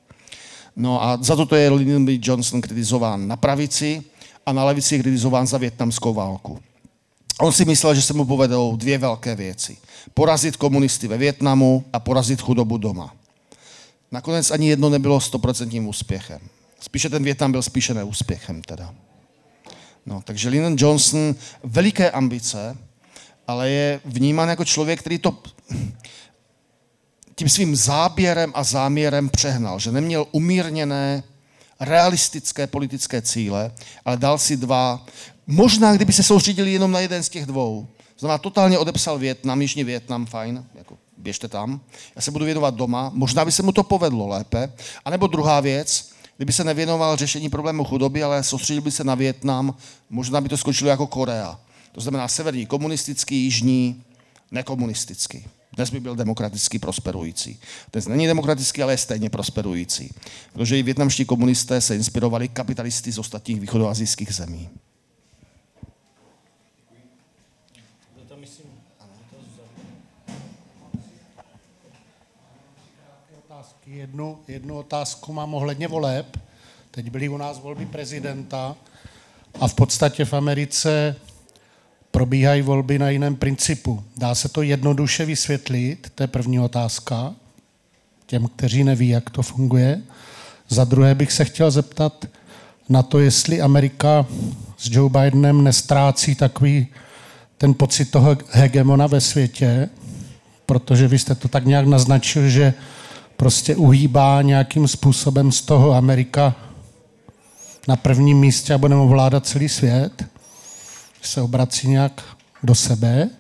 No 0.77 1.03
a 1.05 1.19
za 1.20 1.37
toto 1.37 1.57
je 1.57 1.70
Lyndon 1.70 2.07
B. 2.07 2.12
Johnson 2.23 2.61
kritizován 2.61 3.28
na 3.28 3.37
pravici 3.37 4.03
a 4.47 4.53
na 4.53 4.65
levici 4.65 4.95
je 4.95 5.03
kritizován 5.03 5.47
za 5.47 5.59
větnamskou 5.59 6.15
válku. 6.15 6.59
On 7.40 7.52
si 7.52 7.64
myslel, 7.64 7.94
že 7.94 8.02
se 8.02 8.12
mu 8.12 8.24
povedou 8.24 8.76
dvě 8.76 8.98
velké 8.98 9.34
věci. 9.34 9.76
Porazit 10.14 10.56
komunisty 10.56 11.08
ve 11.08 11.18
Větnamu 11.18 11.84
a 11.92 12.00
porazit 12.00 12.40
chudobu 12.40 12.78
doma. 12.78 13.14
Nakonec 14.12 14.50
ani 14.50 14.68
jedno 14.68 14.88
nebylo 14.88 15.20
stoprocentním 15.20 15.88
úspěchem. 15.88 16.40
Spíše 16.80 17.10
ten 17.10 17.24
Větnam 17.24 17.52
byl 17.52 17.62
spíše 17.62 17.94
neúspěchem 17.94 18.62
teda. 18.62 18.94
No, 20.06 20.22
takže 20.24 20.48
Lyndon 20.48 20.76
Johnson, 20.78 21.34
veliké 21.62 22.10
ambice, 22.10 22.76
ale 23.48 23.70
je 23.70 24.00
vnímán 24.04 24.48
jako 24.48 24.64
člověk, 24.64 25.00
který 25.00 25.18
to 25.18 25.42
tím 27.34 27.48
svým 27.48 27.76
záběrem 27.76 28.52
a 28.54 28.64
záměrem 28.64 29.28
přehnal, 29.28 29.78
že 29.78 29.92
neměl 29.92 30.26
umírněné, 30.32 31.22
realistické 31.80 32.66
politické 32.66 33.22
cíle, 33.22 33.72
ale 34.04 34.16
dal 34.16 34.38
si 34.38 34.56
dva. 34.56 35.06
Možná, 35.47 35.94
kdyby 35.94 36.12
se 36.12 36.23
soustředili 36.23 36.73
jenom 36.73 36.90
na 36.90 37.01
jeden 37.01 37.23
z 37.23 37.28
těch 37.28 37.47
dvou. 37.47 37.89
Znamená, 38.18 38.39
totálně 38.39 38.78
odepsal 38.78 39.18
Větnam, 39.18 39.62
Jižní 39.62 39.85
Větnam, 39.85 40.27
fajn, 40.27 40.64
jako 40.74 40.98
běžte 41.16 41.48
tam. 41.48 41.81
Já 42.16 42.23
se 42.23 42.31
budu 42.31 42.44
věnovat 42.44 42.74
doma, 42.74 43.10
možná 43.14 43.44
by 43.44 43.52
se 43.52 43.62
mu 43.62 43.73
to 43.73 43.82
povedlo 43.82 44.28
lépe. 44.28 44.73
A 45.05 45.10
nebo 45.10 45.27
druhá 45.27 45.60
věc, 45.60 46.10
kdyby 46.36 46.52
se 46.52 46.64
nevěnoval 46.64 47.16
řešení 47.16 47.48
problému 47.48 47.85
chudoby, 47.85 48.23
ale 48.23 48.43
soustředil 48.43 48.82
by 48.82 48.90
se 48.90 49.05
na 49.05 49.14
Větnam, 49.14 49.74
možná 50.10 50.40
by 50.40 50.48
to 50.48 50.56
skončilo 50.56 50.90
jako 50.90 51.06
Korea. 51.06 51.60
To 51.93 52.01
znamená 52.01 52.28
severní 52.28 52.66
komunistický, 52.66 53.36
jižní 53.36 54.02
nekomunistický. 54.51 55.44
Dnes 55.77 55.90
by 55.90 56.01
byl 56.01 56.16
demokraticky 56.16 56.78
prosperující. 56.78 57.59
Dnes 57.93 58.06
není 58.06 58.27
demokratický, 58.27 58.82
ale 58.82 58.93
je 58.93 58.98
stejně 58.98 59.31
prosperující. 59.31 60.10
Protože 60.52 60.78
i 60.78 60.82
větnamští 60.82 61.24
komunisté 61.24 61.81
se 61.81 61.97
inspirovali 61.97 62.48
kapitalisty 62.48 63.12
z 63.12 63.18
ostatních 63.18 63.60
východoazijských 63.60 64.35
zemí. 64.35 64.68
Jednu, 73.97 74.39
jednu 74.48 74.78
otázku 74.78 75.32
mám 75.32 75.55
ohledně 75.55 75.89
voleb. 75.89 76.39
Teď 76.90 77.10
byly 77.10 77.28
u 77.28 77.36
nás 77.36 77.60
volby 77.60 77.86
prezidenta 77.86 78.77
a 79.60 79.68
v 79.68 79.74
podstatě 79.74 80.24
v 80.24 80.32
Americe 80.32 81.16
probíhají 82.10 82.62
volby 82.62 82.98
na 82.98 83.10
jiném 83.10 83.36
principu. 83.36 84.05
Dá 84.16 84.35
se 84.35 84.48
to 84.48 84.62
jednoduše 84.62 85.24
vysvětlit? 85.24 86.12
To 86.14 86.23
je 86.23 86.27
první 86.27 86.60
otázka 86.60 87.35
těm, 88.27 88.48
kteří 88.56 88.85
neví, 88.85 89.09
jak 89.09 89.31
to 89.31 89.43
funguje. 89.43 90.02
Za 90.68 90.85
druhé 90.85 91.14
bych 91.14 91.32
se 91.32 91.44
chtěl 91.44 91.70
zeptat 91.70 92.24
na 92.89 93.02
to, 93.02 93.18
jestli 93.18 93.60
Amerika 93.60 94.27
s 94.77 94.90
Joe 94.90 95.10
Bidenem 95.10 95.64
nestrácí 95.64 96.35
takový 96.35 96.86
ten 97.59 97.74
pocit 97.74 98.10
toho 98.10 98.36
hegemona 98.51 99.06
ve 99.06 99.20
světě, 99.20 99.89
protože 100.66 101.09
vy 101.09 101.18
jste 101.18 101.35
to 101.35 101.48
tak 101.48 101.64
nějak 101.64 101.86
naznačil, 101.86 102.48
že 102.48 102.74
prostě 103.36 103.76
uhýbá 103.76 104.42
nějakým 104.42 104.88
způsobem 104.88 105.52
z 105.52 105.62
toho 105.62 105.92
Amerika 105.92 106.54
na 107.88 107.96
prvním 107.96 108.38
místě 108.38 108.74
a 108.74 108.78
budeme 108.78 109.00
ovládat 109.00 109.46
celý 109.46 109.68
svět 109.68 110.24
se 111.22 111.42
obrací 111.42 111.88
nějak 111.88 112.36
do 112.62 112.74
sebe. 112.74 113.30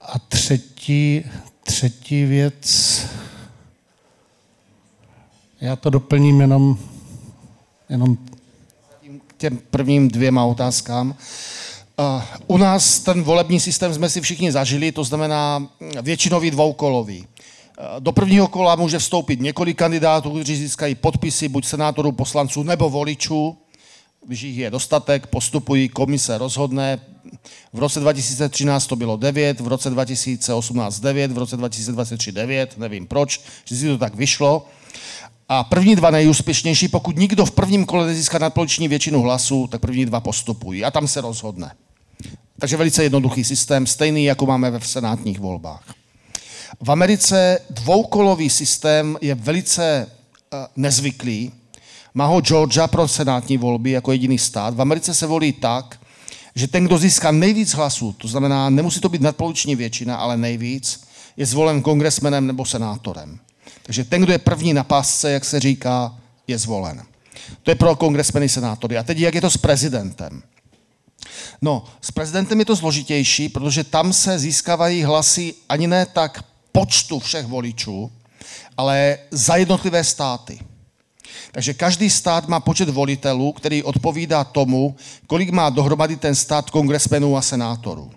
A 0.00 0.18
třetí, 0.18 1.24
třetí 1.62 2.24
věc, 2.24 3.00
já 5.60 5.76
to 5.76 5.90
doplním 5.90 6.40
jenom, 6.40 6.78
jenom 7.88 8.16
k 9.26 9.34
těm 9.36 9.58
prvním 9.70 10.08
dvěma 10.08 10.44
otázkám. 10.44 11.14
U 12.46 12.56
nás 12.56 13.00
ten 13.00 13.22
volební 13.22 13.60
systém 13.60 13.94
jsme 13.94 14.08
si 14.08 14.20
všichni 14.20 14.52
zažili, 14.52 14.92
to 14.92 15.04
znamená 15.04 15.68
většinový 16.02 16.50
dvoukolový. 16.50 17.26
Do 17.98 18.12
prvního 18.12 18.48
kola 18.48 18.76
může 18.76 18.98
vstoupit 18.98 19.40
několik 19.40 19.78
kandidátů, 19.78 20.30
kteří 20.30 20.56
získají 20.56 20.94
podpisy 20.94 21.48
buď 21.48 21.64
senátorů, 21.64 22.12
poslanců 22.12 22.62
nebo 22.62 22.90
voličů 22.90 23.58
když 24.28 24.42
jich 24.42 24.56
je 24.56 24.70
dostatek, 24.70 25.26
postupují, 25.26 25.88
komise 25.88 26.38
rozhodne. 26.38 27.00
V 27.72 27.78
roce 27.78 28.00
2013 28.00 28.86
to 28.86 28.96
bylo 28.96 29.16
9, 29.16 29.60
v 29.60 29.68
roce 29.68 29.90
2018 29.90 31.00
9, 31.00 31.32
v 31.32 31.38
roce 31.38 31.56
2023 31.56 32.32
9, 32.32 32.78
nevím 32.78 33.06
proč, 33.06 33.40
že 33.64 33.88
to 33.88 33.98
tak 33.98 34.14
vyšlo. 34.14 34.66
A 35.48 35.64
první 35.64 35.96
dva 35.96 36.10
nejúspěšnější, 36.10 36.88
pokud 36.88 37.16
nikdo 37.16 37.44
v 37.44 37.50
prvním 37.50 37.84
kole 37.84 38.06
nezíská 38.06 38.38
nadpoloviční 38.38 38.88
většinu 38.88 39.22
hlasů, 39.22 39.66
tak 39.66 39.80
první 39.80 40.06
dva 40.06 40.20
postupují 40.20 40.84
a 40.84 40.90
tam 40.90 41.08
se 41.08 41.20
rozhodne. 41.20 41.72
Takže 42.58 42.76
velice 42.76 43.02
jednoduchý 43.02 43.44
systém, 43.44 43.86
stejný, 43.86 44.24
jako 44.24 44.46
máme 44.46 44.70
ve 44.70 44.80
senátních 44.80 45.40
volbách. 45.40 45.97
V 46.80 46.90
Americe 46.90 47.58
dvoukolový 47.70 48.50
systém 48.50 49.18
je 49.20 49.34
velice 49.34 50.06
uh, 50.06 50.58
nezvyklý, 50.76 51.52
má 52.14 52.26
ho 52.26 52.40
Georgia 52.40 52.86
pro 52.86 53.08
senátní 53.08 53.56
volby 53.56 53.90
jako 53.90 54.12
jediný 54.12 54.38
stát. 54.38 54.74
V 54.74 54.80
Americe 54.80 55.14
se 55.14 55.26
volí 55.26 55.52
tak, 55.52 56.00
že 56.54 56.68
ten, 56.68 56.84
kdo 56.84 56.98
získá 56.98 57.30
nejvíc 57.30 57.74
hlasů, 57.74 58.12
to 58.12 58.28
znamená, 58.28 58.70
nemusí 58.70 59.00
to 59.00 59.08
být 59.08 59.22
nadpoloviční 59.22 59.76
většina, 59.76 60.16
ale 60.16 60.36
nejvíc, 60.36 61.04
je 61.36 61.46
zvolen 61.46 61.82
kongresmenem 61.82 62.46
nebo 62.46 62.64
senátorem. 62.64 63.38
Takže 63.82 64.04
ten, 64.04 64.22
kdo 64.22 64.32
je 64.32 64.38
první 64.38 64.72
na 64.72 64.84
pásce, 64.84 65.30
jak 65.30 65.44
se 65.44 65.60
říká, 65.60 66.18
je 66.46 66.58
zvolen. 66.58 67.02
To 67.62 67.70
je 67.70 67.74
pro 67.74 67.96
kongresmeny 67.96 68.48
senátory. 68.48 68.98
A 68.98 69.02
teď 69.02 69.18
jak 69.18 69.34
je 69.34 69.40
to 69.40 69.50
s 69.50 69.56
prezidentem? 69.56 70.42
No, 71.62 71.84
s 72.00 72.10
prezidentem 72.10 72.58
je 72.58 72.64
to 72.64 72.74
zložitější, 72.74 73.48
protože 73.48 73.84
tam 73.84 74.12
se 74.12 74.38
získávají 74.38 75.02
hlasy 75.02 75.54
ani 75.68 75.86
ne 75.86 76.06
tak 76.06 76.44
počtu 76.72 77.18
všech 77.18 77.46
voličů, 77.46 78.12
ale 78.76 79.18
za 79.30 79.56
jednotlivé 79.56 80.04
státy. 80.04 80.60
Takže 81.52 81.74
každý 81.74 82.10
stát 82.10 82.48
má 82.48 82.60
počet 82.60 82.88
volitelů, 82.88 83.52
který 83.52 83.82
odpovídá 83.82 84.44
tomu, 84.44 84.96
kolik 85.26 85.50
má 85.50 85.70
dohromady 85.70 86.16
ten 86.16 86.34
stát 86.34 86.70
kongresmenů 86.70 87.36
a 87.36 87.42
senátorů. 87.42 88.10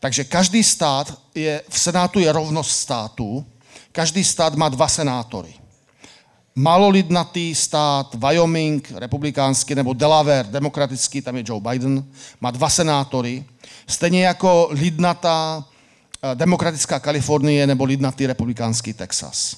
Takže 0.00 0.24
každý 0.24 0.64
stát 0.64 1.18
je, 1.34 1.62
v 1.68 1.78
senátu 1.78 2.18
je 2.18 2.32
rovnost 2.32 2.70
států, 2.70 3.46
každý 3.92 4.24
stát 4.24 4.54
má 4.54 4.68
dva 4.68 4.88
senátory. 4.88 5.54
Malolidnatý 6.54 7.54
stát 7.54 8.14
Wyoming, 8.14 8.90
republikánský, 8.90 9.74
nebo 9.74 9.92
Delaware, 9.92 10.46
demokratický, 10.46 11.22
tam 11.22 11.36
je 11.36 11.44
Joe 11.46 11.60
Biden, 11.60 12.04
má 12.40 12.50
dva 12.50 12.68
senátory, 12.68 13.44
stejně 13.86 14.26
jako 14.26 14.68
lidnatá 14.70 15.64
demokratická 16.34 17.00
Kalifornie 17.00 17.66
nebo 17.66 17.84
lidnatý 17.84 18.26
republikánský 18.26 18.92
Texas. 18.92 19.56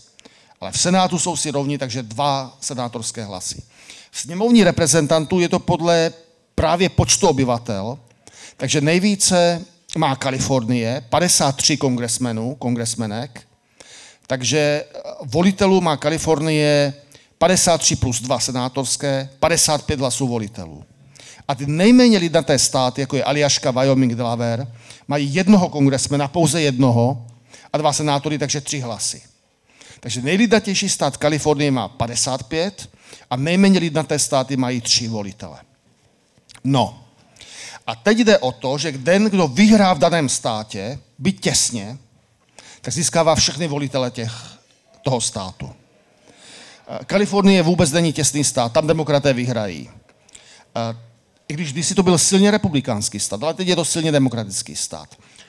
Ale 0.60 0.72
v 0.72 0.80
Senátu 0.80 1.18
jsou 1.18 1.36
si 1.36 1.50
rovni, 1.50 1.78
takže 1.78 2.02
dva 2.02 2.56
senátorské 2.60 3.24
hlasy. 3.24 3.62
V 4.10 4.20
sněmovní 4.20 4.64
reprezentantů 4.64 5.40
je 5.40 5.48
to 5.48 5.58
podle 5.58 6.12
právě 6.54 6.88
počtu 6.88 7.28
obyvatel, 7.28 7.98
takže 8.56 8.80
nejvíce 8.80 9.64
má 9.98 10.16
Kalifornie, 10.16 11.04
53 11.08 11.76
kongresmenů, 11.76 12.54
kongresmenek, 12.54 13.42
takže 14.26 14.58
eh, 14.58 15.00
volitelů 15.24 15.80
má 15.80 15.96
Kalifornie 15.96 16.94
53 17.38 17.96
plus 17.96 18.20
2 18.20 18.40
senátorské, 18.40 19.28
55 19.40 20.00
hlasů 20.00 20.28
volitelů. 20.28 20.84
A 21.50 21.54
ty 21.54 21.66
nejméně 21.66 22.18
lidnaté 22.18 22.58
státy, 22.58 23.00
jako 23.00 23.16
je 23.16 23.24
Aljaška, 23.24 23.70
Wyoming, 23.70 24.14
Delaware, 24.14 24.66
mají 25.08 25.34
jednoho 25.34 25.68
kongresmena, 25.68 26.28
pouze 26.28 26.62
jednoho, 26.62 27.26
a 27.72 27.78
dva 27.78 27.92
senátory, 27.92 28.38
takže 28.38 28.60
tři 28.60 28.80
hlasy. 28.80 29.22
Takže 30.00 30.22
nejlidnatější 30.22 30.88
stát 30.88 31.16
Kalifornie 31.16 31.70
má 31.70 31.88
55 31.88 32.90
a 33.30 33.36
nejméně 33.36 33.78
lidnaté 33.78 34.18
státy 34.18 34.56
mají 34.56 34.80
tři 34.80 35.08
volitele. 35.08 35.58
No, 36.64 37.04
a 37.86 37.94
teď 37.94 38.18
jde 38.18 38.38
o 38.38 38.52
to, 38.52 38.78
že 38.78 38.92
den, 38.92 39.24
kdo 39.24 39.48
vyhrá 39.48 39.92
v 39.92 39.98
daném 39.98 40.28
státě, 40.28 40.98
byť 41.18 41.40
těsně, 41.40 41.98
tak 42.80 42.94
získává 42.94 43.34
všechny 43.34 43.66
volitele 43.66 44.10
těch, 44.10 44.32
toho 45.02 45.20
státu. 45.20 45.72
Eh, 46.88 47.04
Kalifornie 47.04 47.62
vůbec 47.62 47.92
není 47.92 48.12
těsný 48.12 48.44
stát, 48.44 48.72
tam 48.72 48.86
demokraté 48.86 49.32
vyhrají. 49.32 49.90
I 51.50 51.52
když 51.52 51.72
kdysi 51.72 51.94
to 51.94 52.02
byl 52.02 52.18
silně 52.18 52.50
republikánský 52.50 53.20
stát, 53.20 53.42
ale 53.42 53.54
teď 53.54 53.68
je 53.68 53.76
to 53.76 53.84
silně 53.84 54.12
demokratický 54.12 54.76
stát. 54.76 55.08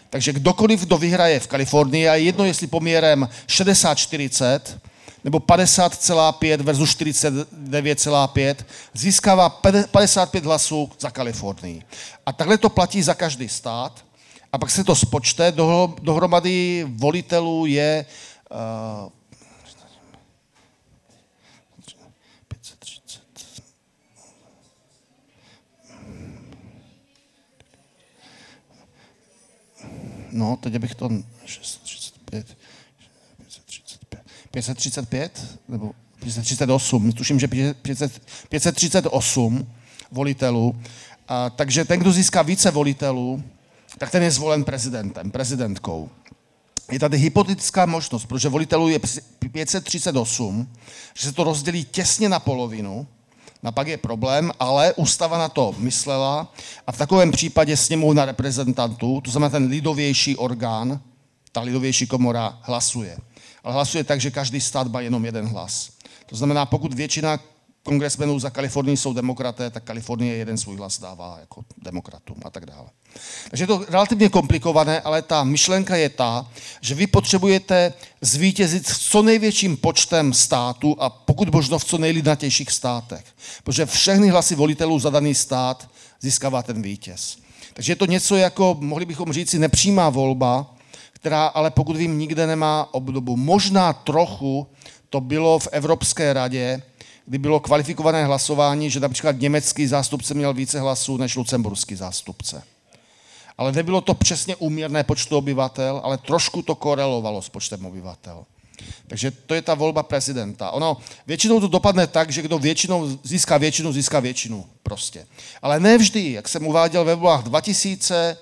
Takže 0.09 0.33
kdokoliv, 0.33 0.79
kdo 0.79 0.97
vyhraje 0.97 1.39
v 1.39 1.47
Kalifornii, 1.47 2.09
a 2.09 2.15
jedno 2.15 2.45
jestli 2.45 2.67
poměrem 2.67 3.29
60-40, 3.47 4.59
nebo 5.23 5.39
50,5 5.39 6.61
versus 6.61 6.89
49,5, 6.89 8.55
získává 8.93 9.49
55 9.91 10.45
hlasů 10.45 10.91
za 10.99 11.09
Kalifornii. 11.09 11.83
A 12.25 12.33
takhle 12.33 12.57
to 12.57 12.69
platí 12.69 13.03
za 13.03 13.13
každý 13.13 13.49
stát. 13.49 14.05
A 14.53 14.57
pak 14.57 14.71
se 14.71 14.83
to 14.83 14.95
spočte, 14.95 15.53
dohromady 16.01 16.85
volitelů 16.89 17.65
je 17.65 18.05
uh, 18.51 19.11
no, 30.31 30.57
teď 30.61 30.77
bych 30.77 30.95
to 30.95 31.09
635, 31.45 32.57
535, 33.37 34.23
535, 34.51 35.59
nebo 35.67 35.91
538, 36.19 37.11
tuším, 37.11 37.39
že 37.39 37.47
500, 37.47 38.21
538 38.49 39.67
volitelů. 40.11 40.75
A, 41.27 41.49
takže 41.49 41.85
ten, 41.85 41.99
kdo 41.99 42.11
získá 42.11 42.41
více 42.41 42.71
volitelů, 42.71 43.43
tak 43.97 44.11
ten 44.11 44.23
je 44.23 44.31
zvolen 44.31 44.63
prezidentem, 44.63 45.31
prezidentkou. 45.31 46.09
Je 46.91 46.99
tady 46.99 47.17
hypotetická 47.17 47.85
možnost, 47.85 48.25
protože 48.25 48.49
volitelů 48.49 48.89
je 48.89 48.99
538, 48.99 50.67
že 51.13 51.27
se 51.27 51.33
to 51.33 51.43
rozdělí 51.43 51.85
těsně 51.85 52.29
na 52.29 52.39
polovinu, 52.39 53.07
a 53.63 53.71
pak 53.71 53.87
je 53.87 53.97
problém, 53.97 54.51
ale 54.59 54.93
ústava 54.93 55.37
na 55.37 55.49
to 55.49 55.75
myslela 55.77 56.53
a 56.87 56.91
v 56.91 56.97
takovém 56.97 57.31
případě 57.31 57.77
sněmovna 57.77 58.25
reprezentantů, 58.25 59.21
to 59.21 59.31
znamená 59.31 59.49
ten 59.49 59.65
lidovější 59.65 60.37
orgán, 60.37 60.99
ta 61.51 61.61
lidovější 61.61 62.07
komora 62.07 62.59
hlasuje. 62.61 63.17
Ale 63.63 63.73
hlasuje 63.73 64.03
tak, 64.03 64.21
že 64.21 64.31
každý 64.31 64.61
stát 64.61 64.87
má 64.87 65.01
jenom 65.01 65.25
jeden 65.25 65.47
hlas. 65.47 65.89
To 66.25 66.35
znamená, 66.35 66.65
pokud 66.65 66.93
většina 66.93 67.39
kongresmenů 67.83 68.39
za 68.39 68.49
Kalifornii 68.49 68.97
jsou 68.97 69.13
demokraté, 69.13 69.69
tak 69.69 69.83
Kalifornie 69.83 70.35
jeden 70.35 70.57
svůj 70.57 70.77
hlas 70.77 70.99
dává 70.99 71.37
jako 71.39 71.61
demokratům 71.83 72.37
a 72.45 72.49
tak 72.49 72.65
dále. 72.65 72.87
Takže 73.49 73.63
je 73.63 73.67
to 73.67 73.85
relativně 73.89 74.29
komplikované, 74.29 75.01
ale 75.01 75.21
ta 75.21 75.43
myšlenka 75.43 75.95
je 75.95 76.09
ta, 76.09 76.51
že 76.81 76.95
vy 76.95 77.07
potřebujete 77.07 77.93
zvítězit 78.21 78.87
s 78.87 78.99
co 78.99 79.21
největším 79.21 79.77
počtem 79.77 80.33
států 80.33 80.95
a 80.99 81.09
pokud 81.09 81.53
možno 81.53 81.79
v 81.79 81.85
co 81.85 81.97
nejlidnatějších 81.97 82.71
státech. 82.71 83.25
Protože 83.63 83.85
všechny 83.85 84.29
hlasy 84.29 84.55
volitelů 84.55 84.99
za 84.99 85.09
daný 85.09 85.35
stát 85.35 85.89
získává 86.21 86.63
ten 86.63 86.81
vítěz. 86.81 87.37
Takže 87.73 87.91
je 87.91 87.95
to 87.95 88.05
něco 88.05 88.35
jako, 88.35 88.77
mohli 88.79 89.05
bychom 89.05 89.33
říct, 89.33 89.53
nepřímá 89.53 90.09
volba, 90.09 90.75
která 91.11 91.47
ale 91.47 91.71
pokud 91.71 91.97
vím, 91.97 92.17
nikde 92.19 92.47
nemá 92.47 92.93
obdobu. 92.93 93.37
Možná 93.37 93.93
trochu 93.93 94.67
to 95.09 95.21
bylo 95.21 95.59
v 95.59 95.67
Evropské 95.71 96.33
radě, 96.33 96.81
kdy 97.31 97.37
bylo 97.37 97.59
kvalifikované 97.59 98.25
hlasování, 98.25 98.89
že 98.89 98.99
například 98.99 99.39
německý 99.39 99.87
zástupce 99.87 100.33
měl 100.33 100.53
více 100.53 100.79
hlasů 100.79 101.17
než 101.17 101.35
lucemburský 101.35 101.95
zástupce. 101.95 102.63
Ale 103.57 103.71
nebylo 103.71 104.01
to 104.01 104.13
přesně 104.13 104.55
úměrné 104.55 105.03
počtu 105.03 105.37
obyvatel, 105.37 106.01
ale 106.03 106.17
trošku 106.17 106.61
to 106.61 106.75
korelovalo 106.75 107.41
s 107.41 107.49
počtem 107.49 107.85
obyvatel. 107.85 108.45
Takže 109.07 109.31
to 109.31 109.53
je 109.53 109.61
ta 109.61 109.73
volba 109.73 110.03
prezidenta. 110.03 110.71
Ono 110.71 110.97
většinou 111.27 111.59
to 111.59 111.67
dopadne 111.67 112.07
tak, 112.07 112.31
že 112.31 112.41
kdo 112.41 112.59
většinou 112.59 113.19
získá 113.23 113.57
většinu, 113.57 113.93
získá 113.93 114.19
většinu 114.19 114.65
prostě. 114.83 115.27
Ale 115.61 115.79
ne 115.79 115.97
vždy, 115.97 116.31
jak 116.31 116.49
jsem 116.49 116.67
uváděl 116.67 117.05
ve 117.05 117.15
volbách 117.15 117.43
2000, 117.43 118.37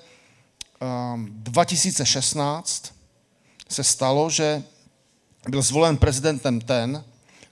um, 1.14 1.28
2016, 1.32 2.92
se 3.68 3.84
stalo, 3.84 4.30
že 4.30 4.62
byl 5.48 5.62
zvolen 5.62 5.96
prezidentem 5.96 6.60
ten, 6.60 7.04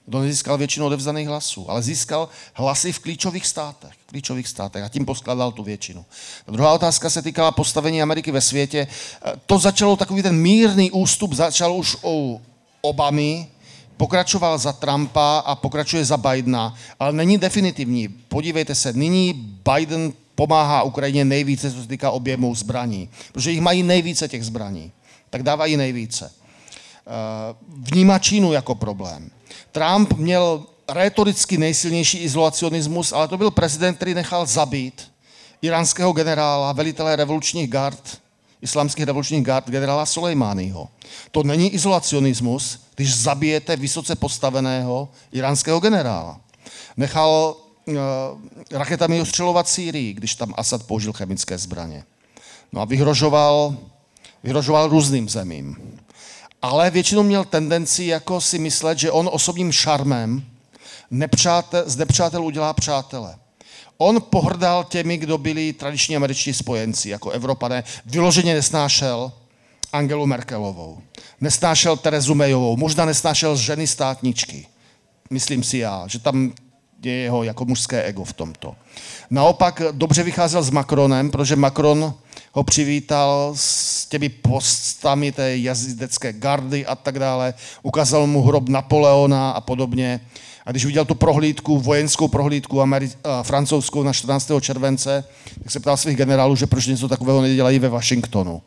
kdo 0.09 0.19
nezískal 0.19 0.57
většinu 0.57 0.85
odevzdaných 0.85 1.27
hlasů, 1.27 1.71
ale 1.71 1.81
získal 1.81 2.29
hlasy 2.53 2.91
v 2.91 2.99
klíčových 2.99 3.47
státech. 3.47 3.91
Klíčových 4.05 4.47
státech 4.47 4.83
a 4.83 4.89
tím 4.89 5.05
poskladal 5.05 5.51
tu 5.51 5.63
většinu. 5.63 6.05
A 6.47 6.51
druhá 6.51 6.73
otázka 6.73 7.09
se 7.09 7.21
týkala 7.21 7.51
postavení 7.51 8.01
Ameriky 8.01 8.31
ve 8.31 8.41
světě. 8.41 8.87
To 9.45 9.59
začalo 9.59 9.95
takový 9.95 10.23
ten 10.23 10.35
mírný 10.35 10.91
ústup, 10.91 11.33
začal 11.33 11.73
už 11.73 11.97
u 12.03 12.41
Obamy, 12.81 13.47
pokračoval 13.97 14.57
za 14.57 14.73
Trumpa 14.73 15.39
a 15.39 15.55
pokračuje 15.55 16.05
za 16.05 16.17
Bidena, 16.17 16.75
ale 16.99 17.13
není 17.13 17.37
definitivní. 17.37 18.07
Podívejte 18.07 18.75
se, 18.75 18.93
nyní 18.93 19.33
Biden 19.73 20.13
pomáhá 20.35 20.83
Ukrajině 20.83 21.25
nejvíce, 21.25 21.71
co 21.71 21.81
se 21.81 21.87
týká 21.87 22.11
objemu 22.11 22.55
zbraní, 22.55 23.09
protože 23.31 23.51
jich 23.51 23.61
mají 23.61 23.83
nejvíce 23.83 24.27
těch 24.27 24.45
zbraní, 24.45 24.91
tak 25.29 25.43
dávají 25.43 25.77
nejvíce. 25.77 26.31
Vnímá 27.67 28.19
Čínu 28.19 28.53
jako 28.53 28.75
problém. 28.75 29.31
Trump 29.71 30.13
měl 30.13 30.63
retoricky 30.89 31.57
nejsilnější 31.57 32.17
izolacionismus, 32.17 33.13
ale 33.13 33.27
to 33.27 33.37
byl 33.37 33.51
prezident, 33.51 33.95
který 33.95 34.13
nechal 34.13 34.45
zabít 34.45 35.11
iránského 35.61 36.11
generála, 36.11 36.71
velitele 36.71 37.15
revolučních 37.15 37.69
gard, 37.69 38.21
islámských 38.61 39.05
revolučních 39.05 39.43
gard, 39.43 39.69
generála 39.69 40.05
Soleimányho. 40.05 40.89
To 41.31 41.43
není 41.43 41.69
izolacionismus, 41.69 42.79
když 42.95 43.15
zabijete 43.15 43.75
vysoce 43.75 44.15
postaveného 44.15 45.09
iránského 45.31 45.79
generála. 45.79 46.39
Nechal 46.97 47.55
uh, 47.85 47.95
raketami 48.71 49.21
ostřelovat 49.21 49.67
Sýrii, 49.67 50.13
když 50.13 50.35
tam 50.35 50.53
Asad 50.57 50.83
použil 50.83 51.13
chemické 51.13 51.57
zbraně. 51.57 52.03
No 52.71 52.81
a 52.81 52.85
vyhrožoval, 52.85 53.77
vyhrožoval 54.43 54.89
různým 54.89 55.29
zemím 55.29 55.77
ale 56.61 56.91
většinou 56.91 57.23
měl 57.23 57.45
tendenci 57.45 58.03
jako 58.03 58.41
si 58.41 58.59
myslet, 58.59 58.99
že 58.99 59.11
on 59.11 59.29
osobním 59.31 59.71
šarmem 59.71 60.43
nepřátel, 61.11 61.83
z 61.85 61.95
nepřátel 61.95 62.45
udělá 62.45 62.73
přátele. 62.73 63.35
On 63.97 64.21
pohrdal 64.29 64.83
těmi, 64.83 65.17
kdo 65.17 65.37
byli 65.37 65.73
tradiční 65.73 66.15
američtí 66.15 66.53
spojenci, 66.53 67.09
jako 67.09 67.29
Evropané. 67.29 67.83
Vyloženě 68.05 68.53
nesnášel 68.53 69.31
Angelu 69.93 70.25
Merkelovou. 70.25 71.01
Nesnášel 71.41 71.97
Terezu 71.97 72.35
Mayovou, 72.35 72.77
možná 72.77 73.05
nesnášel 73.05 73.55
ženy 73.55 73.87
státničky. 73.87 74.67
Myslím 75.29 75.63
si 75.63 75.77
já, 75.77 76.07
že 76.07 76.19
tam 76.19 76.53
je 77.03 77.13
jeho 77.13 77.43
jako 77.43 77.65
mužské 77.65 78.03
ego 78.03 78.23
v 78.23 78.33
tomto. 78.33 78.75
Naopak 79.29 79.81
dobře 79.91 80.23
vycházel 80.23 80.63
s 80.63 80.69
Macronem, 80.69 81.31
protože 81.31 81.55
Macron 81.55 82.13
ho 82.51 82.63
přivítal 82.63 83.53
s 83.55 84.05
těmi 84.05 84.29
postami 84.29 85.31
té 85.31 85.57
jazdecké 85.57 86.33
gardy 86.33 86.85
a 86.85 86.95
tak 86.95 87.19
dále. 87.19 87.53
Ukázal 87.83 88.27
mu 88.27 88.41
hrob 88.41 88.69
Napoleona 88.69 89.51
a 89.51 89.61
podobně. 89.61 90.21
A 90.65 90.71
když 90.71 90.85
viděl 90.85 91.05
tu 91.05 91.15
prohlídku, 91.15 91.79
vojenskou 91.79 92.27
prohlídku 92.27 92.77
Ameri- 92.77 93.17
a 93.23 93.43
francouzskou 93.43 94.03
na 94.03 94.13
14. 94.13 94.51
července, 94.61 95.23
tak 95.63 95.71
se 95.71 95.79
ptal 95.79 95.97
svých 95.97 96.17
generálů, 96.17 96.55
že 96.55 96.67
proč 96.67 96.85
něco 96.85 97.07
takového 97.07 97.41
nedělají 97.41 97.79
ve 97.79 97.89
Washingtonu. 97.89 98.61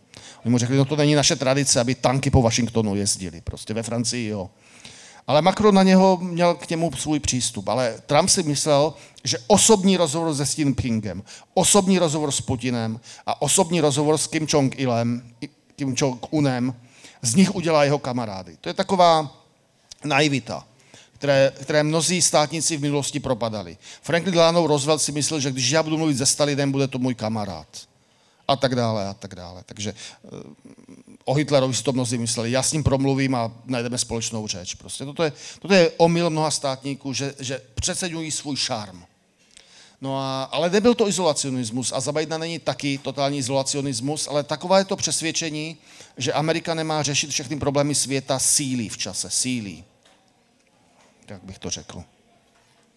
Oni 0.44 0.50
mu 0.50 0.58
řekli, 0.58 0.76
no 0.76 0.84
to 0.84 0.96
není 0.96 1.14
naše 1.14 1.36
tradice, 1.36 1.80
aby 1.80 1.94
tanky 1.94 2.30
po 2.30 2.42
Washingtonu 2.42 2.94
jezdili. 2.94 3.40
Prostě 3.40 3.74
ve 3.74 3.82
Francii, 3.82 4.28
jo. 4.28 4.50
Ale 5.26 5.42
Macron 5.42 5.74
na 5.74 5.82
něho 5.82 6.18
měl 6.20 6.54
k 6.54 6.70
němu 6.70 6.92
svůj 6.92 7.20
přístup. 7.20 7.68
Ale 7.68 7.94
Trump 8.06 8.28
si 8.28 8.42
myslel, 8.42 8.94
že 9.24 9.38
osobní 9.46 9.96
rozhovor 9.96 10.34
se 10.34 10.44
Xi 10.44 10.60
Jinpingem, 10.60 11.22
osobní 11.54 11.98
rozhovor 11.98 12.32
s 12.32 12.40
Putinem 12.40 13.00
a 13.26 13.42
osobní 13.42 13.80
rozhovor 13.80 14.18
s 14.18 14.26
Kim 14.26 14.46
Jong-ilem, 14.46 15.22
Kim 15.76 15.94
Jong-unem, 15.94 16.74
z 17.22 17.34
nich 17.34 17.54
udělá 17.54 17.84
jeho 17.84 17.98
kamarády. 17.98 18.56
To 18.60 18.68
je 18.68 18.74
taková 18.74 19.42
naivita, 20.04 20.66
které, 21.12 21.52
které 21.62 21.82
mnozí 21.82 22.22
státníci 22.22 22.76
v 22.76 22.80
minulosti 22.80 23.20
propadali. 23.20 23.76
Franklin 24.02 24.34
Delano 24.34 24.66
Roosevelt 24.66 25.02
si 25.02 25.12
myslel, 25.12 25.40
že 25.40 25.50
když 25.50 25.70
já 25.70 25.82
budu 25.82 25.98
mluvit 25.98 26.18
se 26.18 26.26
Stalinem, 26.26 26.72
bude 26.72 26.88
to 26.88 26.98
můj 26.98 27.14
kamarád. 27.14 27.66
A 28.48 28.56
tak 28.56 28.74
dále, 28.74 29.08
a 29.08 29.14
tak 29.14 29.34
dále. 29.34 29.62
Takže 29.66 29.94
o 31.24 31.34
Hitlerovi 31.34 31.74
si 31.74 31.82
to 31.82 31.92
mnozí 31.92 32.18
mysleli, 32.18 32.50
já 32.50 32.62
s 32.62 32.72
ním 32.72 32.84
promluvím 32.84 33.34
a 33.34 33.52
najdeme 33.64 33.98
společnou 33.98 34.46
řeč. 34.46 34.74
Prostě 34.74 35.04
toto 35.04 35.22
je, 35.22 35.32
toto 35.58 35.74
je 35.74 35.90
omyl 35.96 36.30
mnoha 36.30 36.50
státníků, 36.50 37.12
že, 37.12 37.34
že 37.38 37.62
přeceňují 37.74 38.30
svůj 38.30 38.56
šarm. 38.56 39.04
No 40.00 40.18
a, 40.18 40.42
ale 40.42 40.70
nebyl 40.70 40.94
to 40.94 41.08
izolacionismus 41.08 41.92
a 41.92 42.00
za 42.00 42.12
Bidena 42.12 42.38
není 42.38 42.58
taky 42.58 42.98
totální 42.98 43.38
izolacionismus, 43.38 44.28
ale 44.28 44.42
taková 44.42 44.78
je 44.78 44.84
to 44.84 44.96
přesvědčení, 44.96 45.76
že 46.16 46.32
Amerika 46.32 46.74
nemá 46.74 47.02
řešit 47.02 47.30
všechny 47.30 47.58
problémy 47.58 47.94
světa 47.94 48.38
sílí 48.38 48.88
v 48.88 48.98
čase, 48.98 49.30
sílí. 49.30 49.84
Tak 51.26 51.44
bych 51.44 51.58
to 51.58 51.70
řekl. 51.70 52.04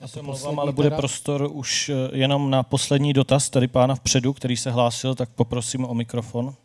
Já 0.02 0.08
se 0.08 0.22
mluvám, 0.22 0.60
ale 0.60 0.72
bude 0.72 0.92
prostor 0.92 1.50
už 1.52 1.90
eh, 1.90 2.18
jenom 2.18 2.50
na 2.50 2.64
poslední 2.64 3.14
dotaz 3.14 3.50
tady 3.50 3.68
pána 3.68 3.96
vpředu, 3.96 4.34
který 4.34 4.58
se 4.58 4.72
hlásil, 4.72 5.16
tak 5.16 5.30
poprosím 5.30 5.86
o 5.86 5.94
mikrofon. 5.94 6.56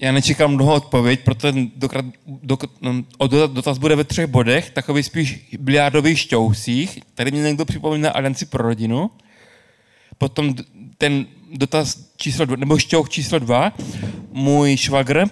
Já 0.00 0.12
nečekám 0.12 0.56
dlouho 0.56 0.74
odpověď, 0.74 1.20
protože 1.20 1.52
dokrát, 1.76 2.04
dok, 2.26 2.64
no, 2.82 3.02
dotaz 3.46 3.78
bude 3.78 3.96
ve 3.96 4.04
třech 4.04 4.26
bodech, 4.26 4.70
takový 4.70 5.02
spíš 5.02 5.48
biliardových 5.58 6.18
šťousích. 6.18 6.98
Tady 7.14 7.30
mě 7.30 7.42
někdo 7.42 7.64
připomíná 7.64 8.10
Alianci 8.10 8.46
pro 8.46 8.62
rodinu. 8.62 9.10
Potom 10.18 10.54
ten 10.98 11.26
dotaz 11.52 12.10
číslo 12.16 12.44
dva, 12.44 12.56
nebo 12.56 12.78
šťouch 12.78 13.08
číslo 13.08 13.38
dva. 13.38 13.72
Můj 14.32 14.76
švagr 14.76 15.24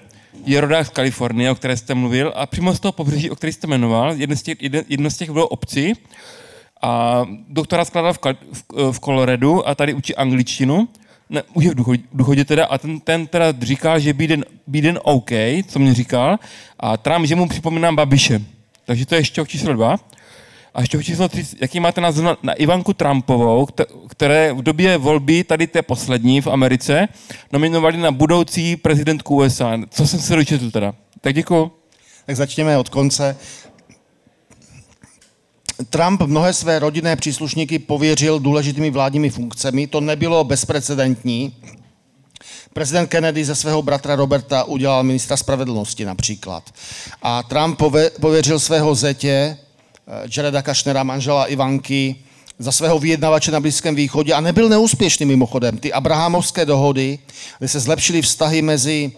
je 0.45 0.61
rodák 0.61 0.86
z 0.86 0.91
Kalifornie, 0.91 1.51
o 1.51 1.55
které 1.55 1.77
jste 1.77 1.95
mluvil, 1.95 2.32
a 2.36 2.47
přímo 2.47 2.74
z 2.74 2.81
toho 2.81 2.93
pobřeží, 2.93 3.31
o 3.31 3.36
který 3.36 3.53
jste 3.53 3.66
jmenoval, 3.66 4.12
jedno 4.16 4.36
z 4.36 4.43
těch, 4.43 4.59
jedno 4.89 5.11
z 5.11 5.16
těch 5.16 5.31
bylo 5.31 5.49
obcí, 5.49 5.93
a 6.82 7.24
doktora 7.49 7.85
skládal 7.85 8.12
v, 8.12 8.19
v, 8.53 8.93
v 8.93 9.01
Coloradu 9.01 9.69
a 9.69 9.74
tady 9.74 9.95
učí 9.95 10.16
angličtinu 10.16 10.89
ne, 11.35 11.43
je 11.61 11.70
v 11.70 11.74
důchodě, 12.12 12.44
teda, 12.44 12.66
a 12.66 12.78
ten, 12.78 13.01
ten 13.01 13.27
teda 13.27 13.55
říkal, 13.62 14.01
že 14.01 14.12
Biden, 14.12 14.44
Biden 14.66 14.98
OK, 15.02 15.31
co 15.69 15.78
mě 15.78 15.94
říkal, 15.94 16.39
a 16.81 16.97
Trump, 16.97 17.27
že 17.27 17.36
mu 17.36 17.48
připomínám 17.48 17.97
Babiše. 17.97 18.40
Takže 18.86 19.06
to 19.06 19.15
je 19.15 19.24
šťoch 19.24 19.48
číslo 19.48 19.73
dva. 19.73 19.97
A 20.74 20.85
šťoch 20.85 21.05
číslo 21.05 21.28
tři, 21.28 21.47
jaký 21.61 21.81
máte 21.81 22.01
názor 22.01 22.24
na, 22.24 22.36
na 22.43 22.52
Ivanku 22.52 22.93
Trumpovou, 22.93 23.66
které 24.09 24.52
v 24.52 24.62
době 24.62 24.98
volby, 24.98 25.44
tady 25.44 25.66
té 25.66 25.82
poslední 25.82 26.40
v 26.40 26.47
Americe, 26.47 27.09
nominovali 27.52 27.97
na 27.97 28.11
budoucí 28.11 28.77
prezidentku 28.77 29.36
USA. 29.36 29.78
Co 29.90 30.06
jsem 30.06 30.20
se 30.20 30.36
dočetl 30.36 30.70
teda? 30.70 30.94
Tak 31.20 31.35
děkuji. 31.35 31.70
Tak 32.27 32.36
začněme 32.36 32.78
od 32.78 32.89
konce. 32.89 33.36
Trump 35.90 36.22
mnohé 36.22 36.52
své 36.52 36.78
rodinné 36.78 37.16
příslušníky 37.16 37.78
pověřil 37.78 38.38
důležitými 38.38 38.90
vládními 38.90 39.30
funkcemi. 39.30 39.86
To 39.86 40.01
nebylo 40.01 40.44
bezprecedentní. 40.44 41.56
Prezident 42.72 43.06
Kennedy 43.06 43.44
ze 43.44 43.55
svého 43.55 43.82
bratra 43.82 44.16
Roberta 44.16 44.64
udělal 44.64 45.02
ministra 45.02 45.36
spravedlnosti 45.36 46.05
například. 46.05 46.70
A 47.22 47.42
Trump 47.42 47.82
pověřil 48.20 48.59
svého 48.59 48.94
zetě, 48.94 49.56
eh, 50.09 50.28
Jareda 50.36 50.62
Kašnera, 50.62 51.02
manžela 51.02 51.46
Ivanky, 51.46 52.16
za 52.59 52.72
svého 52.72 52.98
vyjednavače 52.98 53.51
na 53.51 53.60
Blízkém 53.60 53.94
východě 53.94 54.32
a 54.32 54.40
nebyl 54.40 54.68
neúspěšný 54.68 55.26
mimochodem. 55.26 55.78
Ty 55.78 55.92
abrahamovské 55.92 56.66
dohody, 56.66 57.18
kde 57.59 57.68
se 57.68 57.80
zlepšily 57.80 58.22
vztahy 58.22 58.62
mezi, 58.62 59.12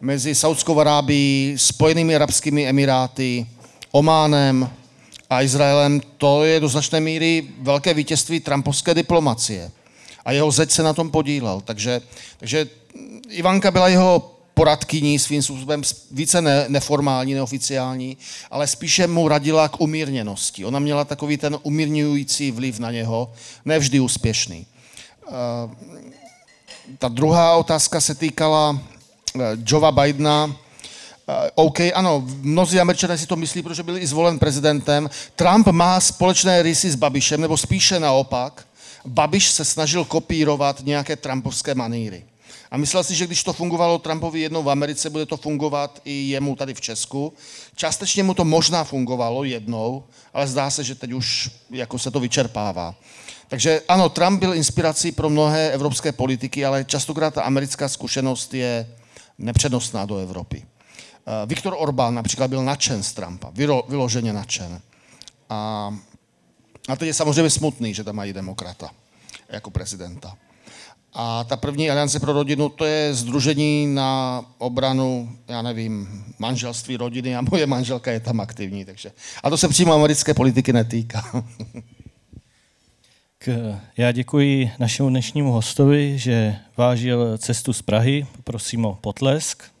mezi 0.00 0.34
Saudskou 0.34 0.80
Arábií, 0.80 1.54
Spojenými 1.56 2.16
arabskými 2.16 2.68
emiráty, 2.68 3.46
Ománem, 3.90 4.70
a 5.32 5.42
Izraelem, 5.42 6.00
to 6.18 6.44
je 6.44 6.60
do 6.60 6.68
značné 6.68 7.00
míry 7.00 7.48
velké 7.58 7.94
vítězství 7.94 8.40
trumpovské 8.40 8.94
diplomacie. 8.94 9.70
A 10.24 10.32
jeho 10.32 10.50
zeď 10.50 10.70
se 10.70 10.82
na 10.82 10.92
tom 10.92 11.10
podílel. 11.10 11.60
Takže, 11.64 12.00
takže 12.38 12.68
Ivanka 13.28 13.70
byla 13.70 13.88
jeho 13.88 14.38
poradkyní 14.54 15.18
svým 15.18 15.42
způsobem 15.42 15.82
více 16.10 16.42
ne, 16.42 16.64
neformální, 16.68 17.34
neoficiální, 17.34 18.16
ale 18.50 18.66
spíše 18.66 19.06
mu 19.06 19.28
radila 19.28 19.68
k 19.68 19.80
umírněnosti. 19.80 20.64
Ona 20.64 20.78
měla 20.78 21.04
takový 21.04 21.36
ten 21.36 21.58
umírňující 21.62 22.50
vliv 22.50 22.78
na 22.78 22.90
něho, 22.90 23.32
nevždy 23.64 24.00
úspěšný. 24.00 24.66
Uh, 25.28 25.34
ta 26.98 27.08
druhá 27.08 27.56
otázka 27.56 28.00
se 28.00 28.14
týkala 28.14 28.70
uh, 28.70 29.42
Jova 29.66 29.92
Bidena, 29.92 30.46
Eh, 30.46 30.56
OK, 31.54 31.80
ano, 31.94 32.24
mnozí 32.40 32.80
američané 32.80 33.18
si 33.18 33.26
to 33.26 33.36
myslí, 33.36 33.62
protože 33.62 33.82
byl 33.82 33.98
i 33.98 34.06
zvolen 34.06 34.38
prezidentem. 34.38 35.10
Trump 35.36 35.66
má 35.66 36.00
společné 36.00 36.62
rysy 36.62 36.90
s 36.90 36.94
Babišem, 36.94 37.40
nebo 37.40 37.56
spíše 37.56 38.00
naopak. 38.00 38.66
Babiš 39.04 39.50
se 39.50 39.64
snažil 39.64 40.04
kopírovat 40.04 40.80
nějaké 40.84 41.16
trumpovské 41.16 41.74
maníry. 41.74 42.24
A 42.70 42.76
myslel 42.76 43.04
si, 43.04 43.14
že 43.14 43.26
když 43.26 43.44
to 43.44 43.52
fungovalo 43.52 43.98
Trumpovi 43.98 44.40
jednou 44.40 44.62
v 44.62 44.70
Americe, 44.70 45.10
bude 45.10 45.26
to 45.26 45.36
fungovat 45.36 46.00
i 46.04 46.12
jemu 46.12 46.56
tady 46.56 46.74
v 46.74 46.80
Česku. 46.80 47.32
Částečně 47.76 48.22
mu 48.22 48.34
to 48.34 48.44
možná 48.44 48.84
fungovalo 48.84 49.44
jednou, 49.44 50.04
ale 50.34 50.46
zdá 50.48 50.70
se, 50.70 50.84
že 50.84 50.94
teď 50.94 51.12
už 51.12 51.50
jako 51.70 51.98
se 51.98 52.10
to 52.10 52.20
vyčerpává. 52.20 52.94
Takže 53.48 53.82
ano, 53.88 54.08
Trump 54.08 54.40
byl 54.40 54.54
inspirací 54.54 55.12
pro 55.12 55.30
mnohé 55.30 55.70
evropské 55.70 56.12
politiky, 56.12 56.64
ale 56.64 56.84
častokrát 56.84 57.34
ta 57.34 57.42
americká 57.42 57.88
zkušenost 57.88 58.54
je 58.54 58.86
nepřenosná 59.38 60.06
do 60.06 60.16
Evropy. 60.16 60.64
Eh, 61.26 61.46
Viktor 61.46 61.74
Orbán 61.78 62.14
například 62.14 62.48
byl 62.48 62.64
nadšen 62.64 63.02
z 63.02 63.12
Trumpa, 63.12 63.50
vylo, 63.50 63.84
vyloženě 63.88 64.32
nadšen. 64.32 64.80
A, 65.48 65.94
a 66.88 66.96
teď 66.96 67.06
je 67.06 67.14
samozřejmě 67.14 67.50
smutný, 67.50 67.94
že 67.94 68.04
tam 68.04 68.16
mají 68.16 68.32
demokrata 68.32 68.90
jako 69.48 69.70
prezidenta. 69.70 70.36
A 71.14 71.44
ta 71.44 71.56
první 71.56 71.90
aliance 71.90 72.20
pro 72.20 72.32
rodinu, 72.32 72.68
to 72.68 72.84
je 72.84 73.14
združení 73.14 73.94
na 73.94 74.44
obranu, 74.58 75.36
já 75.48 75.62
nevím, 75.62 76.24
manželství 76.38 76.96
rodiny 76.96 77.36
a 77.36 77.40
moje 77.50 77.66
manželka 77.66 78.12
je 78.12 78.20
tam 78.20 78.40
aktivní. 78.40 78.84
Takže. 78.84 79.12
A 79.42 79.50
to 79.50 79.56
se 79.56 79.68
přímo 79.68 79.92
americké 79.92 80.34
politiky 80.34 80.72
netýká. 80.72 81.22
K, 83.38 83.78
já 83.96 84.12
děkuji 84.12 84.70
našemu 84.78 85.08
dnešnímu 85.08 85.52
hostovi, 85.52 86.18
že 86.18 86.56
vážil 86.76 87.38
cestu 87.38 87.72
z 87.72 87.82
Prahy. 87.82 88.26
Prosím 88.44 88.84
o 88.84 88.94
potlesk. 88.94 89.71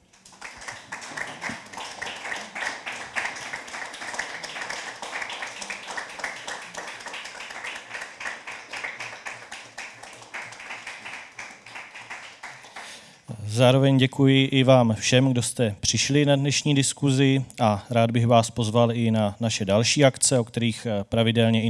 Zároveň 13.54 13.98
děkuji 13.98 14.44
i 14.44 14.64
vám 14.64 14.94
všem, 14.94 15.32
kdo 15.32 15.42
jste 15.42 15.74
přišli 15.80 16.24
na 16.24 16.36
dnešní 16.36 16.74
diskuzi 16.74 17.44
a 17.60 17.84
rád 17.90 18.10
bych 18.10 18.26
vás 18.26 18.50
pozval 18.50 18.92
i 18.92 19.10
na 19.10 19.36
naše 19.40 19.64
další 19.64 20.04
akce, 20.04 20.38
o 20.38 20.44
kterých 20.44 20.86
eh, 20.86 21.04
pravidelně 21.04 21.62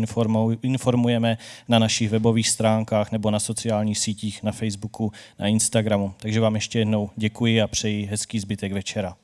informujeme 0.62 1.38
na 1.68 1.78
našich 1.78 2.10
webových 2.10 2.48
stránkách 2.48 3.12
nebo 3.12 3.30
na 3.30 3.40
sociálních 3.40 3.98
sítích, 3.98 4.42
na 4.42 4.52
Facebooku, 4.52 5.12
na 5.38 5.46
Instagramu. 5.46 6.14
Takže 6.16 6.40
vám 6.40 6.54
ještě 6.54 6.78
jednou 6.78 7.10
děkuji 7.16 7.62
a 7.62 7.66
přeji 7.66 8.06
hezký 8.06 8.40
zbytek 8.40 8.72
večera. 8.72 9.16